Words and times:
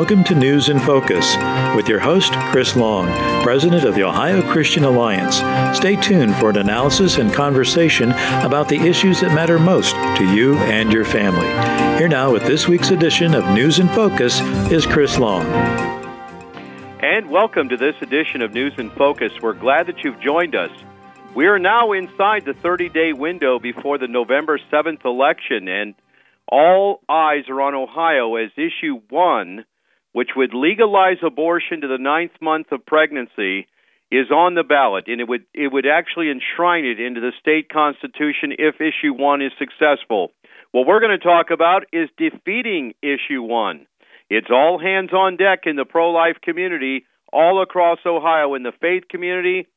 welcome 0.00 0.24
to 0.24 0.34
News 0.34 0.70
in 0.70 0.78
Focus 0.78 1.36
with 1.76 1.86
your 1.86 1.98
host, 1.98 2.32
Chris 2.32 2.74
Long, 2.74 3.06
President 3.42 3.84
of 3.84 3.94
the 3.94 4.02
Ohio 4.02 4.40
Christian 4.50 4.84
Alliance. 4.84 5.36
Stay 5.76 5.94
tuned 5.94 6.34
for 6.36 6.48
an 6.48 6.56
analysis 6.56 7.18
and 7.18 7.30
conversation 7.30 8.12
about 8.40 8.66
the 8.66 8.78
issues 8.78 9.20
that 9.20 9.34
matter 9.34 9.58
most 9.58 9.92
to 10.16 10.24
you 10.34 10.56
and 10.56 10.90
your 10.90 11.04
family. 11.04 11.46
Here 11.98 12.08
now 12.08 12.32
with 12.32 12.44
this 12.46 12.66
week's 12.66 12.92
edition 12.92 13.34
of 13.34 13.44
News 13.50 13.78
in 13.78 13.88
Focus 13.88 14.40
is 14.72 14.86
Chris 14.86 15.18
Long. 15.18 15.44
And 17.02 17.28
welcome 17.28 17.68
to 17.68 17.76
this 17.76 17.96
edition 18.00 18.40
of 18.40 18.54
News 18.54 18.72
in 18.78 18.88
Focus. 18.92 19.34
We're 19.42 19.52
glad 19.52 19.86
that 19.88 20.02
you've 20.02 20.20
joined 20.20 20.54
us. 20.54 20.70
We 21.34 21.46
are 21.46 21.58
now 21.58 21.92
inside 21.92 22.46
the 22.46 22.54
30 22.54 22.88
day 22.88 23.12
window 23.12 23.58
before 23.58 23.98
the 23.98 24.08
November 24.08 24.58
7th 24.72 25.04
election, 25.04 25.68
and 25.68 25.94
all 26.48 27.02
eyes 27.06 27.50
are 27.50 27.60
on 27.60 27.74
Ohio 27.74 28.36
as 28.36 28.50
issue 28.56 29.02
one, 29.10 29.66
which 30.12 30.30
would 30.36 30.54
legalize 30.54 31.18
abortion 31.24 31.82
to 31.82 31.88
the 31.88 31.98
ninth 31.98 32.32
month 32.40 32.72
of 32.72 32.84
pregnancy, 32.86 33.66
is 34.10 34.30
on 34.30 34.54
the 34.54 34.64
ballot, 34.64 35.04
and 35.06 35.20
it 35.20 35.28
would 35.28 35.44
it 35.54 35.72
would 35.72 35.86
actually 35.86 36.30
enshrine 36.30 36.84
it 36.84 36.98
into 36.98 37.20
the 37.20 37.32
state 37.40 37.68
constitution 37.68 38.52
if 38.58 38.80
issue 38.80 39.14
one 39.14 39.40
is 39.40 39.52
successful. 39.58 40.32
What 40.72 40.86
we're 40.86 41.00
going 41.00 41.18
to 41.18 41.24
talk 41.24 41.50
about 41.50 41.84
is 41.92 42.08
defeating 42.16 42.94
issue 43.02 43.42
one. 43.42 43.86
It's 44.28 44.50
all 44.50 44.78
hands 44.80 45.12
on 45.12 45.36
deck 45.36 45.60
in 45.66 45.76
the 45.76 45.84
pro 45.84 46.10
life 46.10 46.36
community, 46.42 47.04
all 47.32 47.62
across 47.62 47.98
Ohio, 48.04 48.54
in 48.54 48.64
the 48.64 48.72
faith 48.80 49.04
community, 49.08 49.68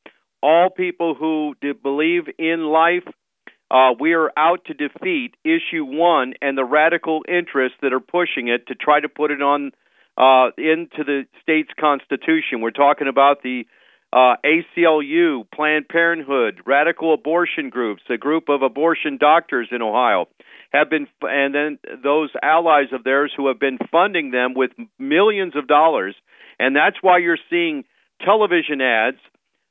all 0.42 0.68
people 0.68 1.14
who 1.14 1.54
believe 1.82 2.24
in 2.38 2.64
life 2.64 3.04
uh, 3.70 3.92
we 3.98 4.12
are 4.12 4.30
out 4.36 4.64
to 4.66 4.74
defeat 4.74 5.34
issue 5.42 5.84
one 5.84 6.34
and 6.42 6.56
the 6.56 6.64
radical 6.64 7.22
interests 7.26 7.78
that 7.82 7.92
are 7.92 8.00
pushing 8.00 8.48
it 8.48 8.66
to 8.68 8.74
try 8.74 9.00
to 9.00 9.08
put 9.08 9.30
it 9.30 9.42
on 9.42 9.72
uh, 10.16 10.50
into 10.56 11.04
the 11.04 11.24
state's 11.42 11.72
constitution. 11.78 12.60
We're 12.60 12.70
talking 12.70 13.08
about 13.08 13.42
the 13.42 13.66
uh, 14.12 14.36
ACLU, 14.44 15.44
Planned 15.52 15.88
Parenthood, 15.88 16.60
radical 16.64 17.12
abortion 17.14 17.68
groups, 17.68 18.02
a 18.08 18.16
group 18.16 18.48
of 18.48 18.62
abortion 18.62 19.18
doctors 19.18 19.68
in 19.72 19.82
Ohio 19.82 20.26
have 20.72 20.88
been, 20.88 21.08
and 21.22 21.54
then 21.54 21.78
those 22.02 22.30
allies 22.42 22.88
of 22.92 23.02
theirs 23.02 23.32
who 23.36 23.48
have 23.48 23.58
been 23.58 23.78
funding 23.90 24.30
them 24.30 24.54
with 24.54 24.70
millions 24.98 25.54
of 25.56 25.66
dollars, 25.66 26.14
and 26.58 26.76
that's 26.76 26.96
why 27.00 27.18
you're 27.18 27.38
seeing 27.50 27.84
television 28.24 28.80
ads 28.80 29.18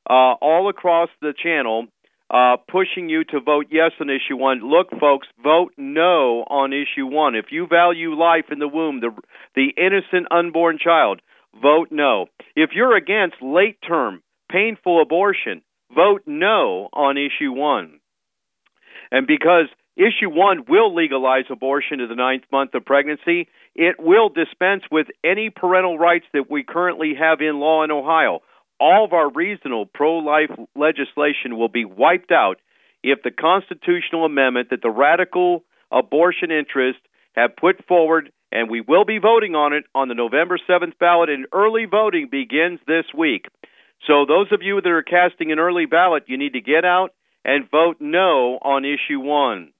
uh, 0.08 0.36
all 0.40 0.68
across 0.68 1.08
the 1.22 1.32
channel 1.42 1.86
uh, 2.30 2.56
pushing 2.70 3.08
you 3.08 3.24
to 3.24 3.40
vote 3.40 3.66
yes 3.70 3.92
on 4.00 4.08
issue 4.10 4.36
one. 4.36 4.60
Look, 4.68 4.88
folks, 4.98 5.28
vote 5.42 5.72
no 5.76 6.44
on 6.48 6.72
issue 6.72 7.06
one. 7.06 7.34
If 7.34 7.46
you 7.50 7.66
value 7.66 8.14
life 8.14 8.46
in 8.50 8.58
the 8.58 8.68
womb, 8.68 9.00
the 9.00 9.10
the 9.54 9.72
innocent 9.76 10.28
unborn 10.30 10.78
child, 10.82 11.20
vote 11.60 11.88
no. 11.90 12.26
If 12.56 12.70
you're 12.74 12.96
against 12.96 13.36
late 13.42 13.78
term 13.86 14.22
painful 14.50 15.02
abortion, 15.02 15.62
vote 15.94 16.22
no 16.26 16.88
on 16.92 17.16
issue 17.18 17.52
one. 17.52 18.00
And 19.10 19.26
because 19.26 19.66
issue 19.96 20.30
one 20.30 20.64
will 20.68 20.94
legalize 20.94 21.44
abortion 21.50 21.98
to 21.98 22.06
the 22.06 22.14
ninth 22.14 22.44
month 22.50 22.74
of 22.74 22.84
pregnancy, 22.84 23.48
it 23.74 23.96
will 23.98 24.28
dispense 24.28 24.82
with 24.90 25.06
any 25.22 25.50
parental 25.50 25.98
rights 25.98 26.26
that 26.32 26.50
we 26.50 26.64
currently 26.64 27.14
have 27.18 27.40
in 27.40 27.60
law 27.60 27.84
in 27.84 27.90
Ohio 27.90 28.40
all 28.80 29.04
of 29.04 29.12
our 29.12 29.30
reasonable 29.30 29.86
pro 29.86 30.18
life 30.18 30.50
legislation 30.74 31.56
will 31.56 31.68
be 31.68 31.84
wiped 31.84 32.32
out 32.32 32.60
if 33.02 33.22
the 33.22 33.30
constitutional 33.30 34.24
amendment 34.24 34.70
that 34.70 34.82
the 34.82 34.90
radical 34.90 35.64
abortion 35.90 36.50
interests 36.50 37.02
have 37.34 37.56
put 37.56 37.84
forward, 37.86 38.32
and 38.50 38.70
we 38.70 38.80
will 38.80 39.04
be 39.04 39.18
voting 39.18 39.54
on 39.54 39.72
it 39.72 39.84
on 39.94 40.08
the 40.08 40.14
November 40.14 40.58
7th 40.68 40.98
ballot, 40.98 41.28
and 41.28 41.46
early 41.52 41.84
voting 41.84 42.28
begins 42.30 42.80
this 42.86 43.04
week. 43.16 43.46
So, 44.06 44.26
those 44.26 44.48
of 44.52 44.62
you 44.62 44.80
that 44.80 44.90
are 44.90 45.02
casting 45.02 45.52
an 45.52 45.58
early 45.58 45.86
ballot, 45.86 46.24
you 46.26 46.38
need 46.38 46.52
to 46.52 46.60
get 46.60 46.84
out 46.84 47.14
and 47.44 47.70
vote 47.70 47.96
no 48.00 48.58
on 48.60 48.84
issue 48.84 49.20
one. 49.20 49.72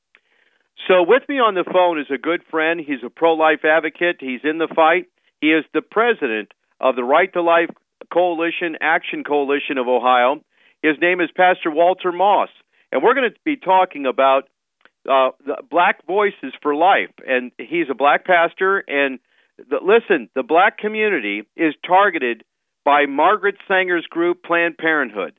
So, 0.89 1.03
with 1.03 1.23
me 1.29 1.37
on 1.37 1.55
the 1.55 1.65
phone 1.71 2.01
is 2.01 2.11
a 2.13 2.19
good 2.19 2.43
friend. 2.51 2.81
He's 2.81 3.03
a 3.05 3.11
pro 3.11 3.35
life 3.35 3.65
advocate, 3.65 4.17
he's 4.21 4.41
in 4.45 4.59
the 4.59 4.73
fight. 4.75 5.07
He 5.41 5.49
is 5.49 5.65
the 5.73 5.83
president 5.83 6.53
of 6.81 6.97
the 6.97 7.05
Right 7.05 7.33
to 7.35 7.43
Life 7.43 7.71
Coalition, 8.13 8.77
Action 8.81 9.25
Coalition 9.25 9.79
of 9.79 9.89
Ohio. 9.89 10.41
His 10.83 10.97
name 11.01 11.21
is 11.21 11.31
Pastor 11.35 11.71
Walter 11.71 12.13
Moss, 12.13 12.51
and 12.93 13.03
we're 13.03 13.15
going 13.15 13.31
to 13.31 13.37
be 13.45 13.57
talking 13.57 14.07
about 14.07 14.49
uh, 15.09 15.31
the 15.45 15.57
Black 15.71 16.07
Voices 16.07 16.53
for 16.63 16.75
Life. 16.75 17.11
And 17.27 17.53
he's 17.59 17.87
a 17.91 17.95
black 17.95 18.25
pastor. 18.25 18.83
And 18.87 19.19
the, 19.59 19.79
listen, 19.83 20.29
the 20.35 20.43
black 20.43 20.79
community 20.79 21.43
is 21.57 21.75
targeted 21.87 22.45
by 22.85 23.07
Margaret 23.07 23.57
Sanger's 23.69 24.07
group, 24.07 24.43
Planned 24.43 24.79
Parenthood. 24.79 25.35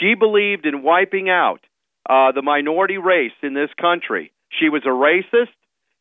She 0.00 0.14
believed 0.14 0.66
in 0.66 0.82
wiping 0.82 1.28
out 1.30 1.60
uh, 2.08 2.32
the 2.32 2.42
minority 2.42 2.98
race 2.98 3.32
in 3.42 3.54
this 3.54 3.70
country. 3.80 4.32
She 4.50 4.68
was 4.68 4.82
a 4.84 4.88
racist, 4.88 5.52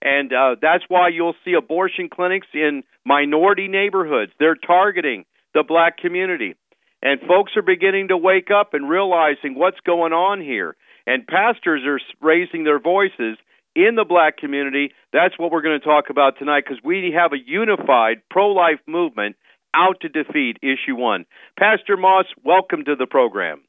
and 0.01 0.31
uh, 0.31 0.55
that's 0.61 0.83
why 0.87 1.09
you'll 1.09 1.35
see 1.43 1.53
abortion 1.53 2.09
clinics 2.09 2.47
in 2.53 2.83
minority 3.05 3.67
neighborhoods. 3.67 4.31
They're 4.39 4.55
targeting 4.55 5.25
the 5.57 5.63
black 5.63 5.97
community. 5.97 6.53
And 7.01 7.19
folks 7.21 7.57
are 7.57 7.65
beginning 7.65 8.09
to 8.09 8.17
wake 8.17 8.49
up 8.53 8.75
and 8.75 8.87
realizing 8.87 9.57
what's 9.57 9.79
going 9.81 10.13
on 10.13 10.39
here. 10.39 10.77
And 11.07 11.25
pastors 11.25 11.81
are 11.85 11.99
raising 12.21 12.63
their 12.63 12.79
voices 12.79 13.41
in 13.75 13.95
the 13.95 14.05
black 14.05 14.37
community. 14.37 14.93
That's 15.11 15.33
what 15.37 15.51
we're 15.51 15.65
going 15.65 15.79
to 15.79 15.85
talk 15.85 16.11
about 16.11 16.37
tonight 16.37 16.65
because 16.65 16.83
we 16.83 17.13
have 17.17 17.33
a 17.33 17.41
unified 17.41 18.21
pro 18.29 18.53
life 18.53 18.81
movement 18.85 19.35
out 19.73 20.01
to 20.01 20.09
defeat 20.09 20.57
issue 20.61 20.93
one. 20.93 21.25
Pastor 21.57 21.97
Moss, 21.97 22.25
welcome 22.45 22.85
to 22.85 22.95
the 22.95 23.07
program. 23.07 23.65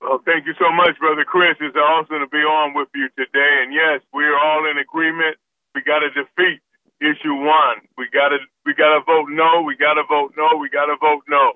Well, 0.00 0.22
thank 0.24 0.46
you 0.46 0.54
so 0.54 0.70
much, 0.70 0.94
Brother 1.02 1.26
Chris. 1.26 1.58
It's 1.58 1.74
awesome 1.74 2.22
to 2.22 2.30
be 2.30 2.46
on 2.46 2.74
with 2.74 2.88
you 2.94 3.10
today. 3.18 3.66
And 3.66 3.74
yes, 3.74 4.06
we 4.14 4.22
are 4.22 4.38
all 4.38 4.70
in 4.70 4.78
agreement. 4.78 5.34
We 5.74 5.82
got 5.82 6.06
to 6.06 6.10
defeat 6.14 6.62
issue 7.02 7.34
one. 7.34 7.82
We 7.98 8.06
got 8.14 8.30
to 8.30 8.38
we 8.66 8.74
got 8.74 8.94
to 8.94 9.02
vote 9.02 9.17
no. 9.38 9.62
We 9.62 9.76
got 9.76 9.94
to 9.94 10.02
vote 10.08 10.34
no. 10.36 10.58
We 10.60 10.68
got 10.68 10.86
to 10.86 10.96
vote 11.00 11.22
no. 11.28 11.52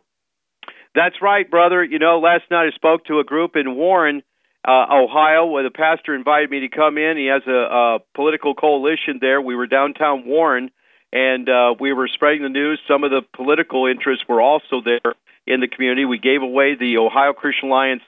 That's 0.95 1.17
right, 1.21 1.51
brother. 1.51 1.83
You 1.83 1.99
know, 1.99 2.21
last 2.21 2.45
night 2.51 2.71
I 2.73 2.75
spoke 2.75 3.07
to 3.07 3.19
a 3.19 3.25
group 3.25 3.57
in 3.57 3.75
Warren, 3.75 4.23
uh, 4.67 4.87
Ohio, 4.91 5.47
where 5.47 5.65
the 5.65 5.71
pastor 5.71 6.15
invited 6.15 6.51
me 6.51 6.61
to 6.61 6.69
come 6.69 6.97
in. 6.99 7.17
He 7.17 7.27
has 7.27 7.43
a, 7.47 7.51
a 7.51 7.99
political 8.15 8.55
coalition 8.55 9.19
there. 9.21 9.41
We 9.41 9.57
were 9.57 9.67
downtown 9.67 10.25
Warren, 10.27 10.71
and 11.13 11.49
uh, 11.49 11.75
we 11.81 11.93
were 11.93 12.09
spreading 12.09 12.43
the 12.43 12.49
news. 12.49 12.79
Some 12.87 13.05
of 13.05 13.11
the 13.11 13.23
political 13.35 13.87
interests 13.87 14.25
were 14.29 14.41
also 14.41 14.83
there 14.85 15.15
in 15.47 15.61
the 15.61 15.69
community. 15.69 16.05
We 16.05 16.19
gave 16.19 16.43
away 16.43 16.77
the 16.77 16.99
Ohio 16.99 17.33
Christian 17.33 17.69
Alliance 17.69 18.03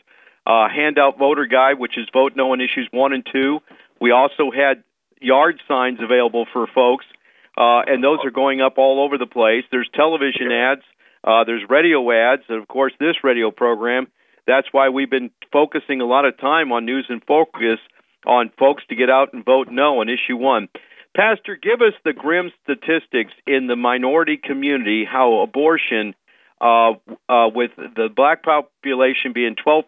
uh, 0.46 0.68
handout 0.68 1.18
voter 1.18 1.46
guide, 1.46 1.78
which 1.78 1.98
is 1.98 2.06
vote 2.12 2.34
no 2.36 2.52
on 2.52 2.60
issues 2.60 2.88
one 2.92 3.12
and 3.12 3.26
two. 3.30 3.60
We 4.00 4.10
also 4.10 4.50
had 4.50 4.84
yard 5.20 5.60
signs 5.66 6.00
available 6.02 6.46
for 6.52 6.66
folks 6.66 7.06
uh, 7.56 7.82
and 7.86 8.02
those 8.02 8.18
are 8.24 8.30
going 8.30 8.60
up 8.60 8.78
all 8.78 9.04
over 9.04 9.18
the 9.18 9.26
place. 9.26 9.64
There's 9.70 9.88
television 9.94 10.50
ads, 10.50 10.82
uh, 11.22 11.44
there's 11.44 11.62
radio 11.68 12.10
ads, 12.10 12.42
and 12.48 12.60
of 12.60 12.68
course 12.68 12.92
this 12.98 13.16
radio 13.22 13.50
program. 13.50 14.08
That's 14.46 14.66
why 14.72 14.90
we've 14.90 15.10
been 15.10 15.30
focusing 15.52 16.00
a 16.00 16.04
lot 16.04 16.26
of 16.26 16.38
time 16.38 16.72
on 16.72 16.84
News 16.84 17.06
in 17.08 17.20
Focus 17.20 17.78
on 18.26 18.50
folks 18.58 18.82
to 18.88 18.94
get 18.94 19.10
out 19.10 19.32
and 19.32 19.44
vote 19.44 19.68
no 19.70 20.00
on 20.00 20.08
issue 20.08 20.36
one. 20.36 20.68
Pastor, 21.16 21.56
give 21.56 21.80
us 21.80 21.94
the 22.04 22.12
grim 22.12 22.50
statistics 22.62 23.32
in 23.46 23.68
the 23.68 23.76
minority 23.76 24.36
community 24.42 25.04
how 25.04 25.42
abortion, 25.42 26.14
uh, 26.60 26.92
uh, 27.28 27.48
with 27.54 27.70
the 27.76 28.08
black 28.14 28.42
population 28.42 29.32
being 29.32 29.54
12% 29.54 29.84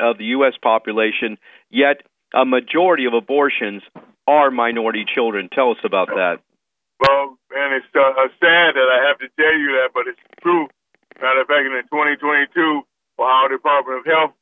of 0.00 0.18
the 0.18 0.24
U.S. 0.36 0.54
population, 0.60 1.38
yet 1.70 2.02
a 2.34 2.44
majority 2.44 3.04
of 3.04 3.14
abortions 3.14 3.82
are 4.26 4.50
minority 4.50 5.04
children. 5.14 5.48
Tell 5.52 5.70
us 5.70 5.78
about 5.84 6.08
that. 6.08 6.38
Well, 7.04 7.36
and 7.52 7.76
it's 7.76 7.92
uh, 7.92 8.16
uh, 8.16 8.32
sad 8.40 8.80
that 8.80 8.88
I 8.88 9.04
have 9.04 9.20
to 9.20 9.28
tell 9.36 9.52
you 9.52 9.76
that, 9.76 9.92
but 9.92 10.08
it's 10.08 10.20
true. 10.40 10.68
Matter 11.20 11.44
of 11.44 11.48
fact, 11.48 11.68
in 11.68 11.84
2022, 11.92 12.48
Ohio 13.20 13.48
Department 13.52 14.00
of 14.00 14.04
Health 14.08 14.32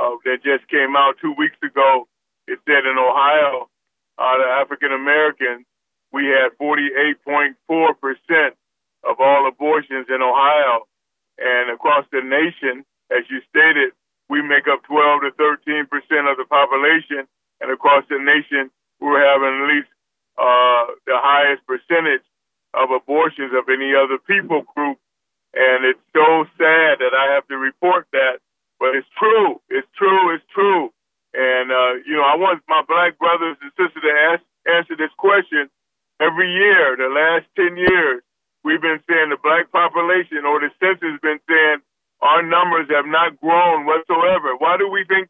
uh, 0.00 0.16
that 0.24 0.40
just 0.40 0.64
came 0.72 0.96
out 0.96 1.20
two 1.20 1.36
weeks 1.36 1.60
ago, 1.60 2.08
it 2.48 2.58
said 2.64 2.88
in 2.88 2.96
Ohio, 2.96 3.68
out 4.16 4.40
of 4.40 4.48
African 4.48 4.92
Americans, 4.96 5.68
we 6.12 6.24
had 6.32 6.56
48.4 6.56 7.52
percent 8.00 8.56
of 9.04 9.20
all 9.20 9.44
abortions 9.46 10.08
in 10.08 10.22
Ohio, 10.24 10.88
and 11.36 11.68
across 11.68 12.08
the 12.12 12.24
nation, 12.24 12.84
as 13.12 13.28
you 13.28 13.44
stated, 13.52 13.92
we 14.32 14.40
make 14.40 14.64
up 14.72 14.80
12 14.88 15.20
to 15.28 15.30
13 15.36 15.84
percent 15.92 16.32
of 16.32 16.40
the 16.40 16.48
population, 16.48 17.28
and 17.60 17.68
across 17.68 18.08
the 18.08 18.16
nation, 18.16 18.72
we're 19.04 19.20
having 19.20 19.52
at 19.52 19.68
least 19.68 19.92
uh, 20.38 20.92
the 21.06 21.16
highest 21.16 21.66
percentage 21.66 22.24
of 22.74 22.90
abortions 22.90 23.52
of 23.56 23.68
any 23.68 23.92
other 23.96 24.18
people 24.18 24.62
group. 24.76 24.98
And 25.56 25.84
it's 25.88 26.02
so 26.12 26.44
sad 26.60 27.00
that 27.00 27.16
I 27.16 27.32
have 27.34 27.48
to 27.48 27.56
report 27.56 28.06
that, 28.12 28.44
but 28.78 28.94
it's 28.94 29.08
true. 29.16 29.60
It's 29.70 29.88
true. 29.96 30.34
It's 30.34 30.44
true. 30.52 30.92
And, 31.32 31.72
uh, 31.72 32.00
you 32.04 32.16
know, 32.16 32.24
I 32.24 32.36
want 32.36 32.62
my 32.68 32.82
black 32.88 33.18
brothers 33.18 33.56
and 33.60 33.72
sisters 33.76 34.02
to 34.04 34.12
ask, 34.32 34.42
answer 34.68 34.96
this 34.96 35.12
question. 35.16 35.68
Every 36.20 36.48
year, 36.48 36.96
the 36.96 37.12
last 37.12 37.44
10 37.56 37.76
years, 37.76 38.22
we've 38.64 38.80
been 38.80 39.00
saying 39.08 39.30
the 39.30 39.40
black 39.40 39.72
population 39.72 40.44
or 40.44 40.60
the 40.60 40.72
census 40.80 41.16
has 41.16 41.20
been 41.20 41.40
saying 41.48 41.80
our 42.20 42.42
numbers 42.42 42.88
have 42.88 43.06
not 43.06 43.36
grown 43.40 43.84
whatsoever. 43.84 44.56
Why 44.56 44.76
do 44.76 44.88
we 44.88 45.04
think 45.04 45.25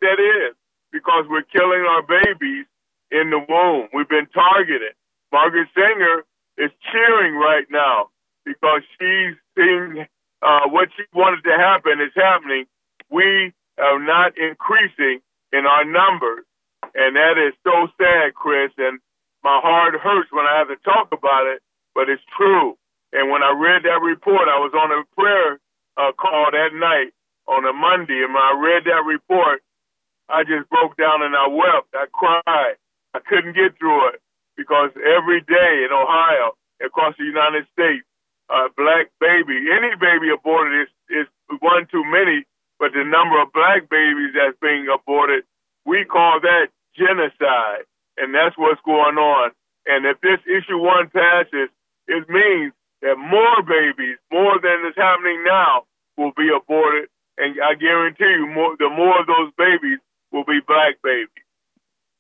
Margaret 5.36 5.68
Sanger 5.74 6.24
is 6.56 6.70
cheering 6.90 7.34
right 7.34 7.66
now 7.70 8.08
because 8.44 8.80
she's 8.96 9.36
seeing 9.54 10.06
uh, 10.40 10.64
what 10.68 10.88
she 10.96 11.04
wanted 11.12 11.44
to 11.44 11.54
happen 11.56 12.00
is 12.00 12.12
happening. 12.16 12.64
We 13.10 13.52
are 13.78 14.00
not 14.00 14.32
increasing 14.38 15.20
in 15.52 15.66
our 15.66 15.84
numbers. 15.84 16.44
And 16.94 17.16
that 17.16 17.36
is 17.36 17.52
so 17.64 17.88
sad, 18.00 18.34
Chris. 18.34 18.72
And 18.78 18.98
my 19.44 19.60
heart 19.60 19.94
hurts 20.00 20.32
when 20.32 20.46
I 20.46 20.58
have 20.58 20.68
to 20.68 20.80
talk 20.82 21.12
about 21.12 21.46
it, 21.46 21.60
but 21.94 22.08
it's 22.08 22.24
true. 22.36 22.78
And 23.12 23.30
when 23.30 23.42
I 23.42 23.52
read 23.52 23.84
that 23.84 24.00
report, 24.00 24.48
I 24.48 24.58
was 24.58 24.72
on 24.72 24.90
a 24.90 25.04
prayer 25.14 25.60
uh, 25.96 26.12
call 26.12 26.48
that 26.52 26.72
night 26.72 27.12
on 27.46 27.64
a 27.68 27.72
Monday. 27.72 28.24
And 28.24 28.32
when 28.32 28.42
I 28.42 28.56
read 28.56 28.84
that 28.88 29.04
report, 29.04 29.60
I 30.28 30.42
just 30.42 30.68
broke 30.70 30.96
down 30.96 31.22
and 31.22 31.36
I 31.36 31.46
wept. 31.46 31.92
I 31.94 32.06
cried. 32.08 32.80
I 33.14 33.20
couldn't 33.20 33.54
get 33.54 33.78
through 33.78 34.08
it 34.10 34.20
because 34.66 34.90
every 34.98 35.40
day 35.46 35.86
in 35.86 35.94
Ohio, 35.94 36.58
across 36.82 37.14
the 37.14 37.24
United 37.24 37.70
States, 37.70 38.02
a 38.50 38.66
black 38.74 39.14
baby, 39.22 39.70
any 39.70 39.94
baby 39.94 40.34
aborted 40.34 40.74
is, 40.82 40.90
is 41.22 41.26
one 41.62 41.86
too 41.86 42.02
many, 42.02 42.42
but 42.82 42.90
the 42.90 43.06
number 43.06 43.38
of 43.38 43.54
black 43.54 43.86
babies 43.86 44.34
that's 44.34 44.58
being 44.58 44.90
aborted, 44.90 45.46
we 45.86 46.02
call 46.04 46.42
that 46.42 46.74
genocide. 46.98 47.86
And 48.18 48.34
that's 48.34 48.58
what's 48.58 48.82
going 48.82 49.18
on. 49.22 49.52
And 49.86 50.04
if 50.04 50.18
this 50.20 50.42
issue 50.50 50.82
one 50.82 51.10
passes, 51.14 51.70
it 52.08 52.26
means 52.26 52.72
that 53.02 53.14
more 53.18 53.62
babies, 53.62 54.18
more 54.32 54.58
than 54.58 54.82
is 54.90 54.98
happening 54.98 55.44
now, 55.46 55.86
will 56.18 56.32
be 56.36 56.50
aborted. 56.50 57.08
And 57.38 57.54
I 57.62 57.74
guarantee 57.78 58.34
you, 58.34 58.50
more, 58.50 58.74
the 58.78 58.90
more 58.90 59.20
of 59.20 59.26
those 59.26 59.52
babies 59.58 59.98
will 60.32 60.44
be 60.44 60.58
black 60.66 60.98
babies. 61.04 61.46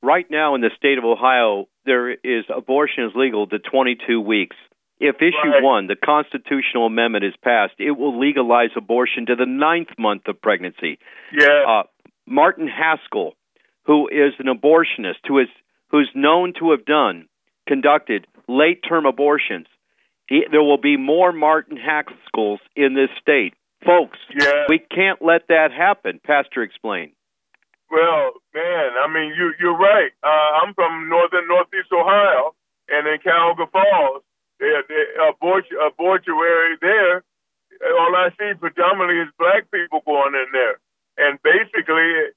Right 0.02 0.30
now 0.30 0.54
in 0.54 0.60
the 0.60 0.70
state 0.76 0.98
of 0.98 1.04
Ohio, 1.04 1.66
there 1.86 2.10
is 2.10 2.44
abortion 2.54 3.04
is 3.04 3.12
legal 3.14 3.46
to 3.46 3.58
22 3.58 4.20
weeks. 4.20 4.56
If 4.98 5.16
issue 5.20 5.36
Right. 5.48 5.62
one, 5.62 5.86
the 5.88 5.96
constitutional 5.96 6.86
amendment, 6.86 7.24
is 7.24 7.34
passed, 7.42 7.74
it 7.78 7.92
will 7.92 8.18
legalize 8.18 8.70
abortion 8.76 9.26
to 9.26 9.36
the 9.36 9.44
ninth 9.46 9.90
month 9.98 10.26
of 10.26 10.40
pregnancy. 10.40 10.98
Yeah. 11.32 11.64
Uh, 11.66 11.82
Martin 12.26 12.66
Haskell, 12.66 13.34
who 13.84 14.08
is 14.08 14.32
an 14.38 14.46
abortionist, 14.46 15.20
who 15.28 15.38
is 15.38 15.48
who's 15.90 16.10
known 16.14 16.52
to 16.58 16.70
have 16.72 16.84
done 16.84 17.28
conducted 17.68 18.26
late 18.48 18.82
term 18.88 19.06
abortions, 19.06 19.66
he, 20.28 20.44
there 20.50 20.62
will 20.62 20.78
be 20.80 20.96
more 20.96 21.30
Martin 21.32 21.76
Haskells 21.78 22.58
in 22.74 22.94
this 22.94 23.10
state, 23.20 23.54
folks. 23.84 24.18
yeah. 24.34 24.64
We 24.68 24.78
can't 24.78 25.20
let 25.22 25.48
that 25.48 25.72
happen. 25.72 26.20
Pastor, 26.24 26.62
explain. 26.62 27.12
Well, 27.90 28.32
man, 28.54 28.90
I 28.98 29.06
mean, 29.12 29.34
you 29.36 29.54
you're 29.60 29.76
right. 29.78 30.10
Uh, 30.22 30.50
I'm 30.62 30.74
from 30.74 31.08
northern 31.08 31.46
northeast 31.48 31.92
Ohio, 31.92 32.54
and 32.88 33.06
in 33.06 33.18
Cuyahoga 33.20 33.66
Falls, 33.70 34.22
the 34.58 34.82
the 34.88 35.02
abortu- 35.30 35.78
abortuary 35.86 36.76
there. 36.80 37.22
All 37.98 38.16
I 38.16 38.30
see 38.38 38.54
predominantly 38.58 39.20
is 39.22 39.28
black 39.38 39.70
people 39.70 40.00
going 40.06 40.34
in 40.34 40.48
there, 40.52 40.80
and 41.18 41.38
basically, 41.42 42.32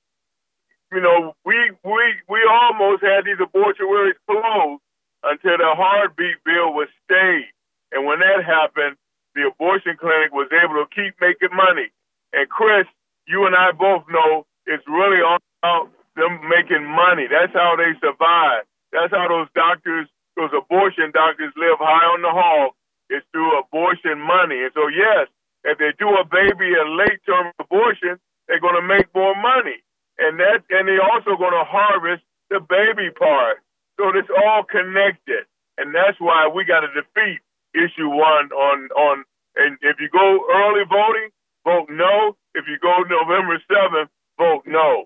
you 0.92 1.01
know, 1.01 1.34
we 1.46 1.56
we 1.84 2.04
we 2.28 2.40
almost 2.50 3.02
had 3.02 3.25
these 3.25 3.40
abortuaries 3.42 4.18
closed 4.30 4.81
until 5.24 5.57
the 5.57 5.72
heartbeat 5.75 6.44
bill 6.45 6.74
was 6.74 6.90
stayed, 7.06 7.50
and 7.92 8.06
when 8.06 8.19
that 8.19 8.44
happened, 8.45 8.98
the 9.34 9.48
abortion 9.48 9.98
clinic 10.00 10.31
was 10.31 10.50
able 10.54 10.75
to 10.78 10.88
keep 10.94 11.16
making 11.22 11.56
money. 11.56 11.90
And 12.34 12.50
Chris, 12.50 12.86
you 13.28 13.45
and 13.48 13.56
I 13.56 13.72
both 13.72 14.04
know 14.10 14.45
it's 14.69 14.86
really 14.86 15.25
all 15.25 15.42
about 15.60 15.89
them 16.16 16.38
making 16.45 16.86
money. 16.86 17.25
That's 17.25 17.54
how 17.57 17.74
they 17.74 17.98
survive. 17.98 18.69
That's 18.94 19.10
how 19.10 19.25
those 19.27 19.50
doctors, 19.57 20.06
those 20.38 20.54
abortion 20.54 21.10
doctors, 21.10 21.54
live 21.57 21.81
high 21.81 22.06
on 22.13 22.21
the 22.21 22.30
hog. 22.30 22.77
It's 23.10 23.25
through 23.33 23.57
abortion 23.57 24.21
money. 24.21 24.62
And 24.62 24.71
so, 24.77 24.86
yes, 24.88 25.25
if 25.66 25.81
they 25.81 25.92
do 25.98 26.13
a 26.13 26.25
baby 26.25 26.77
a 26.77 26.86
late 26.86 27.19
term 27.25 27.50
abortion, 27.57 28.21
they're 28.48 28.62
going 28.62 28.77
to 28.77 28.86
make 28.86 29.10
more 29.18 29.33
money. 29.33 29.81
And 30.21 30.38
that, 30.38 30.62
and 30.69 30.86
they're 30.86 31.01
also 31.01 31.33
going 31.33 31.57
to 31.57 31.66
harvest 31.66 32.21
the 32.54 32.62
baby 32.62 33.10
part. 33.10 33.66
So 33.98 34.13
it's 34.13 34.30
all 34.30 34.63
connected. 34.63 35.50
And 35.77 35.95
that's 35.95 36.19
why 36.19 36.45
we 36.48 36.66
got 36.66 36.81
to 36.81 36.92
defeat 36.94 37.42
issue 37.74 38.10
one 38.10 38.51
on, 38.51 38.89
on, 38.94 39.24
and 39.56 39.77
if 39.81 39.98
you 40.00 40.10
go 40.10 40.45
early 40.50 40.86
voting, 40.86 41.30
vote 41.63 41.88
no. 41.89 42.36
If 42.54 42.66
you 42.68 42.77
go 42.81 43.04
November 43.07 43.62
7th, 43.69 44.10
vote 44.39 44.63
no. 44.65 45.06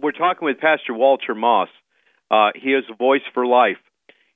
We're 0.00 0.12
talking 0.12 0.46
with 0.46 0.58
Pastor 0.58 0.94
Walter 0.94 1.34
Moss. 1.34 1.68
Uh, 2.30 2.50
he 2.54 2.70
is 2.70 2.84
a 2.90 2.96
voice 2.96 3.22
for 3.34 3.46
life. 3.46 3.76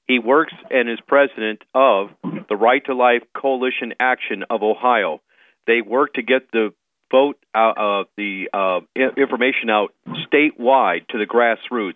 He 0.06 0.18
works 0.18 0.52
and 0.70 0.88
is 0.88 0.98
president 1.08 1.62
of 1.74 2.10
the 2.48 2.56
Right 2.56 2.84
to 2.86 2.94
Life 2.94 3.22
Coalition 3.34 3.94
Action 3.98 4.44
of 4.50 4.62
Ohio. 4.62 5.20
They 5.66 5.80
work 5.80 6.14
to 6.14 6.22
get 6.22 6.52
the 6.52 6.72
vote 7.10 7.38
out, 7.54 7.78
uh, 7.78 8.04
the 8.16 8.48
uh, 8.52 8.80
information 9.16 9.70
out 9.70 9.94
statewide 10.30 11.08
to 11.08 11.18
the 11.18 11.26
grassroots. 11.26 11.94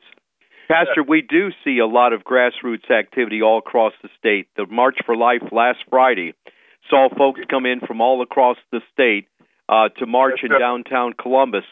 Pastor, 0.68 1.02
we 1.06 1.20
do 1.20 1.50
see 1.64 1.78
a 1.78 1.86
lot 1.86 2.12
of 2.12 2.22
grassroots 2.22 2.90
activity 2.90 3.42
all 3.42 3.58
across 3.58 3.92
the 4.02 4.08
state. 4.18 4.48
The 4.56 4.66
March 4.66 4.98
for 5.04 5.16
Life 5.16 5.42
last 5.52 5.78
Friday 5.88 6.34
saw 6.88 7.08
folks 7.16 7.40
come 7.50 7.66
in 7.66 7.80
from 7.80 8.00
all 8.00 8.22
across 8.22 8.56
the 8.70 8.80
state 8.92 9.26
uh, 9.68 9.88
to 9.98 10.06
march 10.06 10.40
in 10.42 10.50
downtown 10.58 11.12
Columbus. 11.12 11.64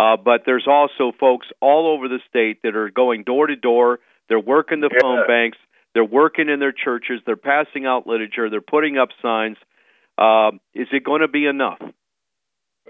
Uh, 0.00 0.16
but 0.16 0.44
there's 0.46 0.66
also 0.66 1.12
folks 1.20 1.46
all 1.60 1.86
over 1.86 2.08
the 2.08 2.20
state 2.26 2.62
that 2.62 2.74
are 2.74 2.88
going 2.88 3.22
door 3.22 3.46
to 3.46 3.56
door. 3.56 4.00
They're 4.28 4.40
working 4.40 4.80
the 4.80 4.88
Yeah. 4.90 5.00
phone 5.02 5.26
banks. 5.26 5.58
They're 5.92 6.04
working 6.04 6.48
in 6.48 6.58
their 6.58 6.72
churches. 6.72 7.20
They're 7.26 7.36
passing 7.36 7.84
out 7.84 8.06
literature. 8.06 8.48
They're 8.48 8.62
putting 8.62 8.96
up 8.96 9.10
signs. 9.20 9.58
Um, 10.16 10.60
is 10.72 10.88
it 10.90 11.04
going 11.04 11.20
to 11.20 11.28
be 11.28 11.44
enough? 11.44 11.82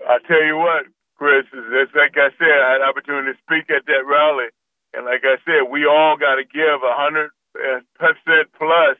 I 0.07 0.19
tell 0.29 0.45
you 0.45 0.57
what, 0.57 0.87
Chris, 1.17 1.47
it's 1.53 1.95
like 1.95 2.17
I 2.17 2.31
said, 2.39 2.59
I 2.63 2.73
had 2.75 2.83
opportunity 2.83 3.33
to 3.33 3.39
speak 3.43 3.71
at 3.71 3.87
that 3.87 4.07
rally, 4.07 4.47
and 4.95 5.05
like 5.05 5.25
I 5.25 5.37
said, 5.45 5.69
we 5.69 5.87
all 5.87 6.17
got 6.17 6.37
to 6.37 6.45
give 6.45 6.83
a 6.83 6.95
hundred 6.95 7.31
percent 7.99 8.53
plus. 8.57 8.97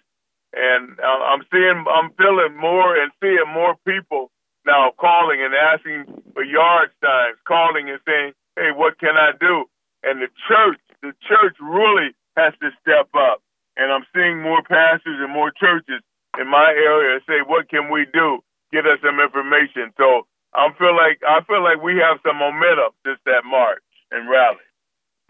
And 0.53 0.99
uh, 0.99 1.07
I'm 1.07 1.45
seeing, 1.53 1.85
I'm 1.87 2.11
feeling 2.19 2.57
more 2.57 2.97
and 2.97 3.13
seeing 3.23 3.47
more 3.55 3.77
people 3.87 4.33
now 4.67 4.93
calling 4.99 5.43
and 5.43 5.55
asking 5.55 6.23
for 6.35 6.45
yard 6.45 6.91
signs, 7.03 7.39
calling 7.45 7.91
and 7.91 8.01
saying, 8.07 8.33
"Hey, 8.57 8.73
what 8.73 8.99
can 8.99 9.17
I 9.17 9.33
do?" 9.39 9.69
And 10.03 10.21
the 10.21 10.29
church, 10.49 10.81
the 11.03 11.13
church 11.27 11.57
really 11.61 12.15
has 12.37 12.55
to 12.61 12.71
step 12.81 13.09
up. 13.15 13.43
And 13.77 13.93
I'm 13.93 14.07
seeing 14.15 14.41
more 14.43 14.63
pastors 14.63 15.21
and 15.21 15.33
more 15.33 15.51
churches 15.51 16.03
in 16.39 16.47
my 16.49 16.71
area 16.71 17.21
say, 17.27 17.41
"What 17.43 17.69
can 17.69 17.91
we 17.91 18.07
do? 18.13 18.43
Get 18.73 18.87
us 18.87 19.01
some 19.01 19.21
information." 19.21 19.93
So 19.97 20.27
I 20.55 20.71
feel 20.79 20.97
like 20.97 21.23
I 21.27 21.41
feel 21.43 21.63
like 21.63 21.83
we 21.83 21.97
have 21.99 22.21
some 22.27 22.37
momentum 22.37 22.93
since 23.05 23.21
that 23.25 23.45
march 23.45 23.83
and 24.11 24.29
rally. 24.29 24.59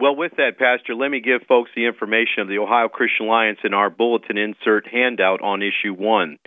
Well, 0.00 0.16
with 0.16 0.32
that, 0.36 0.58
Pastor, 0.58 0.94
let 0.94 1.10
me 1.10 1.20
give 1.20 1.42
folks 1.42 1.70
the 1.76 1.84
information 1.84 2.40
of 2.40 2.48
the 2.48 2.56
Ohio 2.56 2.88
Christian 2.88 3.26
Alliance 3.26 3.58
in 3.64 3.74
our 3.74 3.90
bulletin 3.90 4.38
insert 4.38 4.88
handout 4.88 5.42
on 5.42 5.60
issue 5.62 5.92
one. 5.92 6.38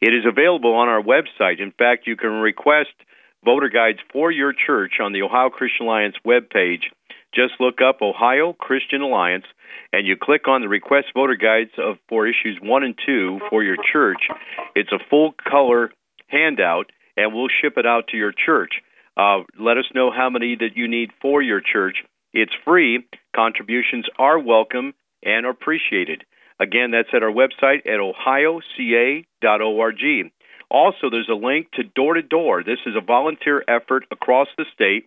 It 0.00 0.14
is 0.14 0.24
available 0.26 0.74
on 0.74 0.88
our 0.88 1.02
website. 1.02 1.60
In 1.60 1.72
fact, 1.72 2.06
you 2.06 2.16
can 2.16 2.30
request 2.30 2.90
voter 3.44 3.68
guides 3.68 3.98
for 4.12 4.30
your 4.30 4.52
church 4.52 4.94
on 5.00 5.12
the 5.12 5.22
Ohio 5.22 5.50
Christian 5.50 5.86
Alliance 5.86 6.16
webpage. 6.26 6.84
Just 7.34 7.54
look 7.60 7.80
up 7.80 8.02
Ohio 8.02 8.52
Christian 8.52 9.02
Alliance 9.02 9.44
and 9.92 10.06
you 10.06 10.16
click 10.20 10.48
on 10.48 10.62
the 10.62 10.68
request 10.68 11.08
voter 11.14 11.36
guides 11.36 11.70
of 11.78 11.96
for 12.08 12.26
issues 12.26 12.58
1 12.60 12.82
and 12.82 12.98
2 13.06 13.40
for 13.48 13.62
your 13.62 13.76
church. 13.92 14.28
It's 14.74 14.92
a 14.92 14.98
full 15.08 15.34
color 15.48 15.92
handout 16.26 16.90
and 17.16 17.34
we'll 17.34 17.48
ship 17.62 17.74
it 17.76 17.86
out 17.86 18.08
to 18.08 18.16
your 18.16 18.32
church. 18.32 18.82
Uh, 19.16 19.42
let 19.58 19.76
us 19.76 19.84
know 19.94 20.10
how 20.10 20.30
many 20.30 20.56
that 20.56 20.76
you 20.76 20.88
need 20.88 21.10
for 21.20 21.42
your 21.42 21.60
church. 21.60 21.98
It's 22.32 22.52
free. 22.64 23.06
Contributions 23.34 24.06
are 24.18 24.38
welcome 24.38 24.94
and 25.22 25.46
appreciated. 25.46 26.24
Again, 26.60 26.90
that's 26.90 27.08
at 27.14 27.22
our 27.22 27.32
website 27.32 27.86
at 27.86 28.00
ohioca.org. 28.00 29.24
Also, 30.70 31.10
there's 31.10 31.28
a 31.30 31.34
link 31.34 31.70
to 31.72 31.82
door 31.82 32.14
to 32.14 32.22
door. 32.22 32.62
This 32.62 32.78
is 32.86 32.94
a 32.94 33.00
volunteer 33.00 33.64
effort 33.66 34.04
across 34.12 34.46
the 34.58 34.66
state. 34.74 35.06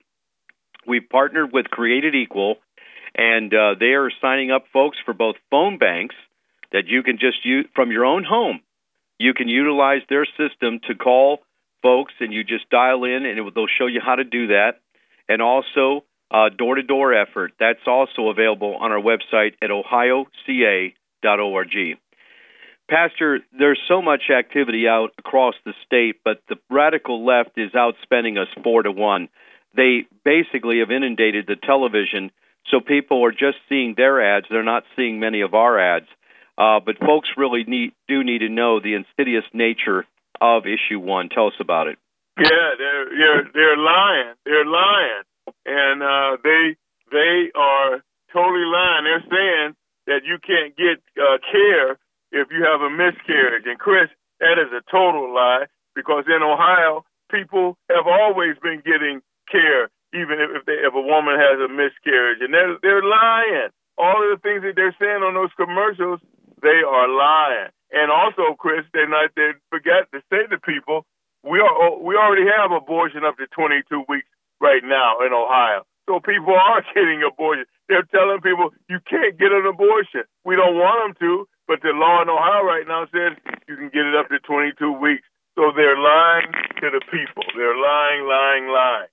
We've 0.87 1.07
partnered 1.07 1.53
with 1.53 1.69
Created 1.69 2.15
Equal, 2.15 2.57
and 3.15 3.53
uh, 3.53 3.75
they 3.79 3.93
are 3.93 4.11
signing 4.19 4.51
up 4.51 4.65
folks 4.73 4.97
for 5.05 5.13
both 5.13 5.35
phone 5.51 5.77
banks 5.77 6.15
that 6.71 6.87
you 6.87 7.03
can 7.03 7.19
just 7.19 7.45
use 7.45 7.67
from 7.75 7.91
your 7.91 8.03
own 8.03 8.23
home. 8.23 8.59
You 9.19 9.33
can 9.33 9.47
utilize 9.47 10.01
their 10.09 10.25
system 10.25 10.81
to 10.87 10.95
call 10.95 11.39
folks, 11.83 12.13
and 12.19 12.33
you 12.33 12.43
just 12.43 12.69
dial 12.69 13.03
in, 13.03 13.25
and 13.25 13.39
it, 13.39 13.55
they'll 13.55 13.67
show 13.67 13.85
you 13.85 14.01
how 14.03 14.15
to 14.15 14.23
do 14.23 14.47
that. 14.47 14.81
And 15.29 15.41
also, 15.41 16.03
door 16.57 16.75
to 16.75 16.83
door 16.83 17.13
effort. 17.13 17.53
That's 17.59 17.87
also 17.87 18.29
available 18.29 18.75
on 18.75 18.91
our 18.91 18.99
website 18.99 19.53
at 19.61 19.69
ohioca.org. 19.69 20.93
Pastor, 22.89 23.39
there's 23.57 23.79
so 23.87 24.01
much 24.01 24.23
activity 24.29 24.87
out 24.87 25.11
across 25.17 25.55
the 25.65 25.73
state, 25.85 26.17
but 26.23 26.41
the 26.49 26.57
radical 26.69 27.25
left 27.25 27.51
is 27.57 27.71
outspending 27.71 28.37
us 28.39 28.49
four 28.63 28.83
to 28.83 28.91
one. 28.91 29.29
They 29.75 30.05
basically 30.25 30.79
have 30.79 30.91
inundated 30.91 31.47
the 31.47 31.55
television, 31.55 32.31
so 32.69 32.79
people 32.79 33.25
are 33.25 33.31
just 33.31 33.57
seeing 33.69 33.93
their 33.95 34.21
ads. 34.21 34.47
They're 34.49 34.63
not 34.63 34.83
seeing 34.95 35.19
many 35.19 35.41
of 35.41 35.53
our 35.53 35.79
ads. 35.79 36.07
Uh, 36.57 36.79
but 36.85 36.99
folks 36.99 37.29
really 37.35 37.63
need, 37.63 37.93
do 38.07 38.23
need 38.23 38.39
to 38.39 38.49
know 38.49 38.79
the 38.79 38.93
insidious 38.93 39.45
nature 39.53 40.05
of 40.39 40.63
issue 40.65 40.99
one. 40.99 41.29
Tell 41.29 41.47
us 41.47 41.57
about 41.59 41.87
it. 41.87 41.97
Yeah, 42.37 42.73
they're 42.77 43.05
they're 43.09 43.43
they're 43.53 43.77
lying. 43.77 44.33
They're 44.43 44.65
lying, 44.65 45.23
and 45.65 46.01
uh, 46.01 46.37
they 46.43 46.75
they 47.11 47.51
are 47.53 48.01
totally 48.33 48.65
lying. 48.65 49.03
They're 49.05 49.29
saying 49.29 49.75
that 50.07 50.25
you 50.25 50.37
can't 50.39 50.75
get 50.75 51.01
uh, 51.17 51.37
care 51.51 51.97
if 52.31 52.49
you 52.51 52.65
have 52.65 52.81
a 52.81 52.89
miscarriage. 52.89 53.65
And 53.65 53.79
Chris, 53.79 54.09
that 54.39 54.59
is 54.59 54.71
a 54.73 54.83
total 54.89 55.33
lie 55.33 55.65
because 55.95 56.25
in 56.27 56.41
Ohio, 56.41 57.05
people 57.31 57.77
have 57.89 58.07
always 58.07 58.57
been 58.61 58.81
getting 58.85 59.21
care, 59.49 59.89
even 60.13 60.39
if 60.39 60.65
they, 60.65 60.81
if 60.83 60.93
a 60.93 61.01
woman 61.01 61.37
has 61.39 61.59
a 61.59 61.69
miscarriage, 61.69 62.41
and 62.41 62.53
they're 62.53 62.77
they're 62.81 63.05
lying. 63.05 63.69
All 63.97 64.17
of 64.17 64.33
the 64.33 64.41
things 64.41 64.65
that 64.65 64.73
they're 64.75 64.95
saying 64.97 65.21
on 65.21 65.37
those 65.37 65.53
commercials, 65.53 66.19
they 66.65 66.81
are 66.81 67.07
lying. 67.07 67.69
And 67.93 68.09
also, 68.09 68.57
Chris, 68.57 68.85
they 68.93 69.05
not 69.05 69.29
they 69.37 69.53
forget 69.69 70.09
to 70.13 70.21
say 70.33 70.49
to 70.49 70.57
people 70.57 71.05
we 71.43 71.59
are 71.59 71.99
we 71.99 72.15
already 72.15 72.47
have 72.49 72.71
abortion 72.71 73.23
up 73.23 73.37
to 73.37 73.47
22 73.47 74.05
weeks 74.07 74.27
right 74.59 74.81
now 74.83 75.19
in 75.25 75.33
Ohio. 75.33 75.85
So 76.07 76.19
people 76.19 76.55
are 76.55 76.83
getting 76.93 77.23
abortion. 77.23 77.65
They're 77.87 78.07
telling 78.11 78.41
people 78.41 78.71
you 78.89 78.99
can't 79.09 79.37
get 79.37 79.51
an 79.51 79.65
abortion. 79.65 80.23
We 80.45 80.55
don't 80.55 80.75
want 80.75 80.99
them 81.03 81.13
to, 81.19 81.47
but 81.67 81.81
the 81.81 81.91
law 81.93 82.21
in 82.21 82.29
Ohio 82.29 82.63
right 82.63 82.87
now 82.87 83.05
says 83.11 83.37
you 83.67 83.75
can 83.75 83.89
get 83.89 84.05
it 84.05 84.15
up 84.15 84.29
to 84.29 84.39
22 84.39 84.91
weeks. 84.99 85.23
So 85.55 85.71
they're 85.75 85.97
lying 85.97 86.51
to 86.81 86.89
the 86.89 87.01
people. 87.11 87.43
They're 87.55 87.77
lying, 87.77 88.25
lying, 88.25 88.67
lying. 88.67 89.11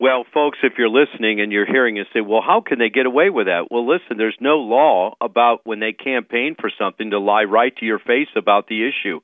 Well, 0.00 0.24
folks, 0.34 0.58
if 0.64 0.72
you're 0.78 0.90
listening 0.90 1.40
and 1.40 1.52
you're 1.52 1.66
hearing 1.66 1.96
us 2.00 2.06
say, 2.12 2.20
well, 2.20 2.42
how 2.44 2.60
can 2.60 2.80
they 2.80 2.88
get 2.90 3.06
away 3.06 3.30
with 3.30 3.46
that? 3.46 3.68
Well, 3.70 3.86
listen, 3.86 4.18
there's 4.18 4.36
no 4.40 4.56
law 4.56 5.14
about 5.20 5.60
when 5.62 5.78
they 5.78 5.92
campaign 5.92 6.56
for 6.60 6.72
something 6.76 7.10
to 7.10 7.20
lie 7.20 7.44
right 7.44 7.72
to 7.76 7.86
your 7.86 8.00
face 8.00 8.26
about 8.34 8.66
the 8.66 8.82
issue. 8.82 9.20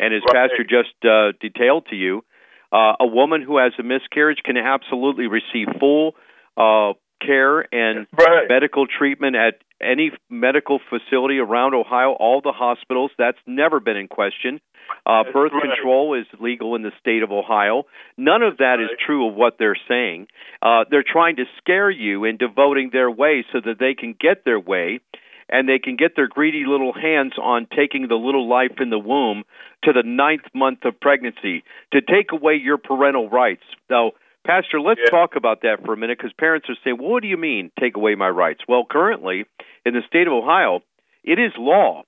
And 0.00 0.14
as 0.14 0.22
right. 0.32 0.48
Pastor 0.48 0.64
just 0.64 0.96
uh, 1.04 1.36
detailed 1.38 1.86
to 1.90 1.96
you, 1.96 2.24
uh, 2.72 2.96
a 2.98 3.06
woman 3.06 3.42
who 3.42 3.58
has 3.58 3.72
a 3.78 3.82
miscarriage 3.82 4.38
can 4.42 4.56
absolutely 4.56 5.26
receive 5.26 5.68
full 5.78 6.14
uh, 6.56 6.92
care 7.24 7.60
and 7.74 8.06
right. 8.18 8.46
medical 8.48 8.86
treatment 8.86 9.36
at 9.36 9.54
any 9.80 10.12
medical 10.30 10.80
facility 10.90 11.38
around 11.38 11.74
Ohio, 11.74 12.12
all 12.12 12.40
the 12.40 12.52
hospitals. 12.52 13.10
That's 13.18 13.38
never 13.46 13.80
been 13.80 13.96
in 13.96 14.08
question. 14.08 14.60
Uh, 15.06 15.24
birth 15.32 15.52
right. 15.52 15.62
control 15.62 16.14
is 16.14 16.26
legal 16.40 16.76
in 16.76 16.82
the 16.82 16.92
state 17.00 17.22
of 17.22 17.32
Ohio. 17.32 17.84
None 18.16 18.42
of 18.42 18.58
that 18.58 18.76
right. 18.78 18.84
is 18.84 18.90
true 19.04 19.28
of 19.28 19.34
what 19.34 19.56
they're 19.58 19.78
saying. 19.88 20.26
Uh, 20.60 20.84
they're 20.90 21.04
trying 21.06 21.36
to 21.36 21.44
scare 21.58 21.90
you 21.90 22.24
into 22.24 22.48
voting 22.48 22.90
their 22.92 23.10
way 23.10 23.44
so 23.52 23.60
that 23.64 23.78
they 23.78 23.94
can 23.94 24.14
get 24.18 24.44
their 24.44 24.60
way 24.60 25.00
and 25.48 25.68
they 25.68 25.78
can 25.78 25.96
get 25.96 26.16
their 26.16 26.28
greedy 26.28 26.64
little 26.66 26.92
hands 26.92 27.34
on 27.40 27.66
taking 27.76 28.08
the 28.08 28.14
little 28.14 28.48
life 28.48 28.80
in 28.80 28.90
the 28.90 28.98
womb 28.98 29.44
to 29.84 29.92
the 29.92 30.02
ninth 30.04 30.46
month 30.54 30.78
of 30.84 30.98
pregnancy 31.00 31.64
to 31.92 32.00
take 32.00 32.32
away 32.32 32.54
your 32.54 32.78
parental 32.78 33.28
rights. 33.28 33.64
Now, 33.90 34.12
Pastor, 34.44 34.80
let's 34.80 35.00
yeah. 35.04 35.10
talk 35.10 35.36
about 35.36 35.62
that 35.62 35.84
for 35.84 35.92
a 35.92 35.96
minute 35.96 36.18
because 36.18 36.32
parents 36.36 36.68
are 36.68 36.76
saying, 36.82 36.98
well, 36.98 37.12
what 37.12 37.22
do 37.22 37.28
you 37.28 37.36
mean, 37.36 37.70
take 37.78 37.96
away 37.96 38.14
my 38.16 38.28
rights? 38.28 38.60
Well, 38.66 38.84
currently, 38.88 39.44
in 39.86 39.94
the 39.94 40.02
state 40.08 40.26
of 40.26 40.32
Ohio, 40.32 40.80
it 41.22 41.38
is 41.38 41.52
law 41.56 42.02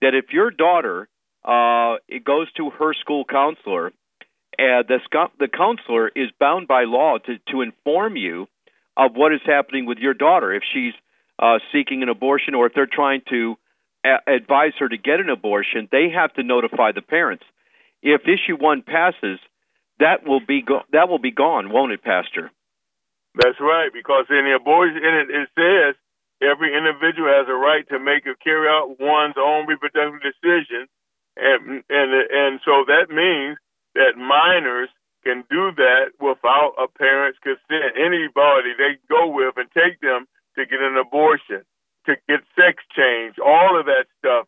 that 0.00 0.14
if 0.14 0.32
your 0.32 0.50
daughter 0.50 1.08
uh, 1.44 1.96
it 2.08 2.24
goes 2.24 2.50
to 2.52 2.70
her 2.70 2.94
school 2.94 3.24
counselor, 3.24 3.92
and 4.56 4.86
the, 4.88 4.98
the 5.38 5.48
counselor 5.48 6.08
is 6.08 6.30
bound 6.40 6.68
by 6.68 6.84
law 6.84 7.18
to, 7.18 7.34
to 7.50 7.60
inform 7.60 8.16
you 8.16 8.46
of 8.96 9.12
what 9.14 9.34
is 9.34 9.40
happening 9.44 9.84
with 9.84 9.98
your 9.98 10.14
daughter 10.14 10.54
if 10.54 10.62
she's 10.72 10.94
uh, 11.38 11.58
seeking 11.72 12.02
an 12.02 12.08
abortion 12.08 12.54
or 12.54 12.66
if 12.66 12.72
they're 12.74 12.86
trying 12.90 13.20
to 13.28 13.56
a- 14.04 14.32
advise 14.32 14.72
her 14.78 14.88
to 14.88 14.96
get 14.96 15.20
an 15.20 15.28
abortion, 15.28 15.88
they 15.90 16.08
have 16.14 16.32
to 16.34 16.42
notify 16.42 16.92
the 16.92 17.02
parents. 17.02 17.44
If 18.02 18.22
issue 18.22 18.56
one 18.58 18.82
passes, 18.82 19.38
that 20.00 20.26
will 20.26 20.40
be 20.44 20.62
go- 20.62 20.86
that 20.92 21.08
will 21.08 21.18
be 21.18 21.30
gone, 21.30 21.70
won't 21.70 21.92
it, 21.92 22.02
Pastor? 22.02 22.50
That's 23.34 23.58
right, 23.60 23.90
because 23.92 24.26
in 24.30 24.44
the 24.46 24.54
abortion, 24.54 24.96
in 24.98 25.14
it, 25.14 25.28
it 25.30 25.48
says 25.58 25.94
every 26.42 26.76
individual 26.76 27.28
has 27.30 27.48
a 27.48 27.54
right 27.54 27.86
to 27.88 27.98
make 27.98 28.26
or 28.26 28.34
carry 28.38 28.68
out 28.68 28.98
one's 29.00 29.38
own 29.38 29.66
reproductive 29.66 30.22
decision, 30.22 30.86
and 31.36 31.82
and 31.88 32.08
and 32.14 32.60
so 32.64 32.84
that 32.86 33.10
means 33.10 33.58
that 33.94 34.18
minors 34.18 34.90
can 35.24 35.42
do 35.50 35.72
that 35.74 36.12
without 36.20 36.74
a 36.78 36.86
parent's 36.86 37.38
consent. 37.42 37.96
Anybody 37.96 38.76
they 38.76 38.98
go 39.08 39.26
with 39.30 39.56
and 39.56 39.70
take 39.72 39.98
them 40.00 40.26
to 40.56 40.66
get 40.66 40.80
an 40.80 40.96
abortion, 40.96 41.62
to 42.06 42.14
get 42.28 42.44
sex 42.54 42.82
change, 42.94 43.38
all 43.42 43.78
of 43.78 43.86
that 43.86 44.06
stuff 44.18 44.46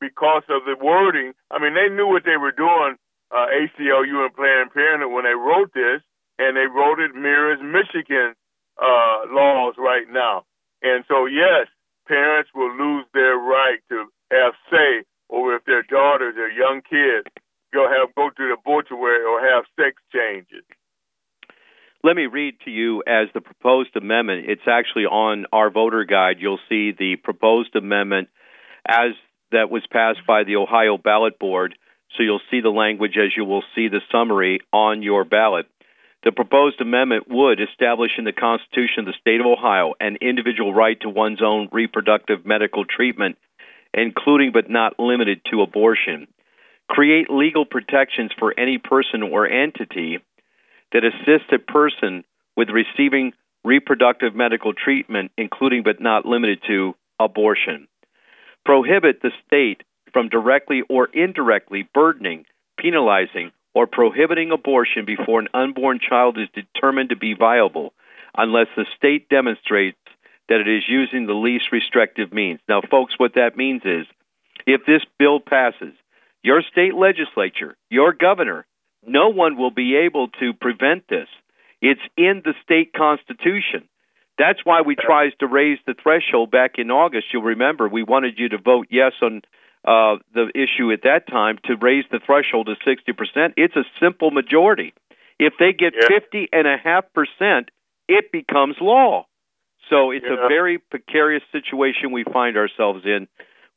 because 0.00 0.44
of 0.48 0.62
the 0.66 0.76
wording. 0.78 1.32
I 1.50 1.58
mean, 1.58 1.74
they 1.74 1.88
knew 1.90 2.06
what 2.06 2.24
they 2.24 2.36
were 2.36 2.52
doing, 2.52 2.96
uh, 3.30 3.46
ACLU 3.52 4.24
and 4.24 4.34
Planned 4.34 4.72
Parenthood, 4.72 5.12
when 5.12 5.24
they 5.24 5.34
wrote 5.34 5.72
this, 5.74 6.02
and 6.38 6.56
they 6.56 6.66
wrote 6.66 7.00
it 7.00 7.14
mirrors 7.14 7.58
Michigan 7.62 8.34
uh, 8.80 9.26
laws 9.30 9.74
right 9.76 10.06
now. 10.10 10.44
And 10.82 11.04
so, 11.08 11.26
yes, 11.26 11.66
parents 12.06 12.50
will 12.54 12.74
lose 12.76 13.04
their 13.12 13.36
right 13.36 13.78
to 13.90 14.06
have 14.30 14.54
say 14.70 15.04
over 15.30 15.56
if 15.56 15.64
their 15.64 15.82
daughters 15.82 16.34
or 16.36 16.48
young 16.48 16.80
kids 16.88 17.26
go 17.72 17.86
have 17.88 18.14
go 18.14 18.30
to 18.30 18.48
the 18.48 18.56
mortuary 18.64 19.24
or 19.24 19.40
have 19.40 19.64
sex 19.76 20.00
changes. 20.12 20.64
Let 22.04 22.14
me 22.14 22.26
read 22.26 22.54
to 22.64 22.70
you 22.70 23.02
as 23.06 23.28
the 23.34 23.40
proposed 23.40 23.96
amendment. 23.96 24.48
It's 24.48 24.68
actually 24.68 25.04
on 25.04 25.46
our 25.52 25.70
voter 25.70 26.04
guide. 26.04 26.36
You'll 26.38 26.60
see 26.68 26.92
the 26.92 27.16
proposed 27.16 27.74
amendment 27.74 28.28
as 28.86 29.12
that 29.50 29.70
was 29.70 29.82
passed 29.90 30.20
by 30.26 30.44
the 30.44 30.56
Ohio 30.56 30.96
Ballot 30.96 31.38
Board. 31.38 31.76
So 32.16 32.22
you'll 32.22 32.40
see 32.50 32.60
the 32.60 32.70
language 32.70 33.16
as 33.16 33.36
you 33.36 33.44
will 33.44 33.62
see 33.74 33.88
the 33.88 34.00
summary 34.10 34.60
on 34.72 35.02
your 35.02 35.24
ballot. 35.24 35.66
The 36.24 36.32
proposed 36.32 36.80
amendment 36.80 37.26
would 37.28 37.60
establish 37.60 38.12
in 38.18 38.24
the 38.24 38.32
Constitution 38.32 39.00
of 39.00 39.06
the 39.06 39.12
state 39.20 39.40
of 39.40 39.46
Ohio 39.46 39.94
an 40.00 40.16
individual 40.20 40.74
right 40.74 40.98
to 41.00 41.08
one's 41.08 41.42
own 41.42 41.68
reproductive 41.70 42.44
medical 42.44 42.84
treatment, 42.84 43.38
including 43.94 44.50
but 44.52 44.68
not 44.68 44.98
limited 44.98 45.42
to 45.50 45.62
abortion. 45.62 46.26
Create 46.88 47.30
legal 47.30 47.64
protections 47.64 48.32
for 48.38 48.58
any 48.58 48.78
person 48.78 49.22
or 49.22 49.46
entity 49.46 50.18
that 50.92 51.04
assists 51.04 51.52
a 51.52 51.58
person 51.58 52.24
with 52.56 52.68
receiving 52.70 53.32
reproductive 53.64 54.34
medical 54.34 54.72
treatment, 54.72 55.30
including 55.36 55.82
but 55.82 56.00
not 56.00 56.26
limited 56.26 56.60
to 56.66 56.94
abortion. 57.20 57.86
Prohibit 58.64 59.22
the 59.22 59.30
state 59.46 59.82
from 60.12 60.28
directly 60.28 60.82
or 60.88 61.06
indirectly 61.06 61.88
burdening, 61.94 62.44
penalizing, 62.78 63.52
or 63.74 63.86
prohibiting 63.86 64.50
abortion 64.50 65.04
before 65.04 65.40
an 65.40 65.48
unborn 65.54 66.00
child 66.00 66.38
is 66.38 66.48
determined 66.54 67.10
to 67.10 67.16
be 67.16 67.34
viable 67.34 67.92
unless 68.36 68.66
the 68.76 68.86
state 68.96 69.28
demonstrates 69.28 69.98
that 70.48 70.60
it 70.60 70.68
is 70.68 70.88
using 70.88 71.26
the 71.26 71.34
least 71.34 71.70
restrictive 71.72 72.32
means. 72.32 72.60
Now, 72.68 72.80
folks, 72.80 73.14
what 73.18 73.34
that 73.34 73.56
means 73.56 73.82
is 73.84 74.06
if 74.66 74.84
this 74.86 75.02
bill 75.18 75.40
passes, 75.40 75.94
your 76.42 76.62
state 76.62 76.94
legislature, 76.94 77.76
your 77.90 78.12
governor, 78.12 78.66
no 79.06 79.28
one 79.28 79.56
will 79.56 79.70
be 79.70 79.96
able 79.96 80.28
to 80.40 80.52
prevent 80.52 81.06
this. 81.08 81.28
It's 81.80 82.00
in 82.16 82.42
the 82.44 82.54
state 82.62 82.92
constitution. 82.92 83.88
That's 84.38 84.64
why 84.64 84.82
we 84.82 84.94
tried 84.94 85.32
to 85.40 85.46
raise 85.46 85.78
the 85.86 85.94
threshold 86.00 86.50
back 86.50 86.78
in 86.78 86.90
August. 86.90 87.26
You'll 87.32 87.42
remember 87.42 87.88
we 87.88 88.02
wanted 88.02 88.38
you 88.38 88.48
to 88.50 88.58
vote 88.58 88.86
yes 88.90 89.12
on 89.20 89.42
uh, 89.84 90.16
the 90.34 90.50
issue 90.54 90.92
at 90.92 91.02
that 91.04 91.26
time 91.28 91.58
to 91.64 91.76
raise 91.76 92.04
the 92.10 92.20
threshold 92.24 92.68
to 92.68 92.74
60%. 92.88 93.54
It's 93.56 93.76
a 93.76 93.84
simple 94.00 94.30
majority. 94.30 94.92
If 95.38 95.54
they 95.58 95.72
get 95.72 95.94
fifty 96.08 96.48
and 96.52 96.66
a 96.66 96.76
half 96.76 97.04
percent, 97.12 97.70
it 98.08 98.32
becomes 98.32 98.76
law. 98.80 99.26
So 99.88 100.10
it's 100.10 100.26
yeah. 100.28 100.44
a 100.44 100.48
very 100.48 100.78
precarious 100.78 101.44
situation 101.52 102.10
we 102.12 102.24
find 102.24 102.56
ourselves 102.56 103.04
in 103.04 103.28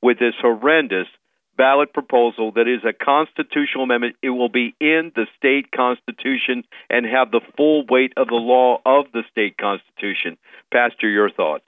with 0.02 0.20
this 0.20 0.34
horrendous 0.42 1.08
ballot 1.58 1.94
proposal 1.94 2.52
that 2.54 2.68
is 2.68 2.84
a 2.84 2.94
constitutional 2.94 3.84
amendment. 3.84 4.16
It 4.24 4.32
will 4.32 4.50
be 4.50 4.76
in 4.80 5.12
the 5.16 5.28
state 5.38 5.72
constitution 5.72 6.64
and 6.90 7.06
have 7.06 7.32
the 7.32 7.42
full 7.56 7.86
weight 7.88 8.14
of 8.18 8.28
the 8.28 8.36
law 8.36 8.82
of 8.86 9.06
the 9.14 9.24
state 9.30 9.58
constitution. 9.58 10.38
Pastor, 10.72 11.08
your 11.08 11.30
thoughts? 11.30 11.66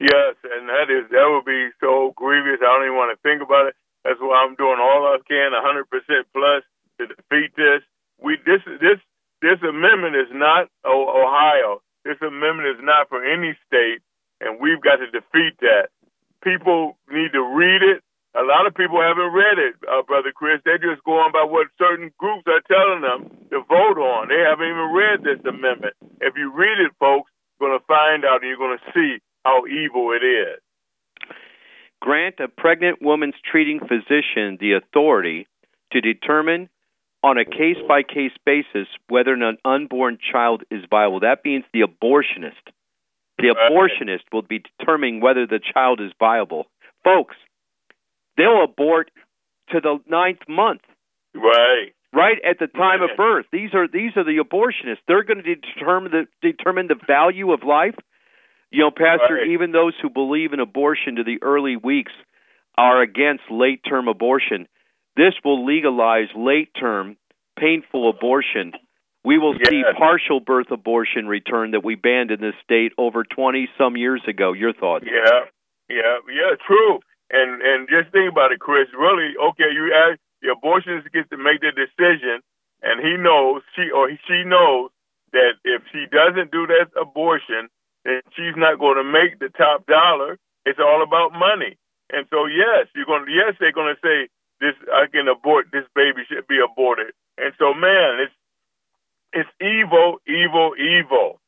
Yes, 0.00 0.34
and 0.44 0.68
that 0.68 0.90
is 0.90 1.08
that 1.10 1.26
would 1.30 1.46
be 1.46 1.70
so 1.80 2.12
grievous. 2.16 2.60
I 2.60 2.66
don't 2.66 2.86
even 2.86 2.98
want 2.98 3.14
to 3.14 3.20
think 3.22 3.42
about 3.42 3.68
it. 3.68 3.74
That's 4.04 4.20
why 4.20 4.42
I'm 4.44 4.54
doing 4.56 4.78
all 4.82 5.06
I 5.08 5.18
can, 5.26 5.52
100% 5.54 5.86
plus, 6.34 6.62
to 7.00 7.06
defeat 7.06 7.54
this. 7.56 7.80
We 8.20 8.36
this 8.44 8.60
this 8.80 8.98
this 9.42 9.60
amendment 9.62 10.16
is 10.16 10.30
not 10.32 10.68
Ohio. 10.84 11.80
This 12.04 12.18
amendment 12.22 12.76
is 12.78 12.82
not 12.82 13.08
for 13.08 13.24
any 13.24 13.56
state, 13.66 14.02
and 14.40 14.60
we've 14.60 14.82
got 14.82 14.96
to 14.98 15.08
defeat 15.10 15.56
that. 15.62 15.88
People 16.42 16.98
need 17.08 17.32
to 17.32 17.42
read 17.42 17.82
it 17.82 18.02
a 18.34 18.42
lot 18.42 18.66
of 18.66 18.74
people 18.74 19.02
haven't 19.02 19.34
read 19.34 19.58
it, 19.58 19.74
uh, 19.90 20.02
Brother 20.02 20.30
Chris. 20.34 20.62
They're 20.64 20.78
just 20.78 21.02
going 21.06 21.30
by 21.32 21.46
what 21.46 21.66
certain 21.78 22.10
groups 22.18 22.46
are 22.46 22.62
telling 22.66 23.02
them 23.02 23.30
to 23.50 23.62
vote 23.66 23.98
on. 23.98 24.28
They 24.28 24.38
haven't 24.42 24.66
even 24.70 24.90
read 24.94 25.22
this 25.22 25.42
amendment. 25.46 25.94
If 26.20 26.34
you 26.38 26.50
read 26.54 26.78
it, 26.82 26.90
folks, 26.98 27.30
you're 27.58 27.70
going 27.70 27.78
to 27.78 27.86
find 27.86 28.24
out 28.26 28.42
and 28.42 28.50
you're 28.50 28.58
going 28.60 28.78
to 28.78 28.86
see 28.94 29.22
how 29.44 29.66
evil 29.66 30.12
it 30.12 30.24
is. 30.24 30.60
Grant 32.00 32.36
a 32.40 32.48
pregnant 32.48 33.00
woman's 33.00 33.34
treating 33.50 33.80
physician 33.80 34.58
the 34.60 34.72
authority 34.72 35.46
to 35.92 36.00
determine 36.00 36.68
on 37.22 37.38
a 37.38 37.44
case 37.44 37.78
by 37.88 38.02
case 38.02 38.32
basis 38.44 38.86
whether 39.08 39.32
an 39.32 39.56
unborn 39.64 40.18
child 40.30 40.62
is 40.70 40.82
viable. 40.90 41.20
That 41.20 41.44
means 41.44 41.64
the 41.72 41.80
abortionist. 41.80 42.72
The 43.38 43.54
abortionist 43.54 44.24
will 44.32 44.42
be 44.42 44.62
determining 44.78 45.20
whether 45.20 45.46
the 45.46 45.60
child 45.72 46.00
is 46.00 46.12
viable. 46.18 46.66
Folks, 47.02 47.36
they'll 48.36 48.64
abort 48.64 49.10
to 49.70 49.80
the 49.80 49.98
ninth 50.06 50.40
month. 50.48 50.82
Right. 51.34 51.92
Right 52.12 52.38
at 52.48 52.58
the 52.60 52.68
time 52.68 53.02
of 53.02 53.10
birth. 53.16 53.46
These 53.50 53.74
are 53.74 53.88
these 53.88 54.12
are 54.16 54.22
the 54.22 54.38
abortionists. 54.38 55.02
They're 55.08 55.24
going 55.24 55.42
to 55.42 55.54
determine 55.56 56.12
the 56.12 56.26
determine 56.42 56.86
the 56.86 57.00
value 57.06 57.52
of 57.52 57.64
life. 57.64 57.96
You 58.74 58.80
know, 58.80 58.90
Pastor, 58.90 59.36
Right. 59.36 59.46
even 59.48 59.70
those 59.70 59.94
who 60.02 60.10
believe 60.10 60.52
in 60.52 60.58
abortion 60.58 61.16
to 61.16 61.22
the 61.22 61.40
early 61.42 61.76
weeks 61.76 62.12
are 62.76 63.00
against 63.02 63.48
late 63.48 63.84
term 63.84 64.08
abortion. 64.08 64.66
This 65.14 65.34
will 65.44 65.64
legalize 65.64 66.26
late 66.34 66.74
term 66.74 67.16
painful 67.56 68.08
abortion. 68.08 68.72
We 69.22 69.38
will 69.38 69.54
see 69.64 69.84
partial 69.96 70.40
birth 70.40 70.72
abortion 70.72 71.28
return 71.28 71.70
that 71.70 71.84
we 71.84 71.94
banned 71.94 72.32
in 72.32 72.40
this 72.40 72.56
state 72.64 72.92
over 72.98 73.22
20 73.22 73.70
some 73.78 73.96
years 73.96 74.22
ago. 74.26 74.52
Your 74.52 74.72
thoughts? 74.72 75.06
Yeah, 75.06 75.44
yeah, 75.88 76.18
yeah, 76.28 76.56
true. 76.66 76.98
And 77.30 77.62
and 77.62 77.88
just 77.88 78.10
think 78.10 78.30
about 78.32 78.50
it, 78.50 78.58
Chris. 78.58 78.88
Really, 78.92 79.36
okay, 79.50 79.70
you 79.72 79.94
ask 79.94 80.18
the 80.42 80.48
abortionist 80.48 81.10
gets 81.12 81.30
to 81.30 81.36
make 81.36 81.60
the 81.60 81.70
decision, 81.70 82.42
and 82.82 83.00
he 83.00 83.16
knows 83.16 83.62
she 83.76 83.88
or 83.92 84.10
she 84.26 84.42
knows 84.42 84.90
that 85.32 85.54
if 85.64 85.82
she 85.92 86.06
doesn't 86.10 86.50
do 86.50 86.66
that 86.66 86.90
abortion, 87.00 87.70
then 88.04 88.20
she's 88.36 88.56
not 88.56 88.78
going 88.78 88.96
to 88.96 89.04
make 89.04 89.38
the 89.38 89.48
top 89.56 89.86
dollar. 89.86 90.38
It's 90.64 90.78
all 90.78 91.02
about 91.02 91.32
money. 91.32 91.76
And 92.12 92.26
so, 92.30 92.46
yes, 92.46 92.88
you're 92.94 93.06
going. 93.06 93.26
to 93.26 93.32
Yes, 93.32 93.56
they're 93.58 93.72
going 93.72 93.94
to 93.94 94.00
say 94.00 94.28
this. 94.60 94.74
I 94.92 95.06
can 95.10 95.28
abort 95.28 95.66
this 95.72 95.88
baby 95.94 96.22
should 96.28 96.46
be 96.46 96.60
aborted. 96.60 97.12
And 97.38 97.52
so, 97.58 97.74
man, 97.74 98.20
it's 98.24 98.36
it's 99.32 99.50
evil, 99.60 100.20
evil, 100.28 100.72
evil. 100.78 101.40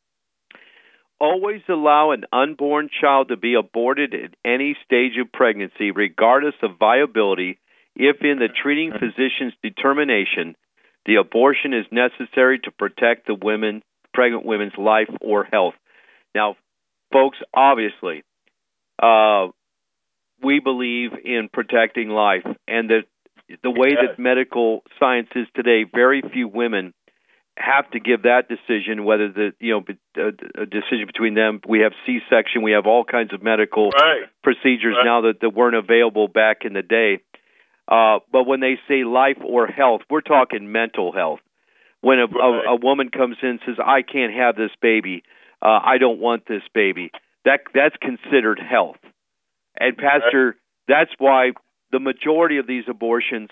Always 1.19 1.63
allow 1.69 2.11
an 2.11 2.25
unborn 2.33 2.91
child 3.01 3.29
to 3.29 3.37
be 3.37 3.55
aborted 3.55 4.13
at 4.13 4.35
any 4.45 4.77
stage 4.85 5.17
of 5.21 5.33
pregnancy, 5.33 5.91
regardless 5.91 6.57
of 6.63 6.79
viability, 6.79 7.59
if 7.95 8.17
in 8.21 8.39
the 8.39 8.49
treating 8.49 8.91
mm-hmm. 8.91 9.05
physician's 9.05 9.55
determination 9.63 10.57
the 11.07 11.17
abortion 11.17 11.73
is 11.73 11.87
necessary 11.91 12.59
to 12.59 12.71
protect 12.73 13.27
the 13.27 13.35
women, 13.35 13.83
pregnant 14.13 14.45
women's 14.45 14.77
life 14.77 15.09
or 15.21 15.45
health. 15.45 15.75
Now, 16.37 16.57
folks, 17.13 17.39
obviously, 17.55 18.23
uh, 19.03 19.49
we 20.43 20.61
believe 20.61 21.13
in 21.25 21.49
protecting 21.51 22.11
life, 22.11 22.45
and 22.69 22.91
that 22.91 23.05
the 23.63 23.71
way 23.71 23.95
that 23.95 24.19
medical 24.19 24.83
science 25.01 25.29
is 25.35 25.47
today, 25.57 25.85
very 25.93 26.23
few 26.33 26.47
women 26.47 26.93
have 27.57 27.91
to 27.93 28.01
give 28.01 28.23
that 28.25 28.49
decision 28.51 29.07
whether 29.07 29.33
the 29.33 29.53
you 29.61 29.73
know 29.73 29.85
a, 30.19 30.63
a 30.63 30.67
decision 30.67 31.07
between 31.07 31.33
them 31.33 31.59
we 31.67 31.81
have 31.81 31.93
c-section 32.05 32.61
we 32.61 32.73
have 32.73 32.87
all 32.87 33.03
kinds 33.03 33.33
of 33.33 33.43
medical 33.43 33.91
Right. 33.99 34.25
procedures 34.43 34.95
Right. 34.99 35.05
now 35.07 35.23
that, 35.23 35.41
that 35.41 35.55
weren't 35.55 35.75
available 35.75 36.29
back 36.29 36.67
in 36.67 36.75
the 36.75 36.83
day 36.83 37.21
uh, 37.89 38.19
but 38.31 38.47
when 38.47 38.61
they 38.61 38.79
say 38.89 39.05
life 39.05 39.39
or 39.43 39.67
health 39.67 40.03
we're 40.11 40.21
talking 40.21 40.71
mental 40.71 41.13
health 41.13 41.41
when 42.03 42.19
a, 42.19 42.27
Right. 42.27 42.67
a, 42.67 42.73
a 42.73 42.77
woman 42.77 43.09
comes 43.09 43.39
in 43.43 43.49
and 43.49 43.61
says 43.65 43.77
i 43.83 44.03
can't 44.03 44.35
have 44.35 44.55
this 44.55 44.73
baby 44.83 45.23
uh, 45.63 45.81
i 45.85 45.99
don't 45.99 46.21
want 46.21 46.47
this 46.47 46.63
baby 46.75 47.11
that 47.45 47.61
that's 47.75 47.97
considered 48.01 48.59
health 48.59 48.99
and 49.79 49.97
pastor 49.97 50.57
that's 50.89 51.11
why 51.19 51.53
the 51.93 52.01
majority 52.01 52.59
of 52.59 52.67
these 52.67 52.85
abortions 52.89 53.51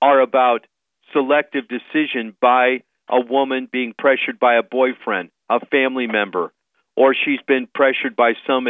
are 0.00 0.20
about 0.20 0.66
selective 1.12 1.64
decision 1.68 2.36
by 2.40 2.82
a 3.08 3.20
woman 3.20 3.68
being 3.70 3.94
pressured 3.98 4.38
by 4.38 4.56
a 4.56 4.62
boyfriend, 4.62 5.30
a 5.48 5.64
family 5.66 6.06
member, 6.06 6.52
or 6.96 7.14
she's 7.14 7.40
been 7.46 7.66
pressured 7.74 8.14
by 8.16 8.32
some 8.46 8.66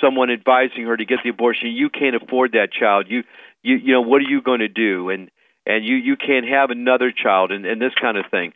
someone 0.00 0.30
advising 0.30 0.84
her 0.86 0.96
to 0.96 1.04
get 1.04 1.18
the 1.22 1.30
abortion. 1.30 1.68
You 1.70 1.90
can't 1.90 2.16
afford 2.16 2.52
that 2.52 2.72
child. 2.72 3.06
You 3.08 3.24
you 3.62 3.76
you 3.76 3.92
know 3.92 4.02
what 4.02 4.20
are 4.20 4.28
you 4.28 4.42
going 4.42 4.60
to 4.60 4.68
do? 4.68 5.10
And 5.10 5.30
and 5.66 5.84
you 5.84 5.96
you 5.96 6.16
can't 6.16 6.46
have 6.48 6.70
another 6.70 7.12
child 7.12 7.50
and 7.52 7.66
and 7.66 7.80
this 7.80 7.94
kind 8.00 8.16
of 8.16 8.26
thing. 8.30 8.52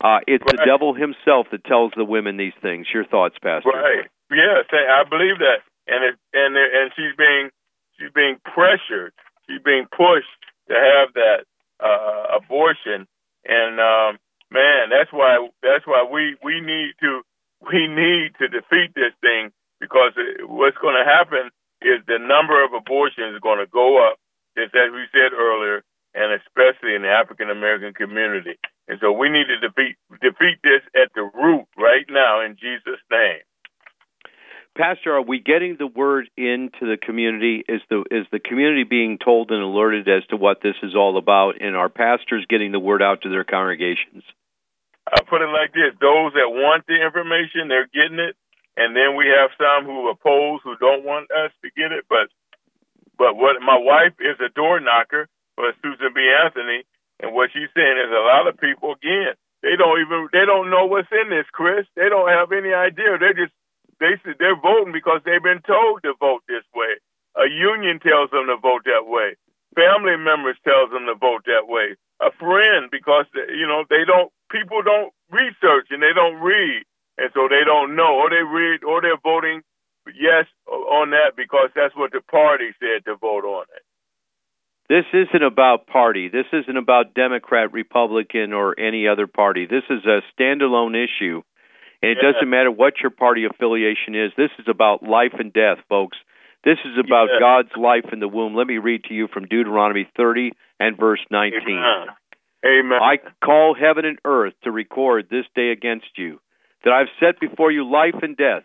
Uh, 0.00 0.20
it's 0.26 0.44
the 0.44 0.62
devil 0.64 0.94
himself 0.94 1.46
that 1.52 1.64
tells 1.64 1.92
the 1.96 2.04
women 2.04 2.36
these 2.36 2.56
things. 2.62 2.86
Your 2.92 3.04
thoughts, 3.04 3.36
Pastor? 3.42 3.70
Right. 3.70 4.08
Yes, 4.30 4.64
I 4.72 5.02
I 5.02 5.04
believe 5.08 5.38
that, 5.38 5.66
and 5.86 6.04
it, 6.04 6.14
and 6.32 6.56
and 6.56 6.92
she's 6.94 7.16
being 7.18 7.50
she's 7.98 8.12
being 8.14 8.38
pressured. 8.44 9.12
She's 9.46 9.62
being 9.62 9.86
pushed 9.90 10.30
to 10.68 10.74
have 10.74 11.12
that 11.14 11.44
uh, 11.82 12.36
abortion, 12.38 13.06
and 13.44 13.80
um, 13.80 14.18
man, 14.50 14.90
that's 14.90 15.12
why 15.12 15.48
that's 15.62 15.86
why 15.86 16.06
we 16.06 16.36
we 16.44 16.60
need 16.60 16.94
to 17.00 17.22
we 17.60 17.86
need 17.86 18.38
to 18.38 18.48
defeat 18.48 18.94
this 18.94 19.12
thing 19.20 19.50
because 19.80 20.12
it, 20.16 20.48
what's 20.48 20.78
going 20.78 20.96
to 20.96 21.04
happen 21.04 21.50
is 21.82 22.04
the 22.06 22.20
number 22.20 22.62
of 22.62 22.72
abortions 22.72 23.34
is 23.34 23.40
going 23.40 23.58
to 23.58 23.66
go 23.66 23.98
up, 23.98 24.20
just 24.56 24.74
as 24.76 24.92
we 24.92 25.08
said 25.12 25.32
earlier, 25.32 25.82
and 26.14 26.32
especially 26.36 26.94
in 26.94 27.02
the 27.02 27.10
African 27.10 27.50
American 27.50 27.94
community. 27.94 28.58
And 28.90 28.98
so 29.00 29.12
we 29.12 29.28
need 29.30 29.46
to 29.46 29.62
defeat 29.62 29.94
defeat 30.20 30.58
this 30.66 30.82
at 30.98 31.14
the 31.14 31.22
root 31.22 31.70
right 31.78 32.04
now 32.10 32.44
in 32.44 32.56
Jesus' 32.58 32.98
name. 33.08 33.38
Pastor, 34.76 35.14
are 35.14 35.22
we 35.22 35.38
getting 35.38 35.76
the 35.78 35.86
word 35.86 36.28
into 36.36 36.82
the 36.82 36.98
community? 36.98 37.62
Is 37.68 37.82
the 37.88 38.02
is 38.10 38.26
the 38.32 38.40
community 38.40 38.82
being 38.82 39.18
told 39.22 39.52
and 39.52 39.62
alerted 39.62 40.08
as 40.08 40.26
to 40.30 40.36
what 40.36 40.58
this 40.60 40.74
is 40.82 40.96
all 40.96 41.16
about, 41.18 41.62
and 41.62 41.76
are 41.76 41.88
pastors 41.88 42.44
getting 42.50 42.72
the 42.72 42.82
word 42.82 43.00
out 43.00 43.22
to 43.22 43.30
their 43.30 43.44
congregations? 43.44 44.24
I 45.06 45.22
put 45.22 45.42
it 45.42 45.54
like 45.54 45.70
this: 45.70 45.94
those 46.02 46.34
that 46.34 46.50
want 46.50 46.82
the 46.90 46.98
information, 46.98 47.70
they're 47.70 47.86
getting 47.94 48.18
it, 48.18 48.34
and 48.76 48.96
then 48.96 49.14
we 49.14 49.30
have 49.30 49.54
some 49.54 49.86
who 49.86 50.10
oppose, 50.10 50.66
who 50.66 50.74
don't 50.82 51.04
want 51.04 51.30
us 51.30 51.54
to 51.62 51.70
get 51.78 51.92
it. 51.92 52.06
But, 52.10 52.26
but 53.16 53.36
what 53.36 53.62
my 53.62 53.78
wife 53.78 54.18
is 54.18 54.34
a 54.42 54.50
door 54.50 54.80
knocker 54.80 55.28
for 55.54 55.70
Susan 55.78 56.10
B. 56.10 56.26
Anthony, 56.42 56.82
and 57.22 57.34
what 57.34 57.50
she's 57.52 57.70
saying 57.76 57.98
is 57.98 58.10
a 58.10 58.26
lot 58.26 58.48
of 58.48 58.58
people 58.58 58.92
again 58.94 59.34
they 59.62 59.76
don't 59.76 60.00
even 60.00 60.28
they 60.32 60.44
don't 60.48 60.70
know 60.72 60.86
what's 60.88 61.12
in 61.12 61.28
this, 61.28 61.48
Chris. 61.52 61.84
They 61.96 62.08
don't 62.08 62.28
have 62.28 62.52
any 62.52 62.72
idea. 62.72 63.20
They're 63.20 63.36
just 63.36 63.52
they 64.00 64.16
they're 64.40 64.56
voting 64.56 64.92
because 64.92 65.20
they've 65.24 65.42
been 65.42 65.60
told 65.68 66.02
to 66.02 66.16
vote 66.18 66.42
this 66.48 66.64
way. 66.74 66.96
A 67.36 67.46
union 67.48 68.00
tells 68.00 68.32
them 68.32 68.48
to 68.48 68.56
vote 68.56 68.84
that 68.88 69.04
way. 69.04 69.36
Family 69.76 70.16
members 70.16 70.56
tells 70.64 70.90
them 70.90 71.06
to 71.06 71.14
vote 71.14 71.44
that 71.46 71.68
way. 71.68 71.94
A 72.24 72.32
friend 72.40 72.88
because 72.90 73.28
you 73.52 73.68
know 73.68 73.84
they 73.88 74.04
don't 74.08 74.32
people 74.50 74.80
don't 74.82 75.12
research 75.30 75.92
and 75.92 76.02
they 76.02 76.16
don't 76.16 76.40
read 76.40 76.84
and 77.20 77.28
so 77.36 77.48
they 77.48 77.64
don't 77.64 77.96
know 77.96 78.16
or 78.16 78.30
they 78.32 78.42
read 78.42 78.80
or 78.84 79.00
they're 79.04 79.20
voting 79.20 79.60
yes 80.16 80.48
on 80.66 81.12
that 81.12 81.36
because 81.36 81.68
that's 81.76 81.94
what 81.96 82.12
the 82.12 82.20
party 82.32 82.72
said 82.80 83.04
to 83.04 83.16
vote 83.20 83.44
on 83.44 83.68
it. 83.76 83.84
This 84.90 85.06
isn't 85.12 85.42
about 85.44 85.86
party. 85.86 86.26
This 86.28 86.46
isn't 86.52 86.76
about 86.76 87.14
Democrat, 87.14 87.72
Republican, 87.72 88.52
or 88.52 88.74
any 88.76 89.06
other 89.06 89.28
party. 89.28 89.66
This 89.66 89.84
is 89.88 90.04
a 90.04 90.20
standalone 90.34 90.96
issue, 90.96 91.42
and 92.02 92.10
it 92.10 92.18
Yeah. 92.20 92.32
doesn't 92.32 92.50
matter 92.50 92.72
what 92.72 93.00
your 93.00 93.10
party 93.10 93.44
affiliation 93.44 94.16
is. 94.16 94.34
This 94.34 94.50
is 94.58 94.66
about 94.66 95.04
life 95.04 95.34
and 95.34 95.52
death, 95.52 95.78
folks. 95.88 96.18
This 96.64 96.84
is 96.84 96.98
about 96.98 97.30
Yeah. 97.30 97.38
God's 97.38 97.76
life 97.76 98.12
in 98.12 98.18
the 98.18 98.26
womb. 98.26 98.56
Let 98.56 98.66
me 98.66 98.78
read 98.78 99.04
to 99.04 99.14
you 99.14 99.28
from 99.28 99.46
Deuteronomy 99.46 100.08
30 100.16 100.50
and 100.80 100.96
verse 100.96 101.24
19. 101.30 101.78
Amen. 101.78 102.08
Amen. 102.66 103.00
I 103.00 103.18
call 103.40 103.74
heaven 103.74 104.04
and 104.04 104.18
earth 104.24 104.54
to 104.62 104.72
record 104.72 105.28
this 105.30 105.46
day 105.54 105.70
against 105.70 106.18
you, 106.18 106.40
that 106.82 106.92
I've 106.92 107.10
set 107.20 107.38
before 107.38 107.70
you 107.70 107.84
life 107.84 108.20
and 108.24 108.36
death, 108.36 108.64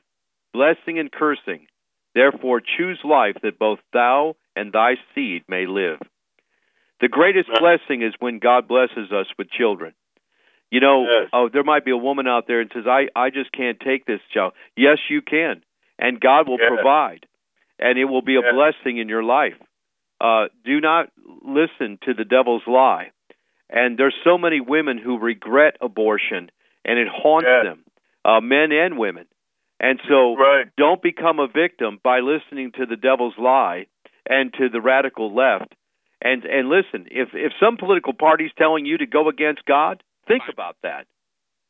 blessing 0.54 0.98
and 0.98 1.12
cursing. 1.12 1.68
Therefore 2.16 2.62
choose 2.62 3.04
life 3.04 3.40
that 3.42 3.60
both 3.60 3.80
thou 3.94 4.36
and 4.56 4.72
thy 4.72 4.98
seed 5.14 5.44
may 5.48 5.68
live. 5.68 6.02
The 7.02 7.08
greatest 7.08 7.50
blessing 7.60 8.02
is 8.02 8.14
when 8.20 8.40
God 8.40 8.68
blesses 8.68 9.12
us 9.12 9.28
with 9.38 9.50
children. 9.50 9.94
You 10.72 10.80
know, 10.80 11.04
Yes. 11.10 11.30
oh, 11.34 11.50
there 11.50 11.64
might 11.64 11.86
be 11.86 11.92
a 11.92 11.98
woman 11.98 12.28
out 12.28 12.48
there 12.48 12.60
and 12.62 12.72
says, 12.74 12.88
"I 12.88 13.10
I 13.16 13.30
just 13.30 13.52
can't 13.52 13.80
take 13.80 14.06
this 14.06 14.22
child." 14.34 14.54
Yes, 14.76 14.98
you 15.10 15.22
can, 15.22 15.64
and 16.00 16.20
God 16.20 16.48
will 16.48 16.58
Yes. 16.60 16.70
provide, 16.70 17.26
and 17.80 17.98
it 18.00 18.06
will 18.06 18.22
be 18.22 18.36
a 18.36 18.42
blessing 18.42 18.98
in 18.98 19.08
your 19.10 19.24
life. 19.24 19.58
Uh, 20.20 20.48
do 20.64 20.80
not 20.80 21.10
listen 21.44 21.98
to 22.04 22.14
the 22.14 22.26
devil's 22.26 22.66
lie. 22.66 23.12
And 23.70 23.98
there's 23.98 24.16
so 24.24 24.38
many 24.38 24.60
women 24.62 24.98
who 24.98 25.18
regret 25.18 25.78
abortion, 25.82 26.50
and 26.86 27.00
it 27.00 27.08
haunts 27.08 27.48
Yes. 27.48 27.64
them, 27.64 27.84
uh, 28.24 28.40
men 28.40 28.72
and 28.72 28.98
women. 28.98 29.28
And 29.80 30.00
so, 30.08 30.36
right. 30.38 30.68
don't 30.78 31.02
become 31.02 31.40
a 31.40 31.48
victim 31.48 32.00
by 32.02 32.22
listening 32.22 32.72
to 32.74 32.86
the 32.86 32.96
devil's 32.96 33.38
lie 33.38 33.88
and 34.26 34.54
to 34.54 34.70
the 34.70 34.80
radical 34.82 35.34
left. 35.34 35.76
And 36.26 36.44
and 36.44 36.70
listen, 36.70 37.06
if 37.12 37.30
if 37.34 37.54
some 37.60 37.78
political 37.78 38.14
party's 38.14 38.50
telling 38.58 38.88
you 38.88 38.98
to 38.98 39.06
go 39.06 39.30
against 39.30 39.64
God, 39.66 40.02
think 40.28 40.42
about 40.52 40.76
that. 40.82 41.06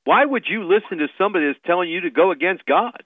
Why 0.06 0.24
would 0.24 0.46
you 0.48 0.64
listen 0.64 1.00
to 1.00 1.08
somebody 1.18 1.48
that's 1.48 1.60
telling 1.66 1.90
you 1.90 2.02
to 2.02 2.10
go 2.10 2.32
against 2.32 2.66
God? 2.66 3.04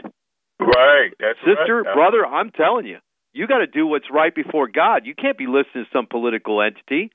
Right. 0.60 1.10
That's 1.20 1.40
Sister, 1.40 1.82
right. 1.82 1.96
brother, 1.96 2.24
I'm 2.24 2.52
telling 2.52 2.86
you, 2.86 3.00
you 3.34 3.48
got 3.48 3.60
to 3.60 3.68
do 3.68 3.88
what's 3.88 4.12
right 4.12 4.36
before 4.36 4.68
God. 4.68 5.08
You 5.08 5.16
can't 5.16 5.40
be 5.40 5.48
listening 5.48 5.86
to 5.86 5.92
some 5.92 6.06
political 6.06 6.62
entity. 6.62 7.10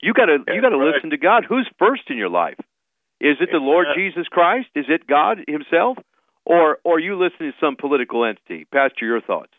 You 0.00 0.14
got 0.14 0.26
to 0.26 0.38
you 0.48 0.62
got 0.62 0.70
to 0.70 0.78
right. 0.78 0.94
listen 0.94 1.10
to 1.10 1.18
God. 1.18 1.44
Who's 1.46 1.68
first 1.78 2.08
in 2.08 2.16
your 2.16 2.30
life? 2.30 2.58
Is 3.20 3.36
it 3.40 3.50
the 3.52 3.58
Lord. 3.58 3.88
Jesus 3.94 4.26
Christ? 4.30 4.68
Is 4.74 4.86
it 4.88 5.06
God 5.06 5.44
Himself, 5.46 5.98
or 6.46 6.78
or 6.84 6.96
are 6.96 7.00
you 7.00 7.20
listening 7.20 7.52
to 7.52 7.58
some 7.60 7.76
political 7.76 8.24
entity? 8.24 8.64
Pastor, 8.72 9.04
your 9.04 9.20
thoughts. 9.20 9.52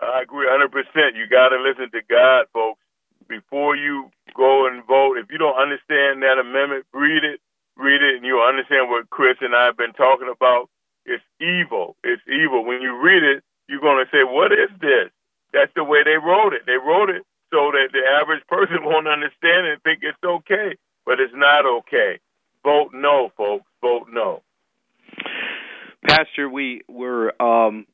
I 0.00 0.22
agree 0.22 0.48
100%. 0.48 0.72
You 1.14 1.28
got 1.28 1.50
to 1.50 1.62
listen 1.62 1.90
to 1.92 2.00
God, 2.10 2.46
folks, 2.52 2.81
before 3.28 3.76
you 3.76 4.10
go 4.34 4.66
and 4.66 4.84
vote. 4.86 5.18
If 5.18 5.30
you 5.30 5.38
don't 5.38 5.60
understand 5.60 6.22
that 6.22 6.38
amendment, 6.40 6.86
read 6.92 7.24
it, 7.24 7.40
read 7.76 8.02
it, 8.02 8.16
and 8.16 8.24
you'll 8.24 8.46
understand 8.46 8.88
what 8.88 9.10
Chris 9.10 9.36
and 9.40 9.54
I 9.54 9.66
have 9.66 9.76
been 9.76 9.92
talking 9.92 10.30
about. 10.30 10.68
It's 11.04 11.24
evil. 11.40 11.96
It's 12.04 12.22
evil. 12.28 12.64
When 12.64 12.80
you 12.80 12.96
read 13.00 13.22
it, 13.22 13.42
you're 13.68 13.80
going 13.80 14.04
to 14.04 14.10
say, 14.10 14.24
What 14.24 14.52
is 14.52 14.70
this? 14.80 15.10
That's 15.52 15.72
the 15.74 15.84
way 15.84 16.02
they 16.04 16.16
wrote 16.16 16.54
it. 16.54 16.62
They 16.66 16.78
wrote 16.78 17.10
it 17.10 17.22
so 17.52 17.70
that 17.72 17.90
the 17.92 18.02
average 18.20 18.46
person 18.46 18.78
won't 18.82 19.08
understand 19.08 19.66
it 19.66 19.72
and 19.72 19.82
think 19.82 20.00
it's 20.02 20.18
okay, 20.24 20.76
but 21.04 21.20
it's 21.20 21.34
not 21.34 21.66
okay. 21.66 22.18
Vote 22.64 22.90
no, 22.94 23.32
folks. 23.36 23.66
Vote 23.80 24.06
no. 24.10 24.42
Pastor, 26.06 26.48
we 26.48 26.82
were 26.88 27.34
um, 27.42 27.86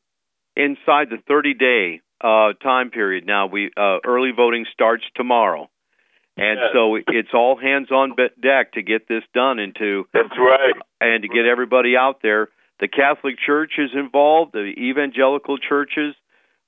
inside 0.56 1.10
the 1.10 1.18
30 1.26 1.54
day 1.54 2.00
uh, 2.20 2.52
time 2.62 2.90
period 2.90 3.26
now. 3.26 3.46
We 3.46 3.70
uh, 3.76 3.98
early 4.04 4.30
voting 4.36 4.66
starts 4.72 5.04
tomorrow, 5.14 5.68
and 6.36 6.58
Yes. 6.60 6.70
so 6.72 6.96
it's 6.96 7.32
all 7.34 7.56
hands 7.56 7.90
on 7.90 8.14
deck 8.40 8.72
to 8.72 8.82
get 8.82 9.08
this 9.08 9.22
done 9.34 9.58
and 9.58 9.74
to 9.76 10.06
That's 10.12 10.36
right. 10.38 10.74
and 11.00 11.22
to 11.22 11.28
get 11.28 11.46
everybody 11.46 11.96
out 11.96 12.20
there. 12.22 12.48
The 12.80 12.88
Catholic 12.88 13.36
Church 13.44 13.72
is 13.78 13.90
involved, 13.94 14.52
the 14.52 14.72
evangelical 14.78 15.58
churches, 15.58 16.14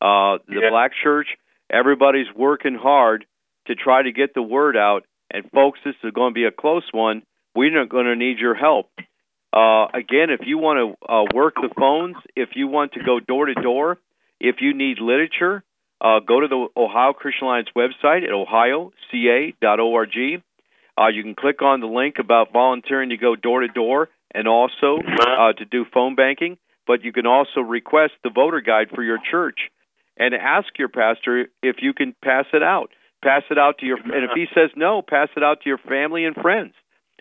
uh, 0.00 0.38
the 0.48 0.60
Yeah. 0.62 0.70
Black 0.70 0.92
Church. 1.02 1.28
Everybody's 1.70 2.26
working 2.34 2.74
hard 2.74 3.24
to 3.66 3.74
try 3.76 4.02
to 4.02 4.10
get 4.10 4.34
the 4.34 4.42
word 4.42 4.76
out. 4.76 5.04
And 5.30 5.48
folks, 5.52 5.78
this 5.84 5.94
is 6.02 6.10
going 6.12 6.30
to 6.32 6.34
be 6.34 6.44
a 6.46 6.50
close 6.50 6.82
one. 6.92 7.22
We're 7.54 7.84
going 7.86 8.06
to 8.06 8.16
need 8.16 8.38
your 8.40 8.54
help. 8.56 8.90
Uh, 9.52 9.86
again, 9.94 10.30
if 10.30 10.40
you 10.46 10.58
want 10.58 10.96
to 11.00 11.12
uh, 11.12 11.24
work 11.34 11.54
the 11.56 11.70
phones, 11.78 12.16
if 12.34 12.50
you 12.56 12.66
want 12.66 12.92
to 12.94 13.04
go 13.04 13.20
door 13.20 13.46
to 13.46 13.54
door, 13.54 13.98
if 14.40 14.56
you 14.60 14.74
need 14.74 14.98
literature, 15.00 15.62
uh, 16.00 16.20
go 16.26 16.40
to 16.40 16.48
the 16.48 16.68
Ohio 16.76 17.12
Christian 17.12 17.46
Alliance 17.46 17.68
website 17.76 18.24
at 18.24 18.30
ohioca.org. 18.30 20.42
Uh, 20.98 21.08
you 21.08 21.22
can 21.22 21.34
click 21.34 21.62
on 21.62 21.80
the 21.80 21.86
link 21.86 22.16
about 22.18 22.52
volunteering 22.52 23.10
to 23.10 23.16
go 23.16 23.36
door 23.36 23.60
to 23.60 23.68
door 23.68 24.08
and 24.34 24.48
also 24.48 24.98
uh, 24.98 25.52
to 25.52 25.64
do 25.64 25.84
phone 25.92 26.14
banking. 26.14 26.58
But 26.86 27.04
you 27.04 27.12
can 27.12 27.26
also 27.26 27.60
request 27.60 28.14
the 28.24 28.30
voter 28.30 28.60
guide 28.60 28.88
for 28.94 29.02
your 29.02 29.18
church 29.30 29.58
and 30.18 30.34
ask 30.34 30.66
your 30.78 30.88
pastor 30.88 31.46
if 31.62 31.76
you 31.80 31.94
can 31.94 32.14
pass 32.24 32.46
it 32.52 32.62
out. 32.62 32.90
Pass 33.22 33.42
it 33.50 33.58
out 33.58 33.78
to 33.78 33.86
your, 33.86 33.98
and 33.98 34.24
if 34.24 34.30
he 34.34 34.46
says 34.54 34.70
no, 34.76 35.02
pass 35.02 35.28
it 35.36 35.42
out 35.42 35.60
to 35.62 35.68
your 35.68 35.78
family 35.78 36.24
and 36.24 36.34
friends. 36.34 36.72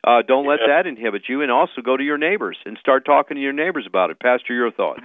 Uh, 0.02 0.22
don't 0.26 0.48
let 0.48 0.60
that 0.66 0.88
inhibit 0.88 1.24
you, 1.28 1.42
and 1.42 1.52
also 1.52 1.82
go 1.84 1.98
to 1.98 2.04
your 2.04 2.18
neighbors 2.18 2.58
and 2.66 2.78
start 2.80 3.04
talking 3.04 3.36
to 3.36 3.42
your 3.42 3.52
neighbors 3.52 3.86
about 3.86 4.10
it. 4.10 4.20
Pastor, 4.20 4.54
your 4.54 4.72
thoughts? 4.72 5.02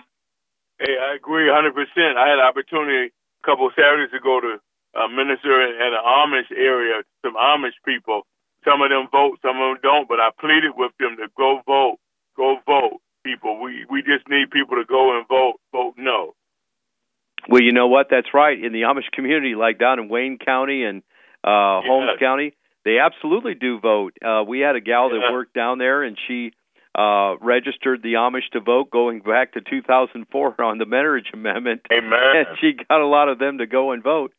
Hey, 0.78 0.96
I 0.98 1.14
agree 1.14 1.48
100%. 1.48 1.70
I 2.16 2.28
had 2.28 2.38
an 2.38 2.44
opportunity 2.44 3.12
a 3.12 3.46
couple 3.46 3.66
of 3.66 3.72
Saturdays 3.76 4.10
to 4.12 4.20
go 4.20 4.40
to 4.40 4.58
uh, 4.94 5.08
minister 5.08 5.52
at 5.62 5.92
an 5.92 6.02
Amish 6.02 6.50
area, 6.50 7.02
some 7.24 7.34
Amish 7.36 7.76
people. 7.84 8.22
Some 8.64 8.80
of 8.80 8.88
them 8.88 9.08
vote, 9.12 9.38
some 9.42 9.60
of 9.60 9.76
them 9.76 9.78
don't, 9.82 10.08
but 10.08 10.20
I 10.20 10.30
pleaded 10.40 10.72
with 10.74 10.92
them 10.98 11.16
to 11.18 11.28
go 11.36 11.60
vote, 11.66 11.98
go 12.36 12.56
vote, 12.66 13.00
people. 13.22 13.60
We 13.60 13.84
we 13.90 14.00
just 14.00 14.26
need 14.28 14.50
people 14.50 14.76
to 14.76 14.84
go 14.88 15.16
and 15.18 15.28
vote, 15.28 15.60
vote 15.70 15.94
no. 15.98 16.34
Well, 17.48 17.62
you 17.62 17.72
know 17.72 17.88
what? 17.88 18.06
That's 18.10 18.32
right. 18.32 18.56
In 18.62 18.72
the 18.72 18.82
Amish 18.82 19.10
community, 19.12 19.54
like 19.54 19.78
down 19.78 19.98
in 19.98 20.08
Wayne 20.08 20.38
County 20.38 20.82
and 20.84 21.02
uh, 21.44 21.82
Holmes. 21.84 22.18
County, 22.18 22.54
they 22.86 22.98
absolutely 22.98 23.54
do 23.54 23.78
vote. 23.80 24.14
Uh, 24.24 24.44
we 24.48 24.60
had 24.60 24.76
a 24.76 24.80
gal 24.80 25.10
that 25.10 25.20
Yeah. 25.20 25.32
worked 25.32 25.52
down 25.52 25.76
there, 25.78 26.02
and 26.02 26.16
she 26.26 26.52
uh, 26.94 27.36
registered 27.40 28.02
the 28.02 28.14
Amish 28.14 28.48
to 28.52 28.60
vote 28.60 28.90
going 28.90 29.20
back 29.20 29.52
to 29.54 29.60
2004 29.60 30.60
on 30.62 30.78
the 30.78 30.86
marriage 30.86 31.26
amendment. 31.32 31.82
Amen. 31.92 32.12
and 32.36 32.46
she 32.60 32.72
got 32.88 33.00
a 33.00 33.06
lot 33.06 33.28
of 33.28 33.38
them 33.38 33.58
to 33.58 33.66
go 33.66 33.92
and 33.92 34.02
vote. 34.02 34.32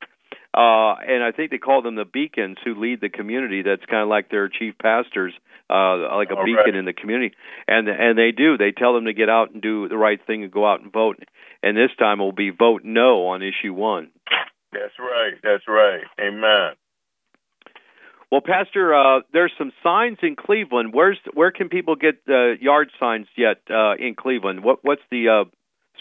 Uh, 0.53 0.95
and 1.05 1.21
I 1.21 1.31
think 1.35 1.51
they 1.51 1.57
call 1.57 1.81
them 1.81 1.95
the 1.95 2.05
beacons 2.05 2.57
who 2.63 2.75
lead 2.79 3.01
the 3.01 3.09
community. 3.09 3.61
That's 3.61 3.83
kind 3.85 4.01
of 4.01 4.07
like 4.07 4.29
their 4.29 4.47
chief 4.47 4.77
pastors, 4.81 5.33
uh, 5.69 6.15
like 6.15 6.31
a 6.31 6.35
All 6.35 6.45
beacon 6.45 6.63
right. 6.65 6.75
in 6.75 6.85
the 6.85 6.93
community. 6.93 7.35
And 7.67 7.89
and 7.89 8.17
they 8.17 8.31
do. 8.31 8.57
They 8.57 8.71
tell 8.71 8.93
them 8.93 9.03
to 9.03 9.13
get 9.13 9.27
out 9.29 9.51
and 9.51 9.61
do 9.61 9.89
the 9.89 9.97
right 9.97 10.19
thing 10.25 10.43
and 10.43 10.51
go 10.51 10.65
out 10.65 10.79
and 10.79 10.93
vote. 10.93 11.19
And 11.61 11.75
this 11.75 11.91
time 11.99 12.21
it 12.21 12.23
will 12.23 12.31
be 12.31 12.51
vote 12.51 12.83
no 12.85 13.27
on 13.27 13.41
issue 13.43 13.73
one. 13.73 14.11
That's 14.71 14.97
right. 14.97 15.33
That's 15.43 15.67
right. 15.67 16.03
Amen. 16.21 16.75
Well, 18.31 18.41
Pastor, 18.41 18.93
uh, 18.93 19.21
there's 19.31 19.53
some 19.57 19.71
signs 19.83 20.17
in 20.21 20.35
Cleveland. 20.35 20.93
Where's 20.93 21.19
where 21.33 21.51
can 21.51 21.69
people 21.69 21.95
get 21.95 22.15
uh, 22.27 22.53
yard 22.59 22.91
signs 22.99 23.27
yet 23.37 23.61
uh, 23.69 23.95
in 23.95 24.15
Cleveland? 24.15 24.63
What 24.63 24.79
what's 24.83 25.03
the 25.11 25.29
uh, 25.29 25.43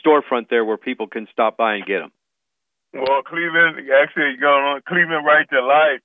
storefront 0.04 0.48
there 0.48 0.64
where 0.64 0.78
people 0.78 1.06
can 1.06 1.28
stop 1.32 1.56
by 1.56 1.74
and 1.74 1.87
get 1.87 2.00
them? 2.00 2.12
Well, 2.94 3.22
Cleveland, 3.22 3.78
actually, 3.90 4.37
going 4.40 4.64
on 4.64 4.80
Cleveland 4.87 5.26
Right 5.26 5.48
to 5.50 5.60
Life, 5.60 6.00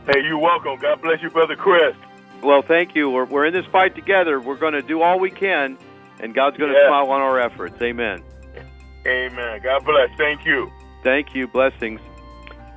Hey, 0.08 0.21
you're 0.24 0.38
welcome. 0.39 0.78
God 0.80 1.02
bless 1.02 1.21
you, 1.21 1.30
brother 1.30 1.56
Chris. 1.56 1.95
Well, 2.41 2.63
thank 2.63 2.95
you. 2.95 3.10
We're, 3.10 3.26
we're 3.26 3.45
in 3.45 3.54
this 3.54 3.65
fight 3.67 3.93
together. 3.95 4.39
We're 4.39 4.56
going 4.58 4.74
to 4.74 4.82
do 4.82 5.02
all 5.04 5.19
we 5.19 5.30
can, 5.30 5.78
and 6.19 6.34
God's 6.34 6.58
going 6.58 6.71
to 6.74 6.78
Yeah. 6.78 6.88
smile 6.88 7.12
on 7.12 7.21
our 7.21 7.39
efforts. 7.39 7.80
Amen. 7.82 8.24
Amen. 9.06 9.60
God 9.63 9.86
bless. 9.86 10.10
Thank 10.17 10.43
you. 10.45 10.71
Thank 11.03 11.35
you. 11.35 11.47
Blessings. 11.47 11.99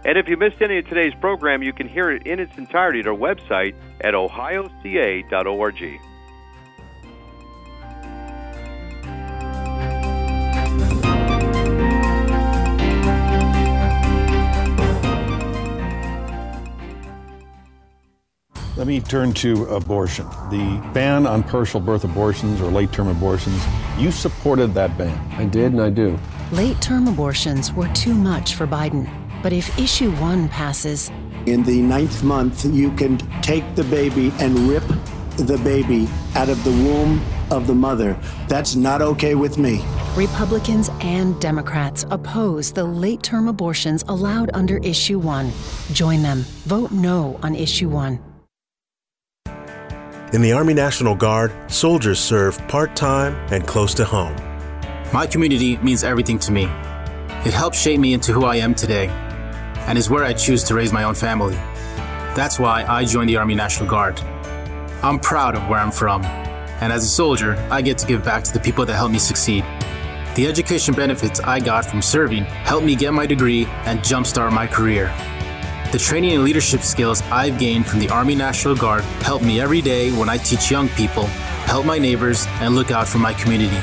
And 0.04 0.18
if 0.18 0.28
you 0.28 0.36
missed 0.36 0.60
any 0.60 0.78
of 0.78 0.88
today's 0.88 1.14
program, 1.20 1.62
you 1.62 1.72
can 1.72 1.88
hear 1.88 2.10
it 2.10 2.26
in 2.26 2.38
its 2.38 2.58
entirety 2.58 3.00
at 3.00 3.06
our 3.06 3.16
website 3.16 3.74
at 4.02 4.14
ohioca.org. 4.14 6.00
Let 18.76 18.88
me 18.88 19.00
turn 19.00 19.32
to 19.34 19.64
abortion. 19.66 20.26
The 20.50 20.90
ban 20.92 21.26
on 21.26 21.44
partial 21.44 21.80
birth 21.80 22.04
abortions 22.04 22.60
or 22.60 22.70
late 22.70 22.92
term 22.92 23.08
abortions, 23.08 23.64
you 23.96 24.10
supported 24.10 24.74
that 24.74 24.98
ban. 24.98 25.16
I 25.38 25.46
did, 25.46 25.72
and 25.72 25.80
I 25.80 25.88
do. 25.88 26.18
Late 26.52 26.78
term 26.82 27.08
abortions 27.08 27.72
were 27.72 27.88
too 27.94 28.14
much 28.14 28.54
for 28.54 28.66
Biden. 28.66 29.10
But 29.42 29.54
if 29.54 29.78
issue 29.78 30.10
one 30.16 30.48
passes, 30.50 31.10
in 31.46 31.62
the 31.62 31.80
ninth 31.80 32.22
month, 32.22 32.64
you 32.66 32.90
can 32.92 33.18
take 33.40 33.74
the 33.74 33.84
baby 33.84 34.32
and 34.38 34.58
rip 34.68 34.84
the 35.36 35.58
baby 35.64 36.08
out 36.34 36.48
of 36.48 36.62
the 36.64 36.70
womb 36.70 37.24
of 37.50 37.66
the 37.66 37.74
mother. 37.74 38.18
That's 38.48 38.76
not 38.76 39.02
okay 39.02 39.34
with 39.34 39.58
me. 39.58 39.84
Republicans 40.16 40.90
and 41.00 41.40
Democrats 41.40 42.04
oppose 42.10 42.72
the 42.72 42.84
late 42.84 43.22
term 43.22 43.48
abortions 43.48 44.04
allowed 44.08 44.50
under 44.54 44.78
Issue 44.78 45.18
1. 45.18 45.50
Join 45.92 46.22
them. 46.22 46.40
Vote 46.66 46.92
no 46.92 47.38
on 47.42 47.54
Issue 47.54 47.88
1. 47.88 48.20
In 50.34 50.42
the 50.42 50.52
Army 50.52 50.74
National 50.74 51.14
Guard, 51.14 51.52
soldiers 51.70 52.18
serve 52.18 52.58
part 52.68 52.96
time 52.96 53.34
and 53.52 53.66
close 53.66 53.94
to 53.94 54.04
home. 54.04 54.36
My 55.14 55.28
community 55.28 55.76
means 55.76 56.02
everything 56.02 56.40
to 56.40 56.50
me. 56.50 56.64
It 57.44 57.54
helped 57.54 57.76
shape 57.76 58.00
me 58.00 58.14
into 58.14 58.32
who 58.32 58.46
I 58.46 58.56
am 58.56 58.74
today 58.74 59.06
and 59.86 59.96
is 59.96 60.10
where 60.10 60.24
I 60.24 60.32
choose 60.32 60.64
to 60.64 60.74
raise 60.74 60.92
my 60.92 61.04
own 61.04 61.14
family. 61.14 61.54
That's 62.34 62.58
why 62.58 62.82
I 62.82 63.04
joined 63.04 63.28
the 63.28 63.36
Army 63.36 63.54
National 63.54 63.88
Guard. 63.88 64.20
I'm 65.04 65.20
proud 65.20 65.54
of 65.54 65.68
where 65.68 65.78
I'm 65.78 65.92
from, 65.92 66.24
and 66.24 66.92
as 66.92 67.04
a 67.04 67.06
soldier, 67.06 67.54
I 67.70 67.80
get 67.80 67.96
to 67.98 68.06
give 68.08 68.24
back 68.24 68.42
to 68.42 68.52
the 68.52 68.58
people 68.58 68.84
that 68.86 68.96
helped 68.96 69.12
me 69.12 69.20
succeed. 69.20 69.62
The 70.34 70.48
education 70.48 70.94
benefits 70.94 71.38
I 71.38 71.60
got 71.60 71.84
from 71.84 72.02
serving 72.02 72.42
helped 72.42 72.84
me 72.84 72.96
get 72.96 73.14
my 73.14 73.24
degree 73.24 73.66
and 73.84 74.00
jumpstart 74.00 74.50
my 74.50 74.66
career. 74.66 75.14
The 75.92 75.98
training 75.98 76.32
and 76.32 76.42
leadership 76.42 76.80
skills 76.80 77.22
I've 77.30 77.56
gained 77.56 77.86
from 77.86 78.00
the 78.00 78.08
Army 78.08 78.34
National 78.34 78.74
Guard 78.74 79.04
help 79.22 79.42
me 79.42 79.60
every 79.60 79.80
day 79.80 80.10
when 80.10 80.28
I 80.28 80.38
teach 80.38 80.72
young 80.72 80.88
people, 80.88 81.26
help 81.66 81.86
my 81.86 81.98
neighbors, 81.98 82.48
and 82.58 82.74
look 82.74 82.90
out 82.90 83.06
for 83.06 83.18
my 83.18 83.32
community. 83.32 83.78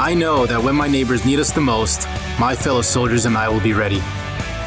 I 0.00 0.14
know 0.14 0.46
that 0.46 0.62
when 0.62 0.76
my 0.76 0.88
neighbors 0.88 1.26
need 1.26 1.40
us 1.40 1.52
the 1.52 1.60
most, 1.60 2.08
my 2.38 2.54
fellow 2.54 2.80
soldiers 2.80 3.26
and 3.26 3.36
I 3.36 3.50
will 3.50 3.60
be 3.60 3.74
ready. 3.74 4.00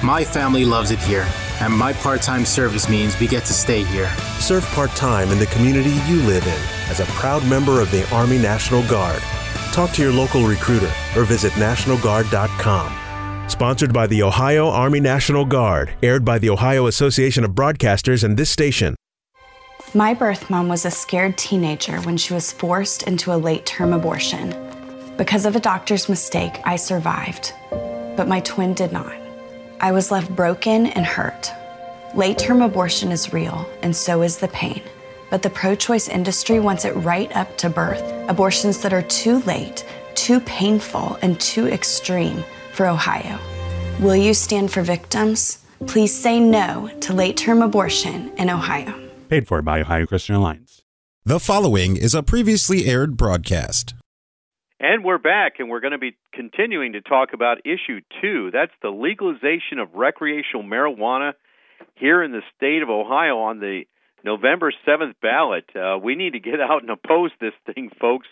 My 0.04 0.24
family 0.24 0.64
loves 0.64 0.92
it 0.92 1.00
here, 1.00 1.28
and 1.60 1.74
my 1.74 1.92
part 1.92 2.22
time 2.22 2.46
service 2.46 2.88
means 2.88 3.20
we 3.20 3.26
get 3.26 3.44
to 3.46 3.54
stay 3.54 3.84
here. 3.84 4.14
Serve 4.40 4.64
part 4.76 4.92
time 4.92 5.32
in 5.32 5.40
the 5.40 5.48
community 5.48 5.90
you 6.08 6.22
live 6.28 6.46
in 6.46 6.62
as 6.88 7.00
a 7.00 7.06
proud 7.06 7.44
member 7.48 7.82
of 7.82 7.90
the 7.90 8.08
Army 8.14 8.38
National 8.38 8.88
Guard. 8.88 9.24
Talk 9.72 9.90
to 9.94 10.04
your 10.04 10.14
local 10.14 10.46
recruiter 10.46 10.94
or 11.18 11.24
visit 11.24 11.52
NationalGuard.com. 11.54 13.50
Sponsored 13.50 13.92
by 13.92 14.06
the 14.06 14.22
Ohio 14.22 14.68
Army 14.68 15.00
National 15.00 15.46
Guard, 15.46 15.96
aired 16.04 16.24
by 16.24 16.38
the 16.38 16.52
Ohio 16.52 16.86
Association 16.86 17.44
of 17.44 17.54
Broadcasters 17.54 18.24
and 18.24 18.38
this 18.38 18.52
station. 18.52 18.96
My 19.96 20.14
birth 20.14 20.52
mom 20.52 20.68
was 20.68 20.86
a 20.86 20.92
scared 20.92 21.40
teenager 21.40 22.00
when 22.02 22.18
she 22.18 22.36
was 22.36 22.52
forced 22.52 23.02
into 23.02 23.34
a 23.34 23.36
late 23.36 23.66
term 23.66 23.94
abortion. 23.94 24.73
Because 25.18 25.46
of 25.46 25.56
a 25.56 25.60
doctor's 25.60 26.10
mistake, 26.10 26.60
I 26.66 26.76
survived, 26.76 27.54
but 28.18 28.28
my 28.28 28.40
twin 28.40 28.74
did 28.74 28.92
not. 28.92 29.14
I 29.80 29.92
was 29.92 30.10
left 30.10 30.36
broken 30.36 30.88
and 30.88 31.06
hurt. 31.06 31.52
Late 32.16 32.40
term 32.40 32.64
abortion 32.64 33.12
is 33.12 33.32
real, 33.32 33.70
and 33.84 33.96
so 33.96 34.24
is 34.24 34.38
the 34.38 34.48
pain. 34.48 34.82
But 35.30 35.44
the 35.44 35.52
pro 35.52 35.76
choice 35.76 36.10
industry 36.10 36.60
wants 36.60 36.84
it 36.84 36.94
right 36.94 37.36
up 37.36 37.58
to 37.60 37.70
birth 37.70 38.04
abortions 38.28 38.82
that 38.82 38.94
are 38.94 39.04
too 39.04 39.40
late, 39.42 39.86
too 40.16 40.40
painful, 40.40 41.20
and 41.22 41.40
too 41.40 41.68
extreme 41.68 42.44
for 42.74 42.88
Ohio. 42.88 43.38
Will 44.00 44.16
you 44.16 44.34
stand 44.34 44.72
for 44.72 44.82
victims? 44.82 45.64
Please 45.86 46.18
say 46.18 46.40
no 46.40 46.90
to 47.02 47.14
late 47.14 47.38
term 47.38 47.62
abortion 47.62 48.32
in 48.38 48.50
Ohio. 48.50 49.00
Paid 49.30 49.48
for 49.48 49.62
by 49.62 49.82
Ohio 49.82 50.08
Christian 50.08 50.36
Alliance. 50.36 50.82
The 51.24 51.40
following 51.40 51.98
is 51.98 52.16
a 52.16 52.24
previously 52.24 52.86
aired 52.86 53.16
broadcast. 53.16 53.94
And 54.80 55.04
we're 55.04 55.20
back, 55.20 55.60
and 55.60 55.70
we're 55.70 55.80
going 55.80 55.92
to 55.92 55.98
be 55.98 56.16
continuing 56.34 56.94
to 56.94 57.02
talk 57.02 57.34
about 57.34 57.60
issue 57.66 58.02
two. 58.22 58.50
That's 58.52 58.72
the 58.82 58.90
legalization 58.90 59.80
of 59.80 59.94
recreational 59.94 60.64
marijuana 60.64 61.34
here 61.96 62.24
in 62.24 62.32
the 62.32 62.42
state 62.58 62.82
of 62.82 62.90
Ohio 62.90 63.40
on 63.40 63.60
the 63.60 63.84
November 64.24 64.74
7th 64.86 65.14
ballot. 65.22 65.66
Uh, 65.76 65.98
we 66.02 66.16
need 66.16 66.34
to 66.34 66.40
get 66.40 66.60
out 66.60 66.82
and 66.82 66.90
oppose 66.90 67.32
this 67.40 67.54
thing, 67.74 67.92
folks, 68.00 68.28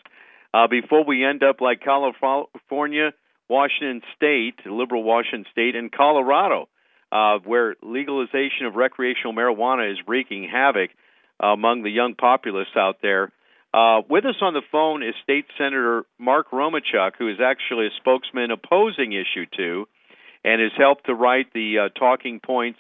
uh, 0.54 0.68
before 0.68 1.06
we 1.06 1.24
end 1.24 1.44
up 1.44 1.62
like 1.62 1.82
California 1.82 3.12
Washington 3.48 4.02
State, 4.16 4.56
liberal 4.66 5.04
Washington 5.04 5.46
State, 5.52 5.76
and 5.76 5.92
Colorado, 5.92 6.70
uh, 7.12 7.38
where 7.44 7.76
legalization 7.84 8.66
of 8.66 8.76
recreational 8.76 9.34
marijuana 9.34 9.92
is 9.92 10.00
wreaking 10.08 10.50
havoc 10.52 10.90
among 11.40 11.84
the 11.84 11.90
young 11.90 12.16
populace 12.16 12.68
out 12.76 12.98
there. 13.02 13.32
Uh, 13.74 14.02
with 14.10 14.26
us 14.26 14.36
on 14.42 14.54
the 14.54 14.62
phone 14.72 15.02
is 15.02 15.14
State 15.24 15.46
Senator 15.58 16.04
Mark 16.20 16.52
Romanchuk, 16.52 17.12
who 17.18 17.30
is 17.30 17.38
actually 17.42 17.88
a 17.88 17.98
spokesman 17.98 18.52
opposing 18.52 19.14
issue 19.14 19.46
two, 19.56 19.88
and 20.44 20.62
has 20.62 20.72
helped 20.78 21.06
to 21.06 21.14
write 21.14 21.54
the 21.54 21.86
uh, 21.86 22.00
talking 22.00 22.40
points 22.40 22.80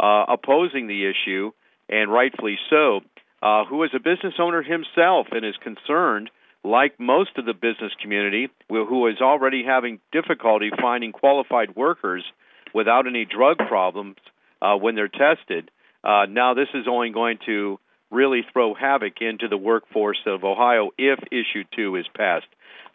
uh, 0.00 0.24
opposing 0.28 0.88
the 0.88 1.06
issue, 1.08 1.52
and 1.88 2.12
rightfully 2.12 2.58
so. 2.70 3.00
Uh, 3.40 3.64
who 3.64 3.82
is 3.82 3.90
a 3.92 3.98
business 3.98 4.34
owner 4.38 4.62
himself 4.62 5.26
and 5.32 5.44
is 5.44 5.56
concerned 5.62 6.30
like 6.64 7.00
most 7.00 7.30
of 7.36 7.44
the 7.44 7.54
business 7.54 7.92
community, 8.00 8.48
who 8.68 9.08
is 9.08 9.20
already 9.20 9.64
having 9.66 9.98
difficulty 10.12 10.70
finding 10.80 11.10
qualified 11.10 11.74
workers 11.74 12.24
without 12.72 13.08
any 13.08 13.24
drug 13.24 13.58
problems 13.58 14.16
uh, 14.60 14.76
when 14.76 14.94
they're 14.94 15.08
tested, 15.08 15.70
uh, 16.04 16.26
now 16.28 16.54
this 16.54 16.68
is 16.72 16.86
only 16.88 17.10
going 17.10 17.38
to 17.44 17.80
really 18.12 18.42
throw 18.52 18.74
havoc 18.74 19.14
into 19.20 19.48
the 19.48 19.56
workforce 19.56 20.20
of 20.26 20.44
Ohio 20.44 20.90
if 20.98 21.18
issue 21.30 21.64
two 21.74 21.96
is 21.96 22.06
passed. 22.16 22.46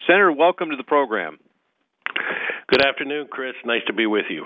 Senator, 0.06 0.32
welcome 0.32 0.70
to 0.70 0.78
the 0.78 0.84
program. 0.84 1.40
Good 2.68 2.86
afternoon, 2.86 3.28
Chris. 3.30 3.56
Nice 3.66 3.82
to 3.88 3.94
be 3.94 4.06
with 4.06 4.26
you. 4.30 4.46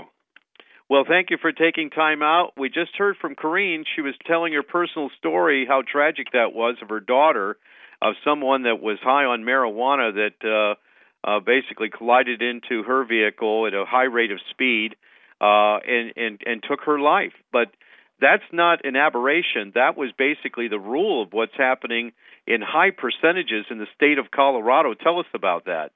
Well, 0.89 1.03
thank 1.07 1.29
you 1.29 1.37
for 1.41 1.51
taking 1.51 1.89
time 1.89 2.21
out. 2.21 2.51
We 2.57 2.69
just 2.69 2.95
heard 2.97 3.15
from 3.19 3.35
Corrine. 3.35 3.83
She 3.95 4.01
was 4.01 4.13
telling 4.25 4.53
her 4.53 4.63
personal 4.63 5.09
story, 5.17 5.65
how 5.67 5.83
tragic 5.89 6.27
that 6.33 6.53
was 6.53 6.75
of 6.81 6.89
her 6.89 6.99
daughter 6.99 7.57
of 8.01 8.15
someone 8.25 8.63
that 8.63 8.81
was 8.81 8.97
high 9.01 9.25
on 9.25 9.43
marijuana 9.43 10.13
that 10.13 10.75
uh, 11.25 11.29
uh, 11.29 11.39
basically 11.39 11.89
collided 11.89 12.41
into 12.41 12.83
her 12.83 13.05
vehicle 13.05 13.67
at 13.67 13.73
a 13.73 13.85
high 13.85 14.05
rate 14.05 14.31
of 14.31 14.39
speed 14.49 14.95
uh, 15.39 15.77
and, 15.87 16.13
and 16.15 16.41
and 16.45 16.63
took 16.67 16.81
her 16.81 16.99
life. 16.99 17.33
But 17.51 17.67
that's 18.21 18.43
not 18.51 18.85
an 18.85 18.95
aberration. 18.95 19.71
That 19.75 19.97
was 19.97 20.11
basically 20.17 20.67
the 20.67 20.79
rule 20.79 21.23
of 21.23 21.33
what's 21.33 21.57
happening 21.57 22.13
in 22.45 22.61
high 22.61 22.91
percentages 22.91 23.65
in 23.69 23.79
the 23.79 23.87
state 23.95 24.19
of 24.19 24.31
Colorado. 24.31 24.93
Tell 24.93 25.19
us 25.19 25.25
about 25.33 25.65
that. 25.65 25.91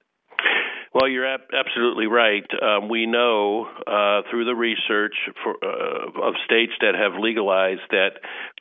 Well, 0.95 1.09
you're 1.09 1.27
ab- 1.27 1.51
absolutely 1.53 2.07
right. 2.07 2.47
Um, 2.63 2.87
we 2.87 3.05
know 3.05 3.65
uh, 3.65 4.21
through 4.31 4.45
the 4.45 4.55
research 4.55 5.13
for, 5.43 5.57
uh, 5.61 6.25
of 6.25 6.35
states 6.45 6.71
that 6.79 6.95
have 6.95 7.19
legalized 7.19 7.81
that 7.89 8.11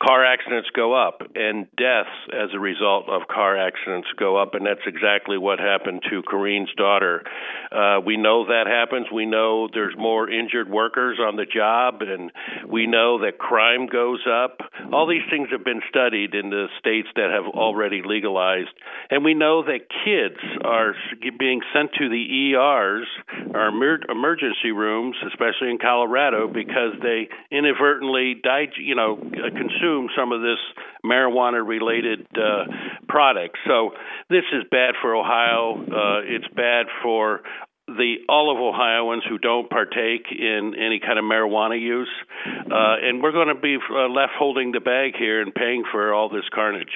car 0.05 0.25
accidents 0.25 0.67
go 0.75 0.91
up 0.91 1.21
and 1.33 1.65
deaths 1.77 2.11
as 2.33 2.49
a 2.53 2.59
result 2.59 3.07
of 3.07 3.29
car 3.29 3.57
accidents 3.57 4.09
go 4.19 4.35
up, 4.35 4.53
and 4.53 4.65
that's 4.65 4.83
exactly 4.85 5.37
what 5.37 5.59
happened 5.59 6.03
to 6.09 6.23
Corrine's 6.23 6.73
daughter. 6.75 7.23
Uh, 7.71 8.01
we 8.05 8.17
know 8.17 8.47
that 8.47 8.67
happens. 8.67 9.07
We 9.13 9.25
know 9.25 9.69
there's 9.73 9.95
more 9.97 10.29
injured 10.29 10.69
workers 10.69 11.19
on 11.25 11.37
the 11.37 11.45
job, 11.45 12.01
and 12.01 12.33
we 12.67 12.85
know 12.85 13.19
that 13.21 13.37
crime 13.37 13.87
goes 13.87 14.27
up. 14.27 14.59
All 14.91 15.07
these 15.07 15.23
things 15.29 15.47
have 15.51 15.63
been 15.63 15.81
studied 15.87 16.35
in 16.35 16.49
the 16.49 16.67
states 16.79 17.07
that 17.15 17.31
have 17.31 17.45
already 17.55 18.01
legalized, 18.03 18.75
and 19.09 19.23
we 19.23 19.33
know 19.33 19.63
that 19.63 19.87
kids 20.03 20.41
are 20.65 20.95
being 21.39 21.61
sent 21.73 21.93
to 21.93 22.09
the 22.09 22.24
ERs 22.25 23.07
are 23.53 23.69
emergency 23.69 24.71
rooms, 24.71 25.15
especially 25.27 25.69
in 25.69 25.77
Colorado, 25.77 26.47
because 26.47 26.93
they 27.01 27.27
inadvertently 27.51 28.35
died, 28.41 28.69
you 28.77 28.95
know, 28.95 29.15
consume 29.17 30.09
some 30.17 30.31
of 30.31 30.41
this 30.41 30.59
marijuana-related 31.05 32.27
uh, 32.35 32.65
product. 33.07 33.57
So 33.67 33.91
this 34.29 34.43
is 34.53 34.63
bad 34.71 34.95
for 35.01 35.15
Ohio. 35.15 35.75
Uh, 35.77 36.21
it's 36.25 36.47
bad 36.55 36.87
for 37.03 37.41
the 37.87 38.15
all 38.27 38.51
of 38.51 38.57
Ohioans 38.57 39.23
who 39.29 39.37
don't 39.37 39.69
partake 39.69 40.25
in 40.31 40.73
any 40.75 40.99
kind 40.99 41.19
of 41.19 41.25
marijuana 41.25 41.79
use, 41.79 42.09
uh, 42.47 42.95
and 43.01 43.21
we're 43.21 43.31
going 43.31 43.49
to 43.49 43.61
be 43.61 43.77
uh, 43.77 44.07
left 44.09 44.33
holding 44.37 44.71
the 44.71 44.79
bag 44.79 45.13
here 45.17 45.41
and 45.41 45.53
paying 45.53 45.83
for 45.91 46.13
all 46.13 46.29
this 46.29 46.45
carnage. 46.53 46.93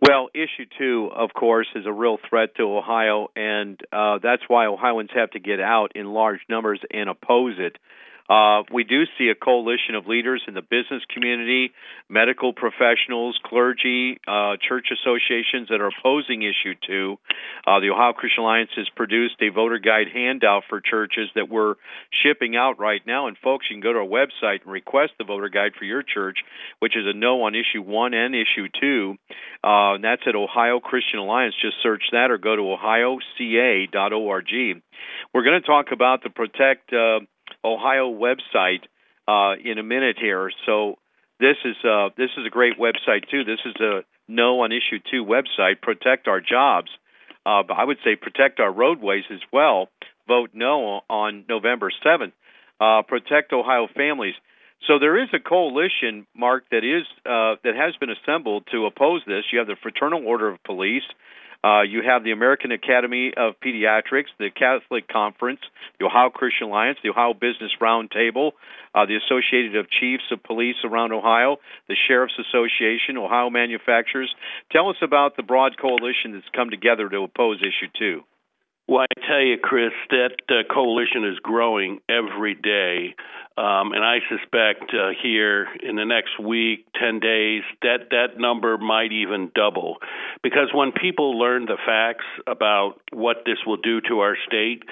Well, 0.00 0.28
issue 0.34 0.66
two, 0.78 1.10
of 1.14 1.30
course, 1.32 1.68
is 1.74 1.86
a 1.86 1.92
real 1.92 2.18
threat 2.28 2.54
to 2.56 2.64
Ohio, 2.64 3.28
and 3.34 3.80
uh, 3.90 4.18
that's 4.22 4.42
why 4.46 4.66
Ohioans 4.66 5.10
have 5.14 5.30
to 5.30 5.40
get 5.40 5.58
out 5.58 5.92
in 5.94 6.06
large 6.06 6.40
numbers 6.50 6.80
and 6.92 7.08
oppose 7.08 7.54
it. 7.58 7.78
Uh, 8.28 8.62
we 8.72 8.84
do 8.84 9.04
see 9.18 9.28
a 9.28 9.34
coalition 9.34 9.94
of 9.94 10.06
leaders 10.06 10.42
in 10.48 10.54
the 10.54 10.62
business 10.62 11.02
community, 11.12 11.72
medical 12.08 12.52
professionals, 12.52 13.38
clergy, 13.44 14.18
uh, 14.26 14.56
church 14.66 14.88
associations 14.92 15.68
that 15.68 15.80
are 15.80 15.90
opposing 15.98 16.42
issue 16.42 16.74
two. 16.86 17.18
Uh, 17.66 17.80
the 17.80 17.90
Ohio 17.90 18.12
Christian 18.12 18.42
Alliance 18.42 18.70
has 18.76 18.88
produced 18.96 19.36
a 19.40 19.50
voter 19.50 19.78
guide 19.78 20.08
handout 20.12 20.64
for 20.68 20.80
churches 20.80 21.28
that 21.34 21.48
we're 21.48 21.74
shipping 22.22 22.56
out 22.56 22.78
right 22.78 23.02
now. 23.06 23.28
And 23.28 23.36
folks, 23.38 23.66
you 23.70 23.76
can 23.76 23.82
go 23.82 23.92
to 23.92 24.00
our 24.00 24.06
website 24.06 24.62
and 24.62 24.72
request 24.72 25.12
the 25.18 25.24
voter 25.24 25.48
guide 25.48 25.72
for 25.78 25.84
your 25.84 26.02
church, 26.02 26.38
which 26.80 26.96
is 26.96 27.04
a 27.06 27.16
no 27.16 27.42
on 27.42 27.54
issue 27.54 27.82
one 27.82 28.14
and 28.14 28.34
issue 28.34 28.68
two. 28.80 29.14
Uh, 29.62 29.94
and 29.94 30.04
that's 30.04 30.22
at 30.26 30.34
Ohio 30.34 30.80
Christian 30.80 31.18
Alliance. 31.18 31.54
Just 31.60 31.76
search 31.82 32.02
that 32.12 32.30
or 32.30 32.38
go 32.38 32.56
to 32.56 32.62
ohioca.org. 32.62 33.22
We're 35.34 35.42
going 35.42 35.60
to 35.60 35.66
talk 35.66 35.86
about 35.92 36.22
the 36.22 36.30
Protect. 36.30 36.92
Ohio 37.66 38.12
website 38.12 38.84
uh, 39.26 39.56
in 39.62 39.78
a 39.78 39.82
minute 39.82 40.16
here. 40.20 40.50
So 40.64 40.96
this 41.40 41.56
is 41.64 41.76
uh, 41.84 42.10
this 42.16 42.30
is 42.38 42.46
a 42.46 42.50
great 42.50 42.78
website 42.78 43.28
too. 43.30 43.44
This 43.44 43.60
is 43.66 43.74
a 43.80 44.04
no 44.28 44.60
on 44.60 44.72
issue 44.72 44.98
two 45.10 45.24
website. 45.24 45.82
Protect 45.82 46.28
our 46.28 46.40
jobs. 46.40 46.90
Uh, 47.44 47.62
I 47.74 47.84
would 47.84 47.98
say 48.04 48.16
protect 48.16 48.60
our 48.60 48.72
roadways 48.72 49.24
as 49.30 49.40
well. 49.52 49.88
Vote 50.26 50.50
no 50.54 51.02
on 51.10 51.44
November 51.48 51.90
seventh. 52.02 52.34
Uh, 52.80 53.02
protect 53.02 53.52
Ohio 53.52 53.88
families. 53.94 54.34
So 54.86 54.98
there 54.98 55.20
is 55.22 55.28
a 55.32 55.38
coalition, 55.40 56.26
Mark, 56.36 56.64
that 56.70 56.84
is 56.84 57.04
uh, 57.24 57.56
that 57.64 57.74
has 57.74 57.96
been 57.96 58.10
assembled 58.10 58.64
to 58.72 58.86
oppose 58.86 59.22
this. 59.26 59.44
You 59.52 59.58
have 59.58 59.68
the 59.68 59.76
Fraternal 59.82 60.26
Order 60.26 60.48
of 60.48 60.62
Police, 60.64 61.08
uh, 61.66 61.82
you 61.82 62.02
have 62.02 62.22
the 62.22 62.30
American 62.30 62.70
Academy 62.70 63.32
of 63.36 63.54
Pediatrics, 63.60 64.30
the 64.38 64.50
Catholic 64.50 65.08
Conference, 65.08 65.60
the 65.98 66.06
Ohio 66.06 66.30
Christian 66.30 66.68
Alliance, 66.68 66.98
the 67.02 67.10
Ohio 67.10 67.34
Business 67.34 67.72
Roundtable, 67.80 68.52
uh, 68.94 69.06
the 69.06 69.16
Associated 69.16 69.74
of 69.74 69.90
Chiefs 69.90 70.22
of 70.30 70.42
Police 70.44 70.76
around 70.84 71.12
Ohio, 71.12 71.56
the 71.88 71.96
Sheriff's 72.06 72.38
Association, 72.38 73.16
Ohio 73.18 73.50
Manufacturers. 73.50 74.32
Tell 74.70 74.90
us 74.90 74.96
about 75.02 75.36
the 75.36 75.42
broad 75.42 75.76
coalition 75.76 76.34
that's 76.34 76.48
come 76.54 76.70
together 76.70 77.08
to 77.08 77.22
oppose 77.22 77.60
issue 77.60 77.90
two. 77.98 78.22
Well, 78.88 79.00
I 79.02 79.26
tell 79.26 79.40
you, 79.40 79.56
Chris, 79.60 79.90
that 80.10 80.36
uh, 80.48 80.72
coalition 80.72 81.24
is 81.24 81.38
growing 81.40 82.00
every 82.08 82.54
day. 82.54 83.16
Um, 83.58 83.92
and 83.92 84.04
I 84.04 84.18
suspect 84.28 84.92
uh, 84.94 85.10
here 85.20 85.66
in 85.82 85.96
the 85.96 86.04
next 86.04 86.38
week, 86.38 86.86
10 87.00 87.18
days, 87.18 87.62
that 87.82 88.10
that 88.10 88.38
number 88.38 88.78
might 88.78 89.10
even 89.10 89.50
double. 89.54 89.96
Because 90.42 90.68
when 90.72 90.92
people 90.92 91.36
learn 91.36 91.64
the 91.64 91.78
facts 91.84 92.26
about 92.46 93.00
what 93.12 93.38
this 93.44 93.58
will 93.66 93.78
do 93.78 94.00
to 94.02 94.20
our 94.20 94.36
state, 94.46 94.84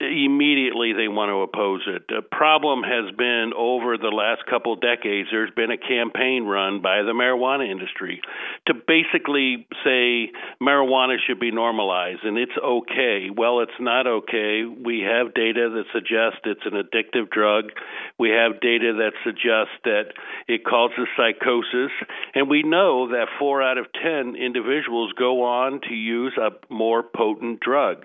immediately 0.00 0.92
they 0.92 1.08
want 1.08 1.30
to 1.30 1.42
oppose 1.42 1.82
it. 1.88 2.06
The 2.06 2.22
problem 2.22 2.82
has 2.86 3.10
been 3.16 3.50
over 3.56 3.98
the 3.98 4.14
last 4.14 4.46
couple 4.46 4.76
decades, 4.76 5.28
there's 5.32 5.50
been 5.50 5.72
a 5.72 5.78
campaign 5.78 6.44
run 6.44 6.80
by 6.80 7.02
the 7.02 7.10
marijuana 7.10 7.68
industry 7.68 8.22
to 8.66 8.74
basically 8.74 9.66
say 9.82 10.30
marijuana 10.62 11.16
should 11.26 11.40
be 11.40 11.50
normalized 11.50 12.22
and 12.22 12.38
it's 12.38 12.54
okay. 12.62 13.26
Well, 13.34 13.58
it's 13.60 13.80
not 13.80 14.06
okay. 14.06 14.62
We 14.62 15.00
have 15.02 15.34
data 15.34 15.66
that 15.74 15.90
suggests 15.92 16.46
it's 16.46 16.64
an 16.64 16.78
addictive 16.78 17.30
drug. 17.30 17.74
We 18.18 18.30
have 18.30 18.60
data 18.60 18.94
that 19.02 19.18
suggests 19.24 19.74
that 19.82 20.14
it 20.46 20.64
causes 20.64 21.10
psychosis. 21.16 21.90
And 22.34 22.48
we 22.48 22.62
know 22.62 23.08
that 23.10 23.26
four 23.38 23.62
out 23.62 23.78
of 23.78 23.86
10 24.00 24.36
individuals 24.36 25.12
go 25.18 25.42
on 25.42 25.80
to 25.88 25.94
use 25.94 26.38
a 26.38 26.50
more 26.72 27.02
potent 27.02 27.58
drug. 27.58 28.04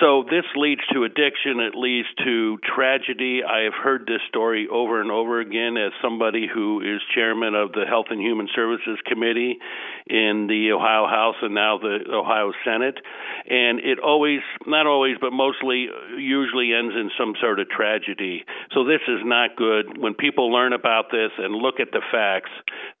So 0.00 0.24
this 0.24 0.44
leads 0.56 0.82
to 0.92 1.04
addiction. 1.04 1.19
It 1.20 1.74
leads 1.74 2.08
to 2.24 2.58
tragedy. 2.74 3.42
I 3.44 3.64
have 3.64 3.74
heard 3.74 4.06
this 4.06 4.20
story 4.28 4.68
over 4.70 5.00
and 5.00 5.10
over 5.10 5.40
again 5.40 5.76
as 5.76 5.92
somebody 6.02 6.46
who 6.52 6.80
is 6.80 7.00
chairman 7.14 7.54
of 7.54 7.72
the 7.72 7.84
Health 7.88 8.06
and 8.10 8.20
Human 8.20 8.48
Services 8.54 8.98
Committee 9.06 9.58
in 10.06 10.46
the 10.48 10.72
Ohio 10.72 11.06
House 11.06 11.36
and 11.42 11.54
now 11.54 11.78
the 11.78 11.98
Ohio 12.12 12.52
Senate. 12.64 12.96
And 13.48 13.80
it 13.80 13.98
always, 13.98 14.40
not 14.66 14.86
always, 14.86 15.16
but 15.20 15.32
mostly, 15.32 15.88
usually 16.16 16.72
ends 16.72 16.94
in 16.94 17.10
some 17.18 17.34
sort 17.40 17.60
of 17.60 17.68
tragedy. 17.68 18.44
So 18.72 18.84
this 18.84 19.02
is 19.06 19.20
not 19.24 19.56
good. 19.56 19.98
When 19.98 20.14
people 20.14 20.52
learn 20.52 20.72
about 20.72 21.10
this 21.10 21.30
and 21.38 21.54
look 21.54 21.80
at 21.80 21.92
the 21.92 22.02
facts, 22.10 22.50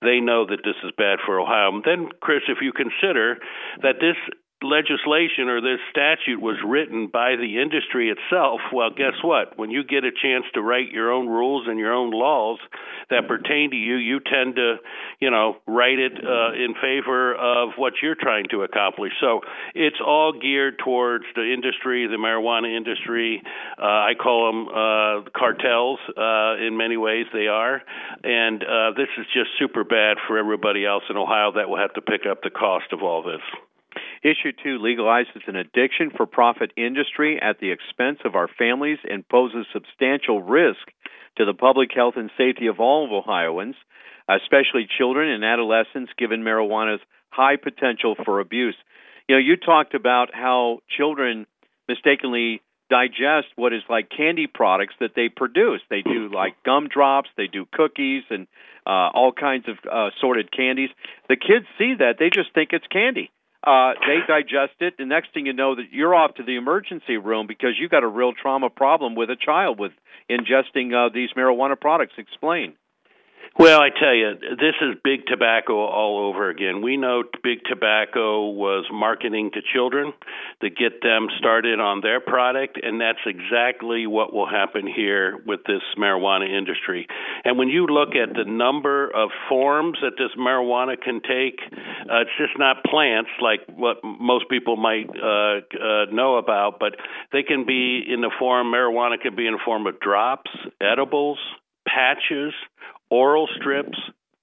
they 0.02 0.20
know 0.20 0.44
that 0.46 0.60
this 0.64 0.76
is 0.84 0.92
bad 0.96 1.18
for 1.24 1.40
Ohio. 1.40 1.74
And 1.74 1.84
then, 1.84 2.08
Chris, 2.20 2.42
if 2.48 2.58
you 2.60 2.72
consider 2.72 3.38
that 3.82 3.96
this 4.00 4.16
legislation 4.62 5.48
or 5.48 5.60
this 5.60 5.80
statute 5.90 6.40
was 6.40 6.56
written 6.64 7.08
by 7.08 7.36
the 7.36 7.60
industry 7.60 8.10
itself, 8.10 8.60
well, 8.72 8.90
guess 8.90 9.16
what? 9.22 9.58
When 9.58 9.70
you 9.70 9.82
get 9.84 10.04
a 10.04 10.10
chance 10.10 10.44
to 10.54 10.62
write 10.62 10.90
your 10.92 11.10
own 11.12 11.28
rules 11.28 11.66
and 11.66 11.78
your 11.78 11.92
own 11.92 12.10
laws 12.10 12.58
that 13.08 13.26
pertain 13.26 13.70
to 13.70 13.76
you, 13.76 13.96
you 13.96 14.20
tend 14.20 14.56
to, 14.56 14.76
you 15.18 15.30
know, 15.30 15.56
write 15.66 15.98
it 15.98 16.12
uh, 16.12 16.52
in 16.52 16.74
favor 16.80 17.34
of 17.34 17.70
what 17.76 17.94
you're 18.02 18.14
trying 18.14 18.46
to 18.50 18.62
accomplish. 18.62 19.12
So 19.20 19.40
it's 19.74 20.00
all 20.04 20.32
geared 20.32 20.78
towards 20.78 21.24
the 21.34 21.52
industry, 21.52 22.06
the 22.06 22.16
marijuana 22.16 22.76
industry. 22.76 23.42
Uh, 23.78 23.84
I 23.84 24.12
call 24.20 24.52
them 24.52 24.68
uh, 24.68 25.30
cartels. 25.36 25.98
Uh, 26.16 26.56
in 26.66 26.76
many 26.76 26.96
ways, 26.96 27.26
they 27.32 27.46
are, 27.46 27.82
and 28.22 28.62
uh, 28.62 28.92
this 28.96 29.08
is 29.18 29.26
just 29.32 29.50
super 29.58 29.84
bad 29.84 30.18
for 30.26 30.38
everybody 30.38 30.84
else 30.84 31.04
in 31.08 31.16
Ohio 31.16 31.52
that 31.52 31.68
will 31.68 31.78
have 31.78 31.94
to 31.94 32.02
pick 32.02 32.22
up 32.30 32.42
the 32.42 32.50
cost 32.50 32.92
of 32.92 33.02
all 33.02 33.22
this. 33.22 33.40
Issue 34.22 34.52
2 34.62 34.78
legalizes 34.78 35.48
an 35.48 35.56
addiction 35.56 36.10
for 36.14 36.26
profit 36.26 36.72
industry 36.76 37.40
at 37.40 37.58
the 37.58 37.70
expense 37.70 38.18
of 38.24 38.34
our 38.34 38.48
families 38.48 38.98
and 39.08 39.26
poses 39.26 39.66
substantial 39.72 40.42
risk 40.42 40.92
to 41.38 41.46
the 41.46 41.54
public 41.54 41.90
health 41.94 42.14
and 42.16 42.30
safety 42.36 42.66
of 42.66 42.80
all 42.80 43.06
of 43.06 43.12
Ohioans, 43.12 43.76
especially 44.28 44.86
children 44.98 45.30
and 45.30 45.42
adolescents, 45.42 46.12
given 46.18 46.42
marijuana's 46.42 47.00
high 47.30 47.56
potential 47.56 48.14
for 48.24 48.40
abuse. 48.40 48.76
You 49.26 49.36
know, 49.36 49.40
you 49.40 49.56
talked 49.56 49.94
about 49.94 50.34
how 50.34 50.80
children 50.94 51.46
mistakenly 51.88 52.60
digest 52.90 53.46
what 53.56 53.72
is 53.72 53.82
like 53.88 54.10
candy 54.14 54.46
products 54.46 54.94
that 55.00 55.12
they 55.16 55.30
produce. 55.30 55.80
They 55.88 56.02
do 56.02 56.28
like 56.28 56.62
gumdrops, 56.62 57.30
they 57.38 57.46
do 57.46 57.64
cookies, 57.72 58.24
and 58.28 58.48
uh, 58.84 59.08
all 59.14 59.32
kinds 59.32 59.66
of 59.66 59.76
uh, 59.90 60.10
candies. 60.54 60.90
The 61.30 61.36
kids 61.36 61.64
see 61.78 61.94
that, 62.00 62.16
they 62.18 62.28
just 62.28 62.52
think 62.52 62.70
it's 62.72 62.86
candy 62.88 63.30
uh, 63.62 63.92
they 64.06 64.18
digest 64.26 64.80
it. 64.80 64.94
The 64.98 65.04
next 65.04 65.34
thing 65.34 65.46
you 65.46 65.52
know, 65.52 65.74
that 65.74 65.92
you're 65.92 66.14
off 66.14 66.34
to 66.34 66.42
the 66.42 66.56
emergency 66.56 67.16
room 67.16 67.46
because 67.46 67.70
you've 67.78 67.90
got 67.90 68.02
a 68.02 68.08
real 68.08 68.32
trauma 68.32 68.70
problem 68.70 69.14
with 69.14 69.30
a 69.30 69.36
child 69.36 69.78
with 69.78 69.92
ingesting 70.30 70.94
uh, 70.94 71.12
these 71.12 71.30
marijuana 71.36 71.78
products. 71.78 72.14
Explain. 72.16 72.74
Well, 73.58 73.80
I 73.80 73.90
tell 73.90 74.14
you, 74.14 74.34
this 74.40 74.76
is 74.80 74.96
big 75.02 75.26
tobacco 75.26 75.74
all 75.74 76.28
over 76.28 76.48
again. 76.48 76.82
We 76.82 76.96
know 76.96 77.24
big 77.42 77.58
tobacco 77.68 78.48
was 78.48 78.86
marketing 78.92 79.50
to 79.54 79.60
children 79.74 80.12
to 80.62 80.70
get 80.70 81.02
them 81.02 81.26
started 81.38 81.80
on 81.80 82.00
their 82.00 82.20
product, 82.20 82.78
and 82.82 83.00
that's 83.00 83.18
exactly 83.26 84.06
what 84.06 84.32
will 84.32 84.48
happen 84.48 84.86
here 84.86 85.42
with 85.44 85.60
this 85.66 85.82
marijuana 85.98 86.48
industry. 86.48 87.08
And 87.44 87.58
when 87.58 87.68
you 87.68 87.86
look 87.86 88.10
at 88.14 88.34
the 88.34 88.44
number 88.44 89.10
of 89.10 89.30
forms 89.48 89.98
that 90.00 90.12
this 90.16 90.30
marijuana 90.38 90.98
can 91.00 91.20
take, 91.20 91.60
uh, 91.72 92.22
it's 92.22 92.30
just 92.38 92.56
not 92.56 92.84
plants 92.84 93.30
like 93.42 93.60
what 93.76 93.96
most 94.04 94.48
people 94.48 94.76
might 94.76 95.10
uh, 95.10 95.60
uh, 95.76 96.04
know 96.12 96.36
about, 96.36 96.78
but 96.78 96.94
they 97.32 97.42
can 97.42 97.66
be 97.66 98.00
in 98.08 98.20
the 98.20 98.30
form, 98.38 98.68
marijuana 98.68 99.20
can 99.20 99.34
be 99.34 99.46
in 99.46 99.54
the 99.54 99.60
form 99.64 99.88
of 99.88 99.98
drops, 99.98 100.50
edibles, 100.80 101.38
patches, 101.86 102.54
oral 103.10 103.48
strips, 103.56 103.98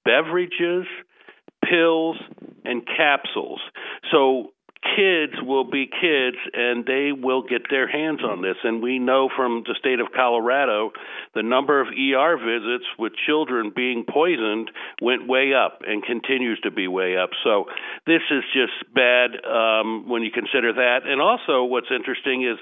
beverages, 0.06 0.86
pills, 1.64 2.18
and 2.64 2.86
capsules. 2.86 3.62
So 4.12 4.52
kids 4.96 5.34
will 5.42 5.64
be 5.64 5.88
kids 5.88 6.38
and 6.54 6.86
they 6.86 7.12
will 7.12 7.42
get 7.42 7.64
their 7.70 7.88
hands 7.88 8.22
on 8.24 8.42
this. 8.42 8.56
And 8.64 8.82
we 8.82 9.00
know 9.00 9.30
from 9.36 9.64
the 9.66 9.76
state 9.80 10.00
of 10.00 10.08
Colorado, 10.16 10.92
the 11.34 11.44
number 11.44 11.82
of 11.82 11.88
ER 11.88 12.38
visits 12.38 12.86
with 12.98 13.14
children 13.26 13.72
being 13.76 14.06
poisoned 14.08 14.72
went 15.02 15.28
way 15.28 15.54
up 15.54 15.82
and 15.86 16.04
continues 16.04 16.60
to 16.62 16.72
be 16.72 16.88
way 16.88 17.18
up. 17.18 17.32
So 17.44 17.66
this 18.06 18.22
is 18.30 18.44
just 18.54 18.94
bad 18.94 19.32
um, 19.46 20.08
when 20.08 20.22
you 20.22 20.32
consider 20.32 20.74
that. 20.74 21.00
And 21.06 21.22
also, 21.22 21.64
what's 21.64 21.92
interesting 21.92 22.44
is 22.44 22.58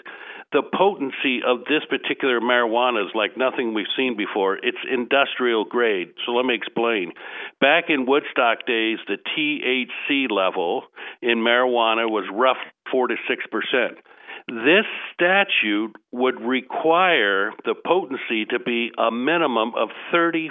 the 0.56 0.64
potency 0.64 1.42
of 1.46 1.66
this 1.68 1.84
particular 1.90 2.40
marijuana 2.40 3.04
is 3.04 3.12
like 3.14 3.36
nothing 3.36 3.74
we've 3.74 3.92
seen 3.98 4.16
before. 4.16 4.56
It's 4.56 4.78
industrial 4.90 5.66
grade. 5.66 6.14
So 6.26 6.32
let 6.32 6.46
me 6.46 6.56
explain. 6.56 7.12
Back 7.60 7.86
in 7.90 8.06
Woodstock 8.06 8.66
days, 8.66 9.00
the 9.06 9.18
THC 9.20 10.32
level 10.32 10.84
in 11.22 11.40
marijuana 11.40 12.10
was 12.10 12.24
rough 12.32 12.56
4 12.90 13.10
to 13.10 13.16
6 13.28 13.44
percent. 13.52 14.00
This 14.48 14.86
statute 15.14 15.96
would 16.12 16.40
require 16.40 17.52
the 17.66 17.74
potency 17.74 18.46
to 18.46 18.60
be 18.60 18.92
a 18.98 19.10
minimum 19.10 19.74
of 19.76 19.90
35%. 20.14 20.50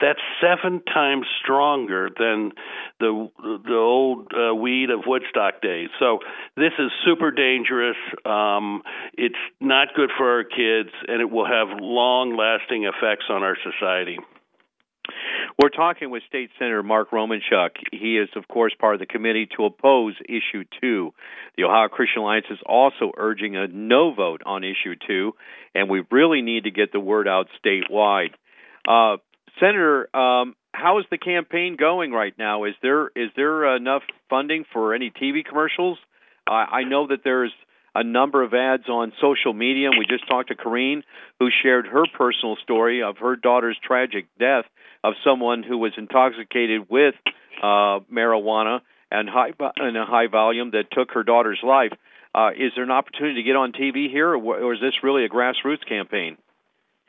That's 0.00 0.20
seven 0.40 0.82
times 0.84 1.26
stronger 1.42 2.08
than 2.16 2.52
the 3.00 3.28
the 3.42 3.74
old 3.74 4.32
uh, 4.32 4.54
weed 4.54 4.90
of 4.90 5.00
Woodstock 5.06 5.60
days. 5.60 5.88
So 5.98 6.20
this 6.56 6.72
is 6.78 6.90
super 7.04 7.30
dangerous. 7.32 7.96
Um, 8.24 8.82
it's 9.14 9.34
not 9.60 9.88
good 9.96 10.10
for 10.16 10.30
our 10.30 10.44
kids, 10.44 10.90
and 11.08 11.20
it 11.20 11.30
will 11.30 11.46
have 11.46 11.80
long-lasting 11.80 12.84
effects 12.84 13.26
on 13.28 13.42
our 13.42 13.56
society. 13.56 14.18
We're 15.60 15.70
talking 15.70 16.10
with 16.10 16.22
State 16.28 16.50
Senator 16.58 16.82
Mark 16.82 17.10
Romanchuk. 17.10 17.70
He 17.90 18.16
is, 18.16 18.28
of 18.36 18.46
course, 18.46 18.72
part 18.78 18.94
of 18.94 19.00
the 19.00 19.06
committee 19.06 19.48
to 19.56 19.64
oppose 19.64 20.14
Issue 20.24 20.64
2. 20.80 21.12
The 21.56 21.64
Ohio 21.64 21.88
Christian 21.88 22.22
Alliance 22.22 22.46
is 22.50 22.58
also 22.64 23.12
urging 23.16 23.56
a 23.56 23.66
no 23.66 24.14
vote 24.14 24.42
on 24.46 24.62
Issue 24.62 24.94
2, 25.06 25.32
and 25.74 25.90
we 25.90 26.04
really 26.10 26.42
need 26.42 26.64
to 26.64 26.70
get 26.70 26.92
the 26.92 27.00
word 27.00 27.26
out 27.26 27.48
statewide. 27.64 28.30
Uh, 28.86 29.16
Senator, 29.58 30.14
um, 30.16 30.54
how 30.72 30.98
is 31.00 31.06
the 31.10 31.18
campaign 31.18 31.76
going 31.78 32.12
right 32.12 32.34
now? 32.38 32.64
Is 32.64 32.74
there 32.80 33.08
is 33.16 33.30
there 33.34 33.74
enough 33.74 34.02
funding 34.30 34.64
for 34.72 34.94
any 34.94 35.10
TV 35.10 35.44
commercials? 35.44 35.98
I 36.46 36.84
know 36.84 37.08
that 37.08 37.24
there's 37.24 37.52
a 37.94 38.02
number 38.02 38.42
of 38.42 38.54
ads 38.54 38.88
on 38.88 39.12
social 39.20 39.52
media. 39.52 39.90
We 39.90 40.06
just 40.08 40.26
talked 40.28 40.48
to 40.48 40.54
Corrine, 40.54 41.02
who 41.40 41.48
shared 41.62 41.86
her 41.86 42.04
personal 42.16 42.56
story 42.62 43.02
of 43.02 43.18
her 43.18 43.36
daughter's 43.36 43.76
tragic 43.82 44.26
death 44.38 44.64
of 45.04 45.14
someone 45.24 45.62
who 45.62 45.78
was 45.78 45.92
intoxicated 45.96 46.88
with 46.90 47.14
uh, 47.62 48.00
marijuana 48.12 48.80
and 49.10 49.28
high 49.28 49.52
in 49.76 49.96
a 49.96 50.06
high 50.06 50.26
volume 50.26 50.72
that 50.72 50.90
took 50.92 51.12
her 51.12 51.22
daughter's 51.22 51.60
life. 51.62 51.92
Uh, 52.34 52.50
is 52.50 52.72
there 52.74 52.84
an 52.84 52.90
opportunity 52.90 53.36
to 53.36 53.42
get 53.42 53.56
on 53.56 53.72
TV 53.72 54.10
here, 54.10 54.28
or, 54.28 54.36
or 54.36 54.74
is 54.74 54.80
this 54.80 55.02
really 55.02 55.24
a 55.24 55.28
grassroots 55.28 55.86
campaign? 55.88 56.36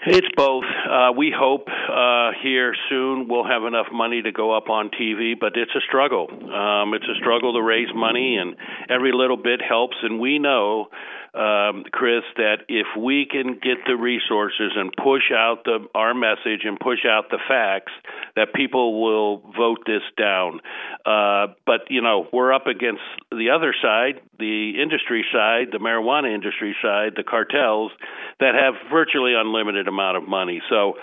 It's 0.07 0.27
both. 0.35 0.63
Uh, 0.63 1.11
we 1.15 1.33
hope 1.35 1.67
uh, 1.67 2.31
here 2.41 2.73
soon 2.87 3.27
we'll 3.27 3.45
have 3.45 3.63
enough 3.65 3.87
money 3.91 4.21
to 4.21 4.31
go 4.31 4.55
up 4.55 4.69
on 4.69 4.89
TV, 4.89 5.33
but 5.37 5.57
it's 5.57 5.75
a 5.75 5.81
struggle. 5.85 6.27
Um, 6.31 6.93
it's 6.93 7.05
a 7.05 7.19
struggle 7.19 7.53
to 7.53 7.61
raise 7.61 7.89
money, 7.93 8.37
and 8.37 8.55
every 8.89 9.11
little 9.11 9.35
bit 9.35 9.61
helps. 9.61 9.97
And 10.01 10.17
we 10.17 10.39
know 10.39 10.87
um, 11.33 11.83
Chris, 11.91 12.23
that 12.37 12.65
if 12.67 12.87
we 12.97 13.27
can 13.29 13.53
get 13.53 13.77
the 13.85 13.95
resources 13.95 14.71
and 14.75 14.91
push 14.95 15.31
out 15.33 15.63
the 15.65 15.87
our 15.93 16.13
message 16.13 16.65
and 16.65 16.79
push 16.79 17.05
out 17.05 17.29
the 17.29 17.39
facts, 17.47 17.91
that 18.35 18.53
people 18.53 19.01
will 19.01 19.37
vote 19.55 19.79
this 19.85 20.01
down. 20.17 20.59
Uh, 21.05 21.53
but 21.65 21.89
you 21.89 22.01
know, 22.01 22.27
we're 22.33 22.53
up 22.53 22.67
against 22.67 23.03
the 23.31 23.49
other 23.55 23.73
side, 23.81 24.21
the 24.39 24.81
industry 24.81 25.25
side, 25.31 25.67
the 25.71 25.79
marijuana 25.79 26.33
industry 26.33 26.75
side, 26.81 27.13
the 27.15 27.23
cartels 27.23 27.91
that 28.39 28.55
have 28.55 28.73
virtually 28.91 29.33
unlimited 29.35 29.87
amount 29.87 30.17
of 30.17 30.27
money. 30.27 30.61
So 30.69 30.95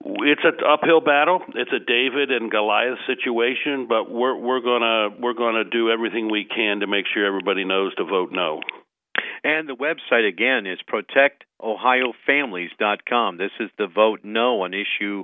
it's 0.00 0.42
an 0.44 0.58
uphill 0.66 1.00
battle. 1.00 1.40
It's 1.54 1.72
a 1.72 1.78
David 1.78 2.30
and 2.30 2.50
Goliath 2.50 2.98
situation, 3.06 3.86
but 3.88 4.10
we're 4.10 4.36
we're 4.36 4.60
gonna 4.60 5.16
we're 5.20 5.34
gonna 5.34 5.64
do 5.64 5.90
everything 5.90 6.30
we 6.30 6.44
can 6.44 6.80
to 6.80 6.86
make 6.86 7.06
sure 7.12 7.26
everybody 7.26 7.64
knows 7.64 7.94
to 7.96 8.04
vote 8.04 8.30
no. 8.32 8.60
And 9.44 9.68
the 9.68 9.76
website 9.76 10.28
again 10.28 10.66
is 10.66 10.80
protectohiofamilies.com. 11.62 13.38
This 13.38 13.52
is 13.60 13.70
the 13.78 13.86
vote 13.86 14.20
no 14.24 14.62
on 14.62 14.74
issue 14.74 15.22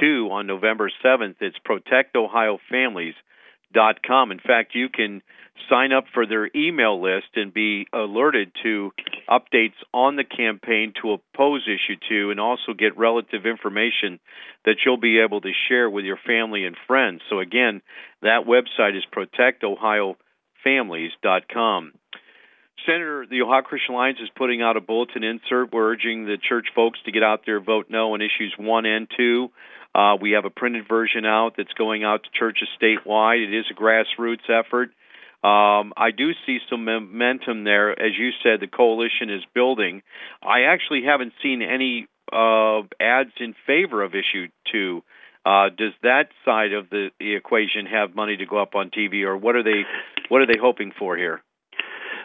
2 0.00 0.28
on 0.30 0.46
November 0.46 0.90
7th. 1.04 1.36
It's 1.40 1.56
protectohiofamilies.com. 1.66 4.32
In 4.32 4.40
fact, 4.40 4.74
you 4.74 4.88
can 4.88 5.22
sign 5.68 5.92
up 5.92 6.04
for 6.14 6.24
their 6.26 6.48
email 6.54 7.02
list 7.02 7.26
and 7.36 7.52
be 7.52 7.86
alerted 7.92 8.52
to 8.62 8.92
updates 9.28 9.74
on 9.92 10.16
the 10.16 10.24
campaign 10.24 10.94
to 11.02 11.12
oppose 11.12 11.66
issue 11.66 11.96
2 12.08 12.30
and 12.30 12.40
also 12.40 12.72
get 12.78 12.96
relative 12.96 13.44
information 13.46 14.20
that 14.64 14.76
you'll 14.84 14.96
be 14.96 15.18
able 15.20 15.40
to 15.40 15.52
share 15.68 15.90
with 15.90 16.04
your 16.04 16.18
family 16.26 16.64
and 16.64 16.76
friends. 16.86 17.22
So 17.28 17.40
again, 17.40 17.82
that 18.22 18.46
website 18.46 18.96
is 18.96 19.04
protectohiofamilies.com. 19.12 21.92
Senator, 22.86 23.26
the 23.28 23.42
Ohio 23.42 23.62
Christian 23.62 23.94
Alliance 23.94 24.18
is 24.22 24.28
putting 24.36 24.62
out 24.62 24.76
a 24.76 24.80
bulletin 24.80 25.24
insert. 25.24 25.72
We're 25.72 25.92
urging 25.92 26.24
the 26.24 26.36
church 26.36 26.68
folks 26.74 26.98
to 27.04 27.12
get 27.12 27.22
out 27.22 27.42
there, 27.46 27.60
vote 27.60 27.86
no 27.88 28.14
on 28.14 28.20
issues 28.20 28.54
one 28.58 28.86
and 28.86 29.08
two. 29.16 29.50
Uh, 29.94 30.16
we 30.20 30.32
have 30.32 30.44
a 30.44 30.50
printed 30.50 30.86
version 30.88 31.24
out 31.24 31.54
that's 31.56 31.72
going 31.72 32.04
out 32.04 32.22
to 32.24 32.30
churches 32.38 32.68
statewide. 32.80 33.42
It 33.42 33.54
is 33.54 33.64
a 33.70 33.74
grassroots 33.74 34.48
effort. 34.48 34.90
Um, 35.42 35.92
I 35.96 36.10
do 36.16 36.32
see 36.46 36.58
some 36.68 36.84
momentum 36.84 37.64
there. 37.64 37.90
As 37.92 38.12
you 38.18 38.30
said, 38.42 38.60
the 38.60 38.66
coalition 38.66 39.30
is 39.30 39.42
building. 39.54 40.02
I 40.42 40.62
actually 40.62 41.04
haven't 41.04 41.32
seen 41.42 41.62
any 41.62 42.06
uh, 42.32 42.82
ads 43.00 43.32
in 43.40 43.54
favor 43.66 44.02
of 44.02 44.14
issue 44.14 44.48
two. 44.70 45.02
Uh, 45.46 45.70
does 45.70 45.92
that 46.02 46.28
side 46.44 46.72
of 46.72 46.90
the, 46.90 47.10
the 47.18 47.34
equation 47.34 47.86
have 47.86 48.14
money 48.14 48.36
to 48.36 48.46
go 48.46 48.60
up 48.60 48.74
on 48.74 48.90
TV, 48.90 49.22
or 49.22 49.36
what 49.36 49.56
are 49.56 49.62
they 49.62 49.84
what 50.28 50.42
are 50.42 50.46
they 50.46 50.58
hoping 50.60 50.92
for 50.98 51.16
here? 51.16 51.42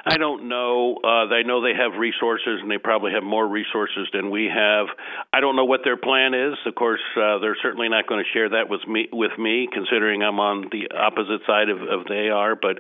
I 0.06 0.18
don't 0.18 0.49
know. 0.49 0.97
Uh, 1.01 1.32
I 1.32 1.43
know 1.43 1.62
they 1.64 1.74
have 1.80 1.97
resources, 1.97 2.60
and 2.62 2.70
they 2.70 2.78
probably 2.78 3.14
have 3.14 3.24
more 3.24 3.47
resources 3.47 4.10
than 4.12 4.30
we 4.30 4.51
have. 4.54 4.88
I 5.32 5.39
don't 5.39 5.56
know 5.56 5.64
what 5.64 5.82
their 5.86 5.95
plan 5.95 6.34
is. 6.34 6.56
Of 6.66 6.76
course, 6.76 6.99
uh, 7.16 7.39
they're 7.39 7.56
certainly 7.62 7.88
not 7.88 8.06
going 8.06 8.22
to 8.22 8.30
share 8.38 8.49
that 8.49 8.70
with 8.70 8.86
me. 8.86 9.08
With 9.14 9.32
me, 9.39 9.70
considering 9.72 10.22
I'm 10.22 10.41
on 10.41 10.68
the 10.72 10.91
opposite 10.93 11.47
side 11.47 11.70
of, 11.70 11.82
of 11.82 12.06
they 12.10 12.28
are. 12.28 12.56
But 12.56 12.80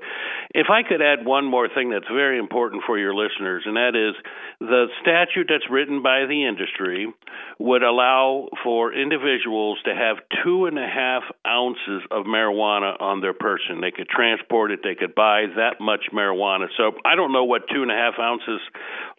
if 0.53 0.67
I 0.69 0.83
could 0.83 1.01
add 1.01 1.25
one 1.25 1.45
more 1.45 1.69
thing 1.73 1.91
that's 1.91 2.11
very 2.11 2.37
important 2.37 2.83
for 2.85 2.99
your 2.99 3.15
listeners, 3.15 3.63
and 3.65 3.77
that 3.77 3.95
is 3.95 4.15
the 4.59 4.87
statute 5.01 5.47
that's 5.47 5.69
written 5.71 6.03
by 6.03 6.25
the 6.27 6.45
industry 6.45 7.07
would 7.57 7.83
allow 7.83 8.49
for 8.63 8.93
individuals 8.93 9.77
to 9.85 9.95
have 9.95 10.17
two 10.43 10.65
and 10.65 10.77
a 10.77 10.87
half 10.87 11.23
ounces 11.47 12.03
of 12.11 12.25
marijuana 12.25 12.99
on 12.99 13.21
their 13.21 13.33
person. 13.33 13.79
They 13.79 13.91
could 13.91 14.09
transport 14.09 14.71
it. 14.71 14.81
They 14.83 14.95
could 14.95 15.15
buy 15.15 15.45
that 15.55 15.79
much 15.79 16.11
marijuana. 16.13 16.67
So 16.75 16.91
I 17.05 17.12
don't 17.15 17.31
know 17.31 17.43
what 17.43 17.63
two 17.73 17.81
and 17.81 17.91
a 17.91 17.95
half 17.95 18.13
ounces 18.19 18.61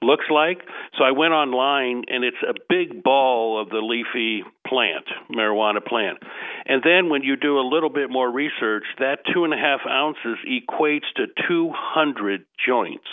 looks 0.03 0.27
like. 0.31 0.63
So 0.99 1.05
I 1.05 1.13
went 1.13 1.33
online, 1.33 2.05
and 2.09 2.25
it's 2.25 2.43
a 2.47 2.55
big 2.69 3.03
ball 3.03 3.61
of 3.61 3.71
the 3.71 3.79
leafy 3.79 4.45
plant, 4.67 5.07
marijuana 5.31 5.85
plant. 5.85 6.19
And 6.67 6.83
then 6.83 7.11
when 7.11 7.23
you 7.23 7.37
do 7.37 7.59
a 7.59 7.67
little 7.67 7.91
bit 7.91 8.11
more 8.11 8.31
research, 8.31 8.85
that 8.99 9.19
two 9.33 9.45
and 9.45 9.53
a 9.53 9.57
half 9.57 9.81
ounces 9.89 10.39
equates 10.49 11.11
to 11.17 11.27
200 11.49 12.45
joints. 12.67 13.09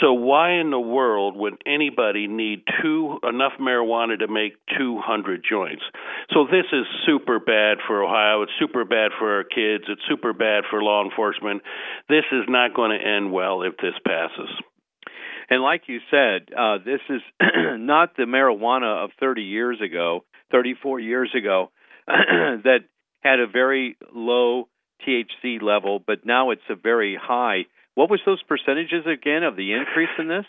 So 0.00 0.12
why 0.12 0.60
in 0.60 0.70
the 0.70 0.80
world 0.80 1.36
would 1.36 1.54
anybody 1.66 2.26
need 2.26 2.62
two 2.82 3.18
enough 3.22 3.52
marijuana 3.60 4.18
to 4.18 4.28
make 4.28 4.54
200 4.76 5.44
joints? 5.48 5.82
So 6.32 6.46
this 6.50 6.66
is 6.72 6.84
super 7.06 7.38
bad 7.38 7.78
for 7.86 8.02
Ohio. 8.02 8.42
It's 8.42 8.52
super 8.58 8.84
bad 8.84 9.12
for 9.18 9.36
our 9.36 9.44
kids. 9.44 9.84
It's 9.88 10.02
super 10.08 10.32
bad 10.32 10.64
for 10.68 10.82
law 10.82 11.04
enforcement. 11.04 11.62
This 12.08 12.24
is 12.32 12.44
not 12.48 12.74
going 12.74 12.90
to 12.98 13.06
end 13.06 13.32
well 13.32 13.62
if 13.62 13.76
this 13.76 13.94
passes. 14.06 14.50
And 15.50 15.62
like 15.62 15.82
you 15.86 16.00
said, 16.10 16.48
uh, 16.56 16.78
this 16.84 17.00
is 17.08 17.20
not 17.78 18.16
the 18.16 18.24
marijuana 18.24 19.04
of 19.04 19.10
30 19.20 19.42
years 19.42 19.78
ago, 19.80 20.24
34 20.50 21.00
years 21.00 21.30
ago, 21.36 21.70
that 22.06 22.80
had 23.22 23.40
a 23.40 23.46
very 23.46 23.96
low 24.12 24.68
THC 25.06 25.62
level, 25.62 26.02
but 26.04 26.24
now 26.24 26.50
it's 26.50 26.62
a 26.68 26.74
very 26.74 27.18
high 27.20 27.66
what 27.94 28.10
was 28.10 28.20
those 28.26 28.42
percentages 28.42 29.06
again 29.06 29.42
of 29.42 29.56
the 29.56 29.72
increase 29.72 30.10
in 30.18 30.28
this? 30.28 30.46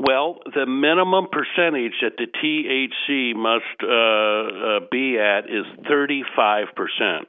Well, 0.00 0.38
the 0.54 0.64
minimum 0.66 1.26
percentage 1.32 1.94
that 2.02 2.16
the 2.16 2.26
THC 2.30 3.34
must 3.34 3.64
uh, 3.82 4.76
uh, 4.76 4.88
be 4.90 5.18
at 5.18 5.50
is 5.50 5.66
35% 5.90 7.26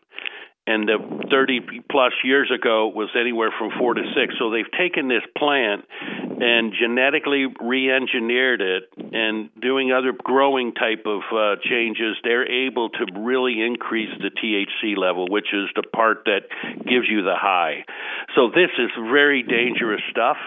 and 0.68 0.88
the 0.88 0.98
30 1.32 1.82
plus 1.90 2.14
years 2.24 2.52
ago 2.54 2.88
was 2.88 3.10
anywhere 3.20 3.50
from 3.58 3.72
four 3.80 3.94
to 3.94 4.02
six. 4.16 4.36
So 4.38 4.52
they've 4.52 4.72
taken 4.78 5.08
this 5.08 5.24
plant 5.38 5.86
and 6.40 6.74
genetically 6.80 7.48
re-engineered 7.60 8.62
it, 8.62 8.84
and 9.12 9.50
doing 9.62 9.92
other 9.92 10.14
growing 10.24 10.74
type 10.74 11.04
of 11.06 11.22
uh, 11.36 11.56
changes, 11.64 12.16
they're 12.24 12.50
able 12.50 12.90
to 12.90 13.06
really 13.20 13.62
increase 13.62 14.10
the 14.20 14.32
THC 14.32 14.98
level, 14.98 15.28
which 15.30 15.48
is 15.54 15.68
the 15.76 15.84
part 15.84 16.24
that 16.26 16.48
gives 16.86 17.08
you 17.10 17.24
the 17.24 17.36
high. 17.36 17.84
So 18.36 18.50
this 18.50 18.70
is 18.78 18.90
very 19.12 19.44
dangerous 19.44 20.02
stuff. 20.12 20.38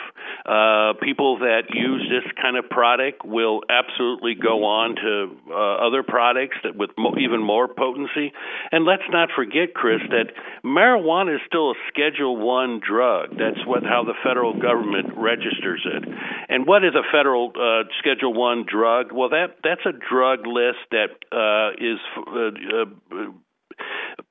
Uh, 0.46 0.94
people 1.02 1.38
that 1.38 1.64
use 1.74 2.08
this 2.08 2.30
kind 2.40 2.56
of 2.56 2.68
product 2.70 3.24
will 3.24 3.60
absolutely 3.68 4.34
go 4.34 4.64
on 4.64 4.96
to 4.96 5.36
uh, 5.50 5.86
other 5.86 6.02
products 6.02 6.56
that 6.64 6.76
with 6.76 6.90
mo- 6.96 7.16
even 7.18 7.42
more 7.42 7.68
potency. 7.68 8.32
And 8.70 8.84
let's 8.84 9.06
not 9.10 9.28
forget, 9.36 9.74
Chris, 9.74 10.00
that 10.12 10.32
marijuana 10.64 11.34
is 11.34 11.40
still 11.46 11.72
a 11.72 11.74
Schedule 11.88 12.36
One 12.36 12.80
drug. 12.80 13.30
That's 13.30 13.64
what 13.66 13.82
how 13.82 14.04
the 14.04 14.14
federal 14.22 14.54
government 14.54 15.16
registers 15.16 15.84
it. 15.84 16.04
And 16.48 16.66
what 16.66 16.84
is 16.84 16.94
a 16.94 17.02
federal 17.10 17.52
uh, 17.56 17.88
Schedule 17.98 18.34
One 18.34 18.64
drug? 18.68 19.12
Well, 19.12 19.30
that 19.30 19.58
that's 19.64 19.84
a 19.84 19.92
drug 19.92 20.46
list 20.46 20.84
that 20.92 21.10
uh, 21.32 21.74
is. 21.80 21.98
Uh, 22.16 23.20
uh, 23.20 23.32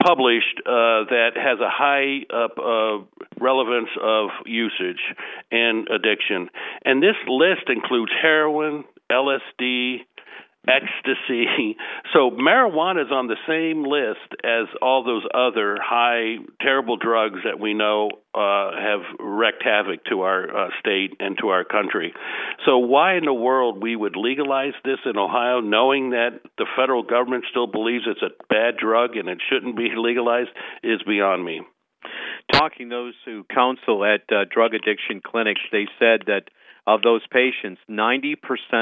published 0.04 0.62
uh, 0.66 1.06
that 1.10 1.32
has 1.36 1.60
a 1.60 1.70
high 1.70 2.26
uh, 2.30 2.48
uh, 2.62 3.04
relevance 3.40 3.90
of 4.02 4.30
usage 4.46 5.02
and 5.52 5.88
addiction. 5.90 6.50
And 6.86 7.02
this 7.02 7.16
list 7.28 7.68
includes 7.68 8.12
heroin, 8.22 8.84
LSD, 9.12 10.02
ecstasy. 10.68 11.76
So 12.14 12.30
marijuana 12.30 13.05
is 13.05 13.12
on 13.12 13.28
the 13.28 13.38
same 13.47 13.86
list 13.86 14.36
as 14.43 14.68
all 14.82 15.05
those 15.05 15.24
other 15.34 15.78
high, 15.82 16.43
terrible 16.59 16.97
drugs 16.97 17.39
that 17.45 17.57
we 17.57 17.74
know 17.74 18.09
uh, 18.36 18.72
have 18.76 18.99
wreaked 19.18 19.64
havoc 19.64 20.03
to 20.09 20.22
our 20.22 20.43
uh, 20.43 20.70
state 20.82 21.16
and 21.22 21.38
to 21.39 21.49
our 21.49 21.64
country. 21.64 22.14
So 22.66 22.80
why 22.80 23.16
in 23.16 23.24
the 23.24 23.34
world 23.34 23.82
we 23.82 23.95
would 23.95 24.18
legalize 24.18 24.74
this 24.84 24.99
in 25.05 25.18
Ohio, 25.18 25.62
knowing 25.62 26.09
that 26.09 26.41
the 26.57 26.66
federal 26.76 27.03
government 27.03 27.45
still 27.49 27.68
believes 27.68 28.03
it's 28.07 28.22
a 28.22 28.36
bad 28.49 28.76
drug 28.76 29.16
and 29.16 29.30
it 29.30 29.39
shouldn't 29.49 29.78
be 29.78 29.89
legalized, 29.95 30.49
is 30.84 31.01
beyond 31.07 31.45
me. 31.45 31.62
Talking 32.51 32.89
those 32.89 33.14
who 33.24 33.45
counsel 33.45 34.03
at 34.03 34.24
uh, 34.30 34.43
drug 34.53 34.74
addiction 34.74 35.22
clinics, 35.26 35.62
they 35.72 35.88
said 35.97 36.24
that 36.28 36.49
of 36.86 37.01
those 37.03 37.22
patients, 37.32 37.80
90% 37.89 38.36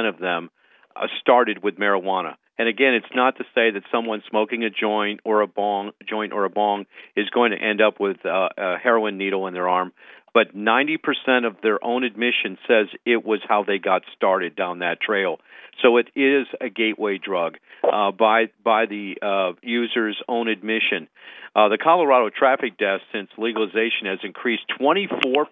of 0.09 0.17
them 0.19 0.49
started 1.21 1.63
with 1.63 1.75
marijuana. 1.75 2.35
And 2.57 2.67
again, 2.67 2.93
it's 2.93 3.15
not 3.15 3.37
to 3.37 3.45
say 3.55 3.71
that 3.71 3.83
someone 3.89 4.21
smoking 4.29 4.63
a 4.65 4.69
joint 4.69 5.21
or 5.23 5.41
a 5.41 5.47
bong, 5.47 5.91
joint 6.07 6.33
or 6.33 6.43
a 6.43 6.49
bong, 6.49 6.85
is 7.15 7.29
going 7.29 7.51
to 7.51 7.57
end 7.57 7.81
up 7.81 8.01
with 8.01 8.17
uh, 8.25 8.49
a 8.57 8.77
heroin 8.77 9.17
needle 9.17 9.47
in 9.47 9.53
their 9.53 9.69
arm. 9.69 9.93
But 10.33 10.55
90% 10.55 11.47
of 11.47 11.55
their 11.63 11.83
own 11.83 12.03
admission 12.03 12.57
says 12.67 12.87
it 13.05 13.25
was 13.25 13.39
how 13.47 13.63
they 13.63 13.79
got 13.79 14.03
started 14.15 14.55
down 14.55 14.79
that 14.79 14.99
trail. 15.01 15.39
So 15.81 15.97
it 15.97 16.09
is 16.15 16.47
a 16.59 16.69
gateway 16.69 17.17
drug 17.17 17.57
uh, 17.83 18.11
by 18.11 18.49
by 18.63 18.85
the 18.85 19.15
uh, 19.21 19.53
user's 19.63 20.21
own 20.27 20.49
admission. 20.49 21.07
Uh, 21.55 21.69
the 21.69 21.77
Colorado 21.77 22.29
traffic 22.29 22.77
deaths 22.77 23.03
since 23.11 23.29
legalization 23.37 24.05
has 24.05 24.19
increased 24.23 24.63
24% 24.79 25.47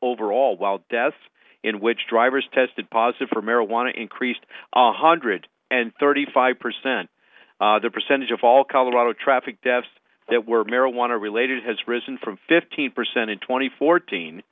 overall, 0.00 0.56
while 0.56 0.82
deaths 0.88 1.16
in 1.62 1.80
which 1.80 2.00
drivers 2.08 2.46
tested 2.52 2.90
positive 2.90 3.28
for 3.32 3.42
marijuana 3.42 3.94
increased 3.94 4.40
135%. 4.74 5.42
Uh, 7.60 7.78
the 7.78 7.90
percentage 7.90 8.30
of 8.30 8.40
all 8.42 8.64
Colorado 8.64 9.12
traffic 9.12 9.62
deaths 9.62 9.86
that 10.28 10.46
were 10.46 10.64
marijuana 10.64 11.20
related 11.20 11.62
has 11.64 11.76
risen 11.86 12.18
from 12.22 12.38
15% 12.50 12.88
in 13.28 13.38
2014 13.38 14.42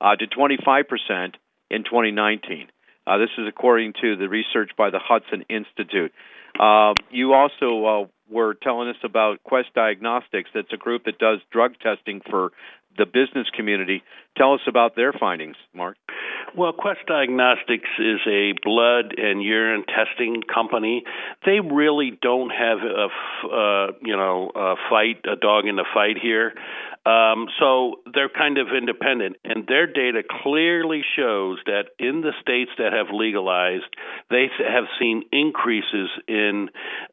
uh, 0.00 0.16
to 0.16 0.26
25% 0.26 1.34
in 1.70 1.84
2019. 1.84 2.68
Uh, 3.06 3.18
this 3.18 3.30
is 3.38 3.46
according 3.48 3.94
to 4.00 4.16
the 4.16 4.28
research 4.28 4.70
by 4.76 4.90
the 4.90 5.00
Hudson 5.02 5.44
Institute. 5.48 6.12
Uh, 6.58 6.94
you 7.10 7.32
also 7.32 7.84
uh, 7.84 8.06
were 8.30 8.54
telling 8.54 8.88
us 8.88 8.96
about 9.02 9.42
Quest 9.42 9.68
Diagnostics. 9.74 10.50
That's 10.54 10.72
a 10.72 10.76
group 10.76 11.04
that 11.04 11.18
does 11.18 11.38
drug 11.50 11.72
testing 11.80 12.20
for 12.28 12.52
the 12.98 13.06
business 13.06 13.48
community. 13.56 14.02
Tell 14.36 14.54
us 14.54 14.60
about 14.68 14.96
their 14.96 15.12
findings, 15.12 15.56
Mark. 15.74 15.96
Well, 16.56 16.72
Quest 16.72 17.00
Diagnostics 17.06 17.88
is 17.98 18.20
a 18.26 18.52
blood 18.64 19.14
and 19.16 19.42
urine 19.42 19.84
testing 19.84 20.42
company. 20.42 21.04
They 21.46 21.60
really 21.60 22.18
don't 22.20 22.50
have 22.50 22.78
a, 22.78 23.06
uh, 23.46 23.92
you 24.02 24.16
know, 24.16 24.50
a 24.54 24.74
fight, 24.88 25.24
a 25.30 25.36
dog 25.36 25.66
in 25.66 25.76
the 25.76 25.84
fight 25.94 26.16
here. 26.20 26.54
Um, 27.06 27.46
so 27.58 28.02
they're 28.12 28.28
kind 28.28 28.58
of 28.58 28.68
independent, 28.76 29.36
and 29.42 29.66
their 29.66 29.86
data 29.86 30.22
clearly 30.42 31.00
shows 31.16 31.56
that 31.64 31.84
in 31.98 32.20
the 32.20 32.32
states 32.42 32.70
that 32.76 32.92
have 32.92 33.06
legalized, 33.10 33.88
they 34.28 34.48
have 34.58 34.84
seen 35.00 35.22
increases 35.32 36.10
in 36.28 36.68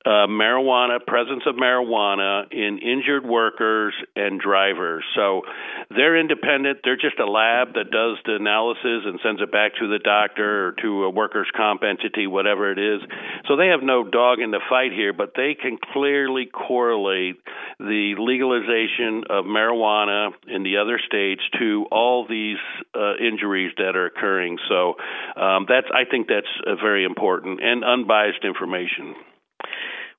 uh, 0.05 0.27
marijuana, 0.27 0.99
presence 1.05 1.43
of 1.45 1.55
marijuana 1.55 2.51
in 2.51 2.79
injured 2.79 3.25
workers 3.25 3.93
and 4.13 4.41
drivers. 4.41 5.05
So 5.15 5.43
they're 5.89 6.19
independent. 6.19 6.79
They're 6.83 6.97
just 6.97 7.19
a 7.19 7.25
lab 7.25 7.75
that 7.75 7.89
does 7.89 8.17
the 8.25 8.35
analysis 8.35 9.07
and 9.07 9.21
sends 9.23 9.41
it 9.41 9.53
back 9.53 9.71
to 9.79 9.87
the 9.87 9.99
doctor 10.03 10.67
or 10.67 10.71
to 10.81 11.05
a 11.05 11.09
workers' 11.09 11.47
comp 11.55 11.83
entity, 11.83 12.27
whatever 12.27 12.73
it 12.73 12.77
is. 12.77 12.99
So 13.47 13.55
they 13.55 13.67
have 13.67 13.83
no 13.83 14.03
dog 14.03 14.39
in 14.39 14.51
the 14.51 14.59
fight 14.67 14.91
here, 14.91 15.13
but 15.13 15.31
they 15.37 15.55
can 15.55 15.77
clearly 15.93 16.45
correlate 16.45 17.39
the 17.79 18.15
legalization 18.19 19.23
of 19.29 19.45
marijuana 19.45 19.76
marijuana 19.77 20.31
in 20.47 20.63
the 20.63 20.77
other 20.77 20.99
states 21.05 21.41
to 21.59 21.85
all 21.91 22.25
these 22.27 22.57
uh, 22.95 23.15
injuries 23.15 23.71
that 23.77 23.95
are 23.95 24.05
occurring. 24.05 24.57
So 24.69 24.95
um, 25.41 25.65
that's 25.67 25.87
I 25.93 26.09
think 26.09 26.27
that's 26.27 26.47
uh, 26.65 26.75
very 26.75 27.05
important 27.05 27.61
and 27.61 27.83
unbiased 27.83 28.43
information. 28.43 29.15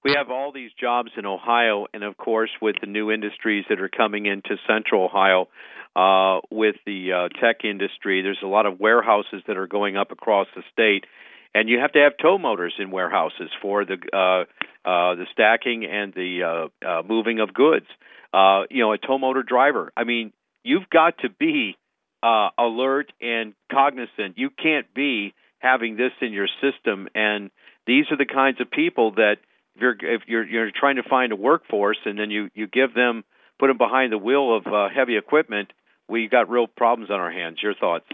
We 0.05 0.15
have 0.17 0.31
all 0.31 0.53
these 0.53 0.71
jobs 0.81 1.11
in 1.17 1.27
Ohio, 1.27 1.87
and 1.93 2.05
of 2.05 2.17
course, 2.17 2.51
with 2.63 2.77
the 2.81 2.87
new 2.87 3.11
industries 3.11 3.65
that 3.69 3.81
are 3.81 3.89
coming 3.89 4.27
into 4.27 4.57
Central 4.67 5.05
Ohio, 5.05 5.49
uh, 5.97 6.41
with 6.51 6.77
the 6.87 7.13
uh, 7.13 7.41
tech 7.41 7.65
industry, 7.65 8.23
there's 8.23 8.39
a 8.43 8.47
lot 8.47 8.65
of 8.67 8.79
warehouses 8.79 9.43
that 9.49 9.57
are 9.57 9.67
going 9.67 9.97
up 9.97 10.13
across 10.13 10.47
the 10.55 10.63
state, 10.73 11.05
and 11.53 11.69
you 11.69 11.81
have 11.81 11.93
to 11.93 11.99
have 11.99 12.13
tow 12.23 12.39
motors 12.39 12.75
in 12.79 12.93
warehouses 12.93 13.51
for 13.61 13.85
the 13.85 13.97
uh, 14.13 14.45
uh, 14.89 15.17
the 15.17 15.27
stacking 15.33 15.85
and 15.85 16.15
the 16.15 16.69
uh, 16.85 16.89
uh, 16.89 17.03
moving 17.03 17.41
of 17.41 17.53
goods 17.53 17.87
uh, 18.33 18.63
you 18.71 18.83
know, 18.83 18.93
a 18.93 18.99
tow 18.99 19.19
motor 19.19 19.43
driver. 19.43 19.93
I 19.97 20.05
mean, 20.05 20.33
you've 20.63 20.89
got 20.91 21.19
to 21.19 21.29
be 21.31 21.77
uh, 22.23 22.51
alert 22.59 23.13
and 23.21 23.55
cognizant. 23.71 24.37
You 24.37 24.51
can't 24.51 24.93
be 24.95 25.35
having 25.59 25.97
this 25.97 26.13
in 26.21 26.33
your 26.33 26.49
system, 26.61 27.09
and 27.15 27.51
these 27.87 28.05
are 28.11 28.17
the 28.17 28.27
kinds 28.27 28.61
of 28.61 28.71
people 28.71 29.13
that 29.13 29.37
if 29.75 29.81
you're 29.81 30.15
if 30.15 30.23
you're 30.27 30.45
you're 30.45 30.71
trying 30.75 30.97
to 30.97 31.03
find 31.09 31.33
a 31.33 31.37
workforce, 31.37 31.99
and 32.05 32.19
then 32.19 32.31
you 32.31 32.51
you 32.55 32.67
give 32.67 32.95
them 32.95 33.25
put 33.59 33.69
them 33.69 33.79
behind 33.79 34.13
the 34.13 34.19
wheel 34.19 34.57
of 34.57 34.67
uh, 34.67 34.89
heavy 34.95 35.17
equipment, 35.17 35.73
we 36.09 36.29
got 36.29 36.49
real 36.49 36.67
problems 36.67 37.11
on 37.11 37.19
our 37.19 37.31
hands. 37.31 37.59
Your 37.63 37.75
thoughts? 37.75 38.05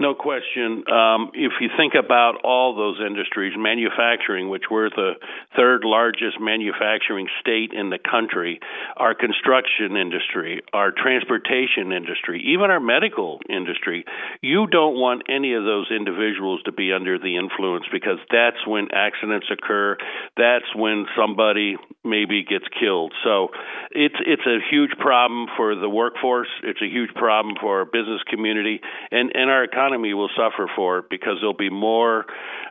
No 0.00 0.14
question. 0.14 0.82
Um, 0.88 1.30
if 1.34 1.52
you 1.60 1.68
think 1.76 1.92
about 1.92 2.40
all 2.42 2.74
those 2.74 2.96
industries, 3.06 3.52
manufacturing, 3.54 4.48
which 4.48 4.64
we're 4.70 4.88
the 4.88 5.12
third 5.54 5.84
largest 5.84 6.40
manufacturing 6.40 7.28
state 7.38 7.72
in 7.74 7.90
the 7.90 7.98
country, 7.98 8.60
our 8.96 9.14
construction 9.14 9.98
industry, 10.00 10.62
our 10.72 10.90
transportation 10.90 11.92
industry, 11.92 12.42
even 12.48 12.70
our 12.70 12.80
medical 12.80 13.40
industry, 13.50 14.06
you 14.40 14.66
don't 14.66 14.94
want 14.94 15.24
any 15.28 15.52
of 15.52 15.64
those 15.64 15.92
individuals 15.94 16.62
to 16.64 16.72
be 16.72 16.94
under 16.94 17.18
the 17.18 17.36
influence 17.36 17.84
because 17.92 18.16
that's 18.32 18.66
when 18.66 18.88
accidents 18.94 19.48
occur. 19.52 19.98
That's 20.34 20.72
when 20.74 21.04
somebody 21.14 21.76
maybe 22.06 22.42
gets 22.42 22.64
killed. 22.80 23.12
So 23.22 23.48
it's 23.90 24.16
it's 24.24 24.46
a 24.48 24.64
huge 24.70 24.92
problem 24.98 25.48
for 25.58 25.74
the 25.74 25.90
workforce. 25.90 26.48
It's 26.62 26.80
a 26.80 26.88
huge 26.88 27.12
problem 27.12 27.56
for 27.60 27.80
our 27.80 27.84
business 27.84 28.22
community 28.30 28.80
and 29.10 29.30
and 29.34 29.50
our 29.50 29.62
economy 29.62 29.89
economy 29.90 30.14
will 30.14 30.30
suffer 30.36 30.70
for 30.74 30.98
it 30.98 31.04
because 31.10 31.38
there'll 31.40 31.54
be 31.54 31.70
more 31.70 32.24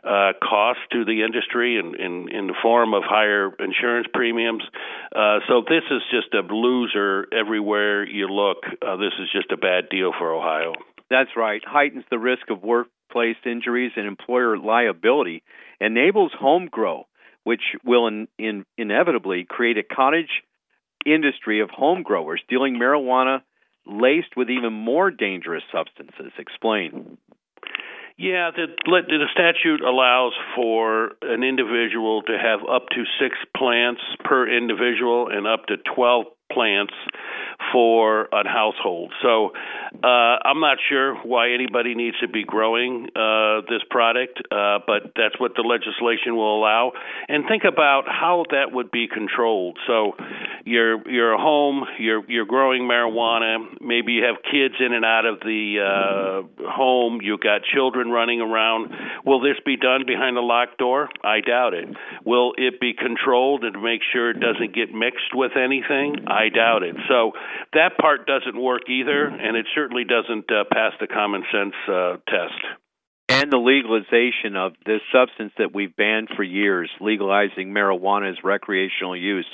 uh, 0.04 0.32
cost 0.42 0.78
to 0.92 1.04
the 1.04 1.22
industry 1.22 1.78
in, 1.78 1.94
in, 1.94 2.28
in 2.30 2.46
the 2.46 2.54
form 2.62 2.94
of 2.94 3.02
higher 3.04 3.50
insurance 3.58 4.06
premiums. 4.12 4.62
Uh, 5.14 5.38
so 5.48 5.62
this 5.68 5.82
is 5.90 6.02
just 6.10 6.32
a 6.34 6.40
loser 6.52 7.26
everywhere 7.32 8.06
you 8.06 8.26
look. 8.28 8.58
Uh, 8.86 8.96
this 8.96 9.12
is 9.20 9.28
just 9.32 9.50
a 9.52 9.56
bad 9.56 9.88
deal 9.90 10.12
for 10.18 10.34
Ohio. 10.34 10.72
That's 11.10 11.30
right. 11.36 11.62
Heightens 11.64 12.04
the 12.10 12.18
risk 12.18 12.50
of 12.50 12.62
workplace 12.62 13.36
injuries 13.44 13.92
and 13.96 14.06
employer 14.06 14.56
liability. 14.56 15.42
Enables 15.80 16.32
home 16.38 16.68
grow, 16.70 17.06
which 17.44 17.62
will 17.84 18.06
in, 18.06 18.28
in, 18.38 18.64
inevitably 18.78 19.46
create 19.48 19.76
a 19.76 19.82
cottage 19.82 20.42
industry 21.04 21.60
of 21.60 21.70
home 21.70 22.02
growers 22.02 22.42
dealing 22.48 22.74
marijuana 22.74 23.40
laced 23.86 24.36
with 24.36 24.50
even 24.50 24.72
more 24.72 25.10
dangerous 25.10 25.62
substances. 25.72 26.32
Explain. 26.38 27.18
Yeah, 28.16 28.50
the, 28.54 28.66
the 28.84 29.26
statute 29.32 29.80
allows 29.80 30.34
for 30.54 31.12
an 31.22 31.42
individual 31.42 32.22
to 32.22 32.36
have 32.36 32.60
up 32.68 32.88
to 32.90 33.04
six 33.18 33.36
plants 33.56 34.02
per 34.22 34.46
individual 34.46 35.28
and 35.28 35.46
up 35.46 35.66
to 35.68 35.76
12 35.94 36.26
plants 36.52 36.94
for 37.72 38.28
a 38.32 38.48
household. 38.48 39.12
So 39.22 39.52
uh, 40.02 40.06
I'm 40.06 40.60
not 40.60 40.78
sure 40.88 41.14
why 41.24 41.52
anybody 41.52 41.94
needs 41.94 42.18
to 42.20 42.28
be 42.28 42.44
growing 42.44 43.08
uh, 43.14 43.60
this 43.68 43.82
product, 43.90 44.40
uh, 44.50 44.78
but 44.86 45.12
that's 45.16 45.38
what 45.38 45.52
the 45.54 45.62
legislation 45.62 46.36
will 46.36 46.58
allow. 46.58 46.92
And 47.28 47.44
think 47.48 47.64
about 47.64 48.04
how 48.06 48.44
that 48.50 48.72
would 48.72 48.90
be 48.90 49.06
controlled. 49.08 49.78
So 49.86 50.12
you're 50.64 51.08
you're 51.08 51.38
home, 51.38 51.84
you're 51.98 52.22
you're 52.28 52.46
growing 52.46 52.82
marijuana. 52.82 53.58
Maybe 53.80 54.12
you 54.12 54.24
have 54.24 54.36
kids 54.42 54.74
in 54.80 54.92
and 54.92 55.04
out 55.04 55.26
of 55.26 55.40
the 55.40 55.78
uh, 55.80 56.70
home. 56.70 57.20
You've 57.22 57.40
got 57.40 57.62
children 57.62 58.10
running 58.10 58.40
around. 58.40 58.92
Will 59.24 59.40
this 59.40 59.56
be 59.64 59.76
done 59.76 60.04
behind 60.06 60.36
a 60.36 60.40
locked 60.42 60.78
door? 60.78 61.08
I 61.22 61.40
doubt 61.40 61.74
it. 61.74 61.88
Will 62.24 62.52
it 62.56 62.80
be 62.80 62.94
controlled 62.94 63.64
and 63.64 63.82
make 63.82 64.00
sure 64.12 64.30
it 64.30 64.40
doesn't 64.40 64.74
get 64.74 64.92
mixed 64.92 65.34
with 65.34 65.52
anything? 65.56 66.16
Doubt 66.48 66.82
it. 66.82 66.96
So 67.08 67.32
that 67.74 67.98
part 68.00 68.26
doesn't 68.26 68.60
work 68.60 68.88
either, 68.88 69.26
and 69.26 69.56
it 69.56 69.66
certainly 69.74 70.04
doesn't 70.04 70.50
uh, 70.50 70.64
pass 70.72 70.92
the 71.00 71.06
common 71.06 71.44
sense 71.52 71.74
uh, 71.88 72.16
test. 72.26 72.60
And 73.28 73.52
the 73.52 73.58
legalization 73.58 74.56
of 74.56 74.72
this 74.84 75.00
substance 75.12 75.52
that 75.58 75.72
we've 75.72 75.94
banned 75.94 76.30
for 76.34 76.42
years, 76.42 76.90
legalizing 77.00 77.72
marijuana 77.72 78.30
as 78.30 78.38
recreational 78.42 79.16
use. 79.16 79.46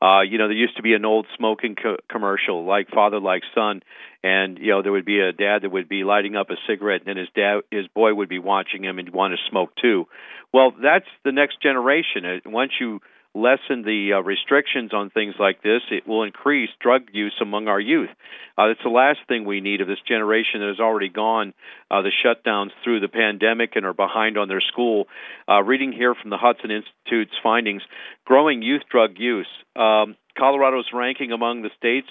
Uh, 0.00 0.22
you 0.22 0.38
know, 0.38 0.48
there 0.48 0.56
used 0.56 0.76
to 0.76 0.82
be 0.82 0.94
an 0.94 1.04
old 1.04 1.26
smoking 1.36 1.76
co- 1.80 1.98
commercial, 2.10 2.64
like 2.64 2.88
father, 2.88 3.20
like 3.20 3.42
son, 3.54 3.82
and 4.24 4.58
you 4.58 4.70
know 4.70 4.82
there 4.82 4.90
would 4.90 5.04
be 5.04 5.20
a 5.20 5.32
dad 5.32 5.62
that 5.62 5.70
would 5.70 5.88
be 5.88 6.02
lighting 6.02 6.34
up 6.34 6.50
a 6.50 6.56
cigarette, 6.66 7.02
and 7.06 7.18
his 7.18 7.28
dad, 7.36 7.60
his 7.70 7.86
boy 7.94 8.12
would 8.12 8.28
be 8.28 8.40
watching 8.40 8.82
him 8.82 8.98
and 8.98 9.10
want 9.10 9.32
to 9.32 9.50
smoke 9.50 9.70
too. 9.80 10.06
Well, 10.52 10.72
that's 10.82 11.06
the 11.24 11.32
next 11.32 11.62
generation. 11.62 12.24
Uh, 12.24 12.50
once 12.50 12.72
you 12.80 13.00
lessen 13.34 13.82
the 13.82 14.12
uh, 14.14 14.20
restrictions 14.20 14.92
on 14.92 15.10
things 15.10 15.34
like 15.38 15.62
this, 15.62 15.80
it 15.90 16.06
will 16.06 16.22
increase 16.22 16.68
drug 16.80 17.02
use 17.12 17.34
among 17.40 17.66
our 17.66 17.80
youth. 17.80 18.10
Uh, 18.58 18.68
it's 18.68 18.82
the 18.84 18.90
last 18.90 19.20
thing 19.26 19.44
we 19.44 19.60
need 19.60 19.80
of 19.80 19.88
this 19.88 20.00
generation 20.06 20.60
that 20.60 20.68
has 20.68 20.80
already 20.80 21.08
gone 21.08 21.54
uh, 21.90 22.02
the 22.02 22.10
shutdowns 22.24 22.70
through 22.84 23.00
the 23.00 23.08
pandemic 23.08 23.74
and 23.74 23.86
are 23.86 23.94
behind 23.94 24.36
on 24.36 24.48
their 24.48 24.60
school. 24.60 25.06
Uh, 25.48 25.62
reading 25.62 25.92
here 25.92 26.14
from 26.14 26.30
the 26.30 26.36
Hudson 26.36 26.70
Institute's 26.70 27.34
findings, 27.42 27.82
growing 28.26 28.60
youth 28.60 28.82
drug 28.90 29.12
use. 29.18 29.48
Um, 29.74 30.16
Colorado's 30.36 30.90
ranking 30.92 31.32
among 31.32 31.62
the 31.62 31.70
states 31.78 32.08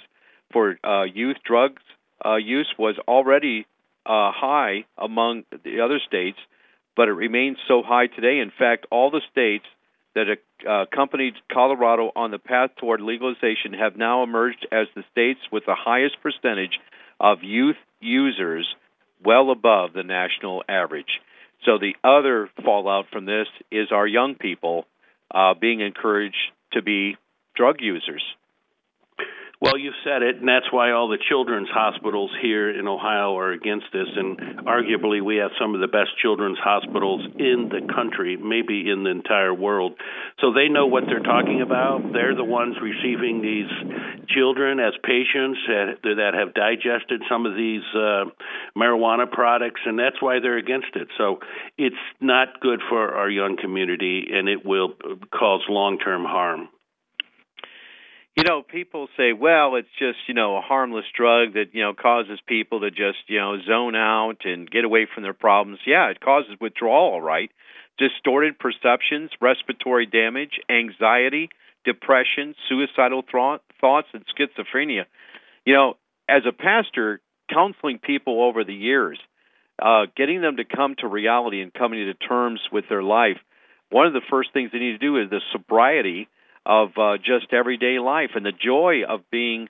for 0.51 0.77
uh, 0.83 1.03
youth 1.03 1.37
drugs 1.45 1.83
uh, 2.25 2.35
use 2.35 2.71
was 2.77 2.95
already 3.07 3.67
high 4.05 4.83
among 4.97 5.43
the 5.63 5.81
other 5.81 5.99
states, 6.05 6.37
but 6.95 7.07
it 7.07 7.13
remains 7.13 7.57
so 7.67 7.83
high 7.85 8.07
today. 8.07 8.39
In 8.39 8.51
fact, 8.57 8.87
all 8.89 9.11
the 9.11 9.21
states 9.31 9.65
that 10.15 10.25
uh, 10.67 10.83
accompanied 10.83 11.33
Colorado 11.51 12.11
on 12.15 12.31
the 12.31 12.39
path 12.39 12.71
toward 12.79 13.01
legalization 13.01 13.73
have 13.79 13.95
now 13.95 14.23
emerged 14.23 14.67
as 14.71 14.87
the 14.95 15.03
states 15.11 15.39
with 15.51 15.65
the 15.65 15.75
highest 15.75 16.17
percentage 16.21 16.79
of 17.19 17.43
youth 17.43 17.77
users, 17.99 18.67
well 19.23 19.51
above 19.51 19.93
the 19.93 20.03
national 20.03 20.63
average. 20.67 21.21
So 21.65 21.77
the 21.77 21.95
other 22.03 22.49
fallout 22.63 23.05
from 23.11 23.25
this 23.25 23.47
is 23.71 23.91
our 23.91 24.07
young 24.07 24.35
people 24.35 24.85
uh, 25.33 25.53
being 25.53 25.79
encouraged 25.79 26.51
to 26.73 26.81
be 26.81 27.17
drug 27.55 27.77
users. 27.79 28.23
Well, 29.61 29.77
you 29.77 29.91
said 30.03 30.23
it, 30.23 30.37
and 30.37 30.47
that's 30.47 30.65
why 30.71 30.89
all 30.89 31.07
the 31.07 31.19
children's 31.29 31.69
hospitals 31.69 32.31
here 32.41 32.71
in 32.71 32.87
Ohio 32.87 33.37
are 33.37 33.51
against 33.51 33.85
this. 33.93 34.07
And 34.15 34.65
arguably, 34.65 35.21
we 35.21 35.35
have 35.35 35.51
some 35.61 35.75
of 35.75 35.81
the 35.81 35.87
best 35.87 36.17
children's 36.19 36.57
hospitals 36.57 37.21
in 37.37 37.69
the 37.69 37.85
country, 37.93 38.37
maybe 38.37 38.89
in 38.89 39.03
the 39.03 39.11
entire 39.11 39.53
world. 39.53 39.93
So 40.39 40.51
they 40.51 40.67
know 40.67 40.87
what 40.87 41.03
they're 41.05 41.19
talking 41.19 41.61
about. 41.61 42.11
They're 42.11 42.33
the 42.33 42.43
ones 42.43 42.75
receiving 42.81 43.43
these 43.43 43.69
children 44.29 44.79
as 44.79 44.93
patients 45.03 45.59
that 45.67 46.31
have 46.33 46.55
digested 46.55 47.21
some 47.29 47.45
of 47.45 47.53
these 47.53 47.85
uh, 47.93 48.33
marijuana 48.75 49.29
products, 49.29 49.81
and 49.85 49.99
that's 49.99 50.19
why 50.23 50.39
they're 50.41 50.57
against 50.57 50.95
it. 50.95 51.07
So 51.19 51.37
it's 51.77 52.01
not 52.19 52.59
good 52.61 52.79
for 52.89 53.13
our 53.13 53.29
young 53.29 53.57
community, 53.61 54.25
and 54.33 54.49
it 54.49 54.65
will 54.65 54.95
cause 55.29 55.61
long 55.69 55.99
term 55.99 56.25
harm 56.25 56.69
you 58.41 58.49
know, 58.49 58.63
people 58.63 59.07
say, 59.17 59.33
well, 59.33 59.75
it's 59.75 59.93
just, 59.99 60.17
you 60.27 60.33
know, 60.33 60.57
a 60.57 60.61
harmless 60.61 61.05
drug 61.15 61.53
that, 61.53 61.73
you 61.73 61.83
know, 61.83 61.93
causes 61.93 62.39
people 62.47 62.79
to 62.79 62.89
just, 62.89 63.19
you 63.27 63.37
know, 63.37 63.57
zone 63.61 63.95
out 63.95 64.45
and 64.45 64.69
get 64.69 64.83
away 64.83 65.05
from 65.13 65.21
their 65.21 65.33
problems. 65.33 65.77
Yeah, 65.85 66.09
it 66.09 66.19
causes 66.19 66.55
withdrawal, 66.59 67.21
right? 67.21 67.51
Distorted 67.99 68.57
perceptions, 68.57 69.29
respiratory 69.39 70.07
damage, 70.07 70.59
anxiety, 70.71 71.49
depression, 71.85 72.55
suicidal 72.67 73.21
th- 73.21 73.61
thoughts, 73.79 74.07
and 74.11 74.25
schizophrenia. 74.25 75.05
You 75.63 75.75
know, 75.75 75.97
as 76.27 76.41
a 76.47 76.51
pastor, 76.51 77.21
counseling 77.47 77.99
people 77.99 78.41
over 78.41 78.63
the 78.63 78.73
years, 78.73 79.19
uh, 79.79 80.07
getting 80.17 80.41
them 80.41 80.57
to 80.57 80.63
come 80.65 80.95
to 80.97 81.07
reality 81.07 81.61
and 81.61 81.71
coming 81.71 81.99
to 82.05 82.13
terms 82.15 82.61
with 82.71 82.85
their 82.89 83.03
life, 83.03 83.37
one 83.91 84.07
of 84.07 84.13
the 84.13 84.21
first 84.31 84.49
things 84.51 84.71
they 84.73 84.79
need 84.79 84.93
to 84.93 84.97
do 84.97 85.17
is 85.21 85.29
the 85.29 85.41
sobriety– 85.51 86.27
of 86.65 86.89
uh, 86.97 87.17
just 87.17 87.51
everyday 87.53 87.99
life 87.99 88.31
and 88.35 88.45
the 88.45 88.51
joy 88.51 89.03
of 89.07 89.21
being 89.31 89.67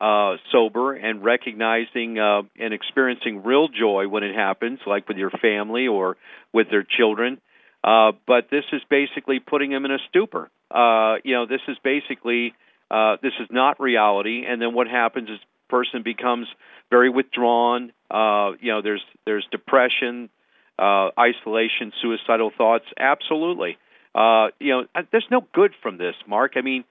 uh, 0.00 0.36
sober 0.52 0.94
and 0.94 1.24
recognizing 1.24 2.18
uh, 2.18 2.42
and 2.58 2.72
experiencing 2.72 3.42
real 3.42 3.68
joy 3.68 4.06
when 4.06 4.22
it 4.22 4.34
happens, 4.34 4.78
like 4.86 5.08
with 5.08 5.16
your 5.16 5.30
family 5.30 5.88
or 5.88 6.16
with 6.52 6.68
their 6.70 6.84
children. 6.84 7.40
Uh, 7.82 8.12
but 8.26 8.48
this 8.50 8.64
is 8.72 8.80
basically 8.90 9.40
putting 9.40 9.70
them 9.70 9.84
in 9.84 9.90
a 9.90 9.98
stupor. 10.08 10.50
Uh, 10.70 11.16
you 11.24 11.34
know, 11.34 11.46
this 11.46 11.60
is 11.68 11.76
basically 11.82 12.54
uh, 12.90 13.16
this 13.22 13.32
is 13.40 13.48
not 13.50 13.80
reality. 13.80 14.44
And 14.46 14.60
then 14.60 14.74
what 14.74 14.86
happens 14.86 15.28
is 15.28 15.38
person 15.68 16.02
becomes 16.02 16.46
very 16.90 17.10
withdrawn. 17.10 17.92
Uh, 18.10 18.52
you 18.60 18.72
know, 18.72 18.82
there's 18.82 19.02
there's 19.26 19.46
depression, 19.50 20.30
uh, 20.78 21.10
isolation, 21.18 21.92
suicidal 22.00 22.50
thoughts. 22.56 22.84
Absolutely. 22.98 23.78
Uh, 24.18 24.48
you 24.58 24.72
know, 24.72 24.84
uh, 24.96 25.02
there's 25.12 25.28
no 25.30 25.46
good 25.54 25.72
from 25.80 25.96
this, 25.96 26.16
Mark. 26.26 26.54
I 26.56 26.62
mean, 26.62 26.82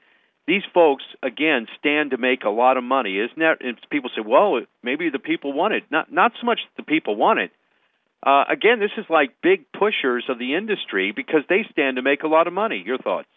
these 0.48 0.62
folks 0.74 1.04
again 1.22 1.68
stand 1.78 2.12
to 2.12 2.18
make 2.18 2.46
a 2.46 2.50
lot 2.50 2.78
of 2.78 2.86
money, 2.86 3.18
isn't 3.20 3.40
that? 3.40 3.58
And 3.60 3.78
people 3.90 4.10
say, 4.16 4.22
well, 4.26 4.62
maybe 4.82 5.10
the 5.10 5.20
people 5.20 5.52
want 5.52 5.74
it. 5.74 5.84
Not 5.92 6.10
not 6.10 6.32
so 6.40 6.46
much 6.46 6.60
the 6.78 6.84
people 6.84 7.18
want 7.18 7.40
it. 7.40 7.52
Uh, 8.26 8.46
again, 8.50 8.80
this 8.80 8.92
is 8.98 9.04
like 9.10 9.42
big 9.44 9.70
pushers 9.74 10.24
of 10.30 10.40
the 10.40 10.56
industry 10.56 11.12
because 11.14 11.42
they 11.50 11.66
stand 11.70 11.98
to 11.98 12.02
make 12.02 12.24
a 12.24 12.30
lot 12.30 12.48
of 12.48 12.54
money. 12.54 12.82
Your 12.86 12.98
thoughts? 12.98 13.28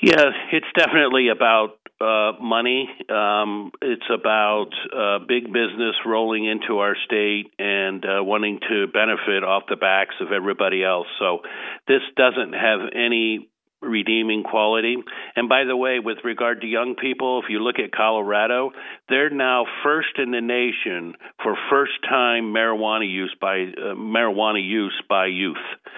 Yeah, 0.00 0.30
it's 0.52 0.70
definitely 0.76 1.28
about 1.28 1.76
uh, 2.00 2.32
money. 2.40 2.88
Um, 3.08 3.72
it's 3.82 4.08
about 4.12 4.70
uh, 4.94 5.18
big 5.26 5.44
business 5.44 5.96
rolling 6.06 6.46
into 6.46 6.78
our 6.78 6.96
state 7.04 7.52
and 7.58 8.04
uh, 8.04 8.24
wanting 8.24 8.60
to 8.68 8.86
benefit 8.86 9.44
off 9.44 9.64
the 9.68 9.76
backs 9.76 10.14
of 10.20 10.32
everybody 10.32 10.82
else. 10.82 11.06
So 11.18 11.40
this 11.86 12.02
doesn't 12.16 12.54
have 12.54 12.80
any 12.94 13.50
redeeming 13.82 14.42
quality. 14.42 14.96
And 15.36 15.48
by 15.48 15.64
the 15.64 15.76
way, 15.76 15.98
with 16.00 16.18
regard 16.24 16.60
to 16.60 16.66
young 16.66 16.96
people, 16.96 17.40
if 17.42 17.50
you 17.50 17.60
look 17.60 17.76
at 17.78 17.92
Colorado, 17.92 18.72
they're 19.08 19.30
now 19.30 19.64
first 19.82 20.18
in 20.18 20.30
the 20.30 20.40
nation 20.40 21.14
for 21.42 21.56
first 21.70 21.92
time 22.08 22.52
marijuana 22.52 23.10
use 23.10 23.34
by 23.40 23.62
uh, 23.62 23.94
marijuana 23.94 24.62
use 24.62 25.00
by 25.08 25.26
youth. 25.26 25.56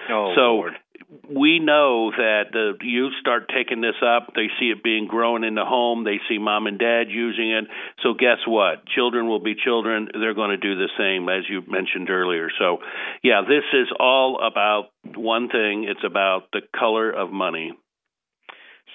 Oh, 0.09 0.33
so 0.35 0.41
Lord 0.41 0.73
we 1.29 1.59
know 1.59 2.11
that 2.11 2.51
the 2.51 2.73
youth 2.81 3.13
start 3.19 3.49
taking 3.53 3.81
this 3.81 3.95
up. 4.05 4.33
They 4.35 4.47
see 4.59 4.67
it 4.67 4.83
being 4.83 5.07
grown 5.07 5.43
in 5.43 5.55
the 5.55 5.65
home. 5.65 6.03
They 6.03 6.19
see 6.29 6.37
mom 6.37 6.67
and 6.67 6.77
dad 6.77 7.03
using 7.09 7.51
it. 7.51 7.65
So 8.01 8.13
guess 8.13 8.39
what? 8.47 8.85
Children 8.87 9.27
will 9.27 9.39
be 9.39 9.55
children. 9.55 10.09
They're 10.13 10.33
going 10.33 10.51
to 10.51 10.57
do 10.57 10.75
the 10.75 10.89
same, 10.97 11.29
as 11.29 11.43
you 11.49 11.61
mentioned 11.67 12.09
earlier. 12.09 12.49
So, 12.59 12.77
yeah, 13.23 13.41
this 13.41 13.63
is 13.73 13.87
all 13.99 14.39
about 14.45 14.89
one 15.15 15.49
thing. 15.49 15.85
It's 15.89 16.03
about 16.05 16.51
the 16.51 16.61
color 16.77 17.09
of 17.11 17.31
money. 17.31 17.73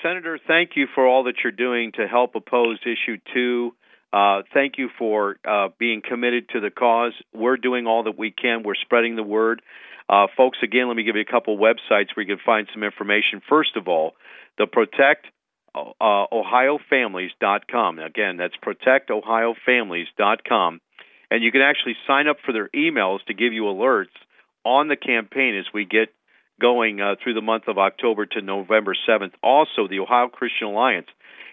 Senator, 0.02 0.38
thank 0.46 0.70
you 0.76 0.86
for 0.94 1.06
all 1.06 1.24
that 1.24 1.34
you're 1.42 1.52
doing 1.52 1.92
to 1.96 2.06
help 2.06 2.34
oppose 2.36 2.78
issue 2.82 3.18
two. 3.34 3.72
Uh, 4.12 4.42
thank 4.54 4.74
you 4.78 4.88
for 4.98 5.36
uh, 5.46 5.68
being 5.78 6.00
committed 6.06 6.48
to 6.50 6.60
the 6.60 6.70
cause. 6.70 7.12
We're 7.34 7.56
doing 7.56 7.86
all 7.86 8.04
that 8.04 8.16
we 8.16 8.30
can. 8.30 8.62
We're 8.62 8.74
spreading 8.76 9.16
the 9.16 9.22
word. 9.22 9.60
Uh, 10.08 10.28
folks, 10.36 10.58
again, 10.62 10.86
let 10.88 10.96
me 10.96 11.02
give 11.02 11.16
you 11.16 11.22
a 11.22 11.30
couple 11.30 11.58
websites 11.58 12.14
where 12.14 12.26
you 12.26 12.36
can 12.36 12.38
find 12.44 12.68
some 12.72 12.82
information. 12.82 13.42
First 13.48 13.76
of 13.76 13.88
all, 13.88 14.12
the 14.56 14.66
Protect 14.66 15.26
uh, 15.74 16.26
OhioFamilies.com. 16.32 17.98
Again, 17.98 18.38
that's 18.38 18.54
ProtectOhioFamilies.com. 18.64 20.80
And 21.30 21.44
you 21.44 21.52
can 21.52 21.60
actually 21.60 21.94
sign 22.06 22.26
up 22.26 22.38
for 22.44 22.52
their 22.52 22.70
emails 22.70 23.22
to 23.26 23.34
give 23.34 23.52
you 23.52 23.64
alerts 23.64 24.16
on 24.64 24.88
the 24.88 24.96
campaign 24.96 25.58
as 25.58 25.66
we 25.72 25.84
get 25.84 26.08
going 26.60 27.00
uh, 27.00 27.14
through 27.22 27.34
the 27.34 27.42
month 27.42 27.68
of 27.68 27.78
October 27.78 28.26
to 28.26 28.40
November 28.40 28.96
7th. 29.08 29.32
Also, 29.42 29.86
the 29.88 30.00
Ohio 30.00 30.26
Christian 30.28 30.66
Alliance 30.68 31.06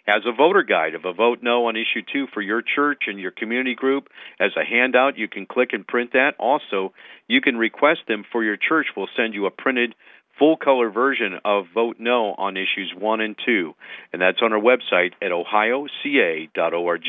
as 0.07 0.21
a 0.25 0.31
voter 0.31 0.63
guide 0.63 0.95
of 0.95 1.05
a 1.05 1.13
vote 1.13 1.39
no 1.41 1.67
on 1.67 1.75
issue 1.75 2.01
two 2.11 2.27
for 2.33 2.41
your 2.41 2.61
church 2.61 3.03
and 3.07 3.19
your 3.19 3.31
community 3.31 3.75
group 3.75 4.09
as 4.39 4.51
a 4.55 4.63
handout. 4.65 5.17
You 5.17 5.27
can 5.27 5.45
click 5.45 5.69
and 5.73 5.85
print 5.85 6.13
that. 6.13 6.33
Also, 6.39 6.93
you 7.27 7.41
can 7.41 7.57
request 7.57 8.01
them 8.07 8.23
for 8.31 8.43
your 8.43 8.57
church. 8.57 8.87
We'll 8.95 9.09
send 9.15 9.33
you 9.33 9.45
a 9.45 9.51
printed 9.51 9.95
full 10.37 10.57
color 10.57 10.89
version 10.89 11.39
of 11.45 11.65
Vote 11.73 11.97
No 11.99 12.33
on 12.37 12.57
issues 12.57 12.93
1 12.97 13.21
and 13.21 13.35
2, 13.45 13.73
and 14.13 14.21
that's 14.21 14.41
on 14.41 14.53
our 14.53 14.59
website 14.59 15.13
at 15.21 15.31
ohioca.org. 15.31 17.07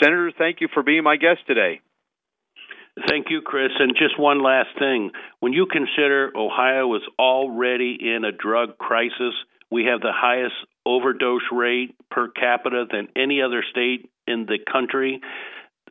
Senator, 0.00 0.32
thank 0.36 0.60
you 0.60 0.68
for 0.72 0.82
being 0.82 1.02
my 1.02 1.16
guest 1.16 1.40
today. 1.46 1.80
Thank 3.06 3.26
you, 3.30 3.42
Chris. 3.42 3.70
And 3.78 3.94
just 3.96 4.18
one 4.18 4.42
last 4.42 4.70
thing. 4.78 5.10
When 5.40 5.52
you 5.52 5.66
consider 5.66 6.32
Ohio 6.36 6.94
is 6.96 7.02
already 7.18 7.96
in 8.00 8.24
a 8.24 8.32
drug 8.32 8.76
crisis, 8.78 9.34
we 9.70 9.84
have 9.84 10.00
the 10.00 10.12
highest 10.14 10.54
overdose 10.86 11.42
rate 11.52 11.94
per 12.10 12.28
capita 12.28 12.86
than 12.90 13.08
any 13.16 13.42
other 13.42 13.62
state 13.70 14.10
in 14.26 14.46
the 14.46 14.58
country. 14.70 15.20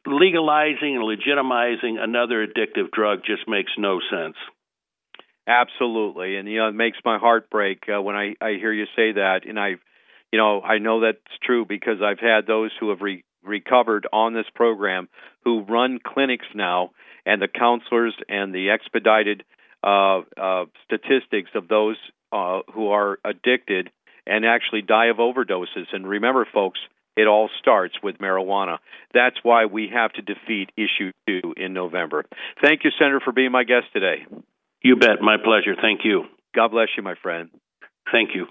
Legalizing 0.05 0.95
and 0.95 1.03
legitimizing 1.03 1.99
another 1.99 2.45
addictive 2.45 2.91
drug 2.91 3.19
just 3.25 3.47
makes 3.47 3.71
no 3.77 3.99
sense. 4.09 4.35
Absolutely, 5.47 6.37
and 6.37 6.47
you 6.47 6.57
know 6.57 6.67
it 6.67 6.75
makes 6.75 6.97
my 7.05 7.17
heart 7.17 7.49
break 7.49 7.83
uh, 7.87 8.01
when 8.01 8.15
I 8.15 8.35
I 8.41 8.53
hear 8.59 8.73
you 8.73 8.85
say 8.95 9.13
that, 9.13 9.41
and 9.47 9.57
I, 9.59 9.75
you 10.31 10.37
know, 10.37 10.61
I 10.61 10.77
know 10.79 11.01
that's 11.01 11.19
true 11.41 11.65
because 11.65 12.01
I've 12.03 12.19
had 12.19 12.45
those 12.45 12.71
who 12.79 12.89
have 12.89 13.01
re- 13.01 13.23
recovered 13.43 14.07
on 14.11 14.33
this 14.33 14.45
program 14.53 15.07
who 15.45 15.61
run 15.61 15.99
clinics 16.05 16.47
now, 16.53 16.91
and 17.25 17.41
the 17.41 17.47
counselors 17.47 18.13
and 18.27 18.53
the 18.53 18.71
expedited 18.71 19.45
uh, 19.83 20.21
uh, 20.37 20.65
statistics 20.83 21.51
of 21.55 21.69
those 21.69 21.97
uh, 22.31 22.61
who 22.73 22.89
are 22.89 23.19
addicted 23.23 23.89
and 24.25 24.45
actually 24.45 24.81
die 24.81 25.07
of 25.07 25.17
overdoses. 25.17 25.87
And 25.93 26.07
remember, 26.07 26.47
folks, 26.53 26.79
it 27.15 27.27
all 27.27 27.49
starts 27.59 27.95
with 28.03 28.19
marijuana. 28.19 28.77
That's 29.13 29.37
why 29.41 29.65
we 29.65 29.89
have 29.93 30.13
to 30.13 30.21
defeat 30.21 30.71
issue 30.77 31.11
two 31.27 31.53
in 31.57 31.73
November. 31.73 32.25
Thank 32.61 32.83
you, 32.83 32.91
Senator, 32.97 33.21
for 33.23 33.31
being 33.31 33.51
my 33.51 33.63
guest 33.63 33.87
today. 33.93 34.25
You 34.83 34.95
bet. 34.97 35.21
My 35.21 35.37
pleasure. 35.37 35.75
Thank 35.81 36.01
you. 36.03 36.25
God 36.53 36.69
bless 36.69 36.89
you, 36.95 37.03
my 37.03 37.15
friend. 37.21 37.49
Thank 38.11 38.35
you. 38.35 38.45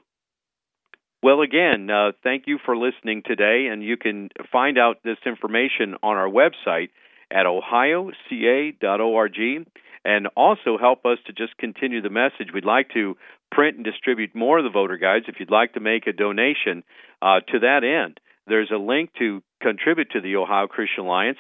Well, 1.23 1.41
again, 1.41 1.89
uh, 1.91 2.13
thank 2.23 2.45
you 2.47 2.59
for 2.65 2.77
listening 2.77 3.23
today, 3.25 3.69
and 3.71 3.83
you 3.83 3.97
can 3.97 4.29
find 4.53 4.79
out 4.79 4.99
this 5.03 5.17
information 5.25 5.97
on 6.03 6.17
our 6.17 6.29
website 6.29 6.91
at 7.31 7.47
ohioca.org 7.47 8.17
and 10.07 10.29
also 10.37 10.79
help 10.79 11.05
us 11.05 11.19
to 11.27 11.33
just 11.33 11.59
continue 11.59 12.01
the 12.01 12.09
message. 12.09 12.55
We'd 12.55 12.65
like 12.65 12.91
to 12.95 13.17
print 13.51 13.75
and 13.77 13.85
distribute 13.85 14.37
more 14.37 14.59
of 14.59 14.65
the 14.65 14.71
voter 14.71 14.97
guides. 14.97 15.25
If 15.27 15.41
you'd 15.41 15.51
like 15.51 15.75
to 15.75 15.81
make 15.81 16.07
a 16.07 16.13
donation 16.13 16.85
uh, 17.21 17.41
to 17.49 17.59
that 17.59 17.83
end, 17.83 18.21
there's 18.47 18.71
a 18.73 18.79
link 18.79 19.11
to 19.19 19.43
contribute 19.61 20.13
to 20.13 20.21
the 20.21 20.37
Ohio 20.37 20.69
Christian 20.69 21.05
Alliance 21.05 21.39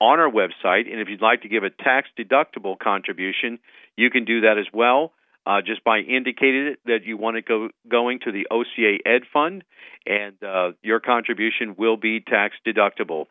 on 0.00 0.18
our 0.18 0.30
website. 0.30 0.90
And 0.90 0.98
if 0.98 1.08
you'd 1.10 1.20
like 1.20 1.42
to 1.42 1.48
give 1.48 1.62
a 1.62 1.68
tax 1.68 2.08
deductible 2.18 2.78
contribution, 2.78 3.58
you 3.96 4.08
can 4.08 4.24
do 4.24 4.40
that 4.40 4.56
as 4.58 4.66
well. 4.72 5.12
Uh, 5.46 5.60
just 5.64 5.84
by 5.84 5.98
indicating 5.98 6.74
that 6.86 7.04
you 7.04 7.16
want 7.16 7.36
to 7.36 7.42
go 7.42 7.68
going 7.88 8.18
to 8.24 8.32
the 8.32 8.48
OCA 8.50 8.98
Ed 9.06 9.22
Fund, 9.32 9.62
and 10.04 10.34
uh, 10.42 10.72
your 10.82 10.98
contribution 10.98 11.76
will 11.78 11.96
be 11.96 12.18
tax 12.18 12.56
deductible. 12.66 13.26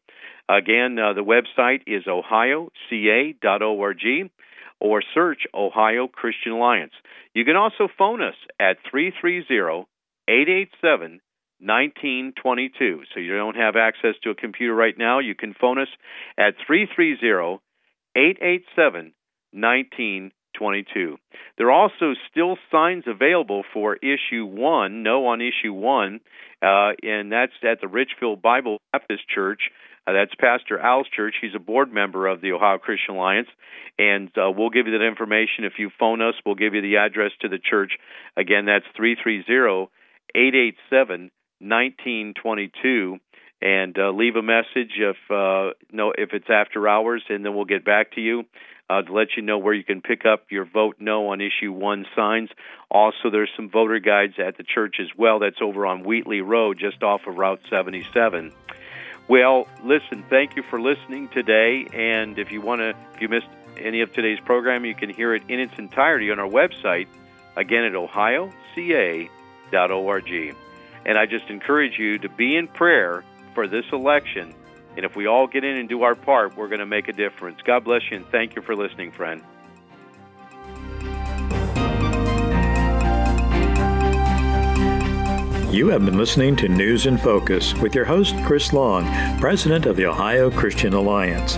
Again, 0.47 0.97
uh, 0.97 1.11
the 1.11 1.25
website 1.25 1.81
is 1.87 2.05
ohioca.org 2.07 2.79
or 4.79 5.01
search 5.13 5.43
Ohio 5.53 6.07
Christian 6.07 6.51
Alliance. 6.53 6.93
You 7.33 7.45
can 7.45 7.55
also 7.55 7.87
phone 7.97 8.21
us 8.21 8.35
at 8.59 8.77
330 8.89 9.87
887 10.27 11.21
1922. 11.59 13.03
So 13.13 13.19
you 13.19 13.35
don't 13.35 13.55
have 13.55 13.75
access 13.75 14.15
to 14.23 14.31
a 14.31 14.35
computer 14.35 14.75
right 14.75 14.97
now, 14.97 15.19
you 15.19 15.35
can 15.35 15.53
phone 15.59 15.79
us 15.79 15.87
at 16.37 16.55
330 16.65 17.61
887 18.15 19.13
1922. 19.51 20.34
There 21.57 21.67
are 21.67 21.71
also 21.71 22.13
still 22.31 22.57
signs 22.71 23.05
available 23.07 23.63
for 23.73 23.95
issue 23.95 24.45
one, 24.45 25.03
no 25.03 25.27
on 25.27 25.41
issue 25.41 25.73
one, 25.73 26.19
uh, 26.61 26.91
and 27.01 27.31
that's 27.31 27.53
at 27.63 27.81
the 27.81 27.87
Richfield 27.87 28.41
Bible 28.41 28.79
Baptist 28.91 29.23
Church. 29.33 29.69
Uh, 30.07 30.13
that's 30.13 30.33
Pastor 30.39 30.77
Al's 30.77 31.07
church. 31.15 31.35
He's 31.41 31.55
a 31.55 31.59
board 31.59 31.91
member 31.91 32.27
of 32.27 32.41
the 32.41 32.51
Ohio 32.51 32.77
Christian 32.77 33.15
Alliance, 33.15 33.47
and 33.97 34.29
uh, 34.37 34.51
we'll 34.51 34.69
give 34.69 34.85
you 34.85 34.97
that 34.97 35.05
information. 35.05 35.63
If 35.63 35.73
you 35.79 35.89
phone 35.99 36.21
us, 36.21 36.35
we'll 36.45 36.55
give 36.55 36.75
you 36.75 36.81
the 36.81 36.97
address 36.97 37.31
to 37.41 37.49
the 37.49 37.57
church. 37.57 37.93
Again, 38.37 38.65
that's 38.65 38.85
330 38.95 39.89
887 40.35 41.31
1922 41.59 43.17
and 43.61 43.97
uh, 43.97 44.11
leave 44.11 44.35
a 44.35 44.41
message 44.41 44.91
if 44.97 45.15
uh, 45.31 45.73
no 45.91 46.11
if 46.15 46.33
it's 46.33 46.49
after 46.49 46.87
hours, 46.87 47.23
and 47.29 47.43
then 47.43 47.55
we'll 47.55 47.65
get 47.65 47.85
back 47.85 48.11
to 48.13 48.21
you 48.21 48.43
uh, 48.89 49.01
to 49.01 49.13
let 49.13 49.29
you 49.35 49.43
know 49.43 49.57
where 49.57 49.73
you 49.73 49.83
can 49.83 50.01
pick 50.01 50.25
up 50.25 50.51
your 50.51 50.65
vote 50.65 50.97
no 50.99 51.29
on 51.29 51.41
issue 51.41 51.71
one 51.71 52.05
signs. 52.15 52.49
Also, 52.89 53.29
there's 53.31 53.49
some 53.55 53.69
voter 53.69 53.99
guides 53.99 54.35
at 54.37 54.57
the 54.57 54.63
church 54.63 54.97
as 54.99 55.07
well. 55.17 55.39
That's 55.39 55.61
over 55.61 55.85
on 55.85 56.03
Wheatley 56.03 56.41
Road, 56.41 56.77
just 56.79 57.01
off 57.03 57.21
of 57.27 57.35
Route 57.35 57.61
77. 57.69 58.53
Well, 59.27 59.67
listen, 59.83 60.23
thank 60.29 60.55
you 60.55 60.63
for 60.69 60.79
listening 60.79 61.29
today. 61.29 61.87
And 61.93 62.37
if 62.37 62.51
you 62.51 62.61
want 62.61 62.81
to, 62.81 62.89
if 63.15 63.21
you 63.21 63.27
missed 63.27 63.47
any 63.77 64.01
of 64.01 64.13
today's 64.13 64.39
program, 64.39 64.85
you 64.85 64.93
can 64.93 65.09
hear 65.09 65.33
it 65.33 65.43
in 65.49 65.59
its 65.59 65.73
entirety 65.79 66.29
on 66.31 66.39
our 66.39 66.47
website, 66.47 67.07
again 67.55 67.83
at 67.85 67.93
ohioca.org. 67.93 68.53
And 71.07 71.17
I 71.17 71.25
just 71.25 71.49
encourage 71.49 71.97
you 71.97 72.19
to 72.19 72.29
be 72.29 72.55
in 72.55 72.67
prayer 72.67 73.23
for 73.55 73.67
this 73.67 73.85
election. 73.91 74.53
And 74.95 75.05
if 75.05 75.15
we 75.15 75.27
all 75.27 75.47
get 75.47 75.63
in 75.63 75.77
and 75.77 75.89
do 75.89 76.03
our 76.03 76.15
part, 76.15 76.55
we're 76.55 76.69
going 76.69 76.79
to 76.79 76.85
make 76.85 77.07
a 77.07 77.13
difference. 77.13 77.61
God 77.63 77.83
bless 77.83 78.01
you 78.09 78.17
and 78.17 78.25
thank 78.27 78.55
you 78.55 78.61
for 78.61 78.75
listening, 78.75 79.11
friend. 79.11 79.43
You 85.75 85.89
have 85.89 86.05
been 86.05 86.17
listening 86.17 86.55
to 86.57 86.69
News 86.69 87.05
in 87.05 87.17
Focus 87.17 87.73
with 87.73 87.93
your 87.93 88.05
host, 88.05 88.33
Chris 88.45 88.71
Long, 88.71 89.05
President 89.41 89.85
of 89.85 89.97
the 89.97 90.05
Ohio 90.05 90.49
Christian 90.49 90.93
Alliance. 90.93 91.57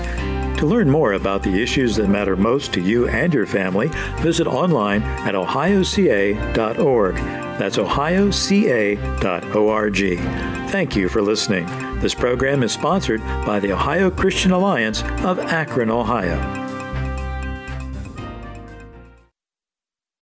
To 0.59 0.65
learn 0.65 0.89
more 0.89 1.13
about 1.13 1.43
the 1.43 1.61
issues 1.61 1.97
that 1.97 2.07
matter 2.07 2.35
most 2.35 2.73
to 2.73 2.81
you 2.81 3.07
and 3.07 3.31
your 3.31 3.45
family, 3.45 3.89
visit 4.19 4.47
online 4.47 5.03
at 5.03 5.35
ohioca.org. 5.35 7.15
That's 7.57 7.77
ohioca.org. 7.77 8.99
Thank 10.69 10.95
you 10.95 11.09
for 11.09 11.21
listening. 11.21 11.65
This 11.99 12.13
program 12.13 12.63
is 12.63 12.71
sponsored 12.71 13.21
by 13.45 13.59
the 13.59 13.71
Ohio 13.71 14.11
Christian 14.11 14.51
Alliance 14.51 15.01
of 15.23 15.39
Akron, 15.39 15.89
Ohio. 15.89 16.56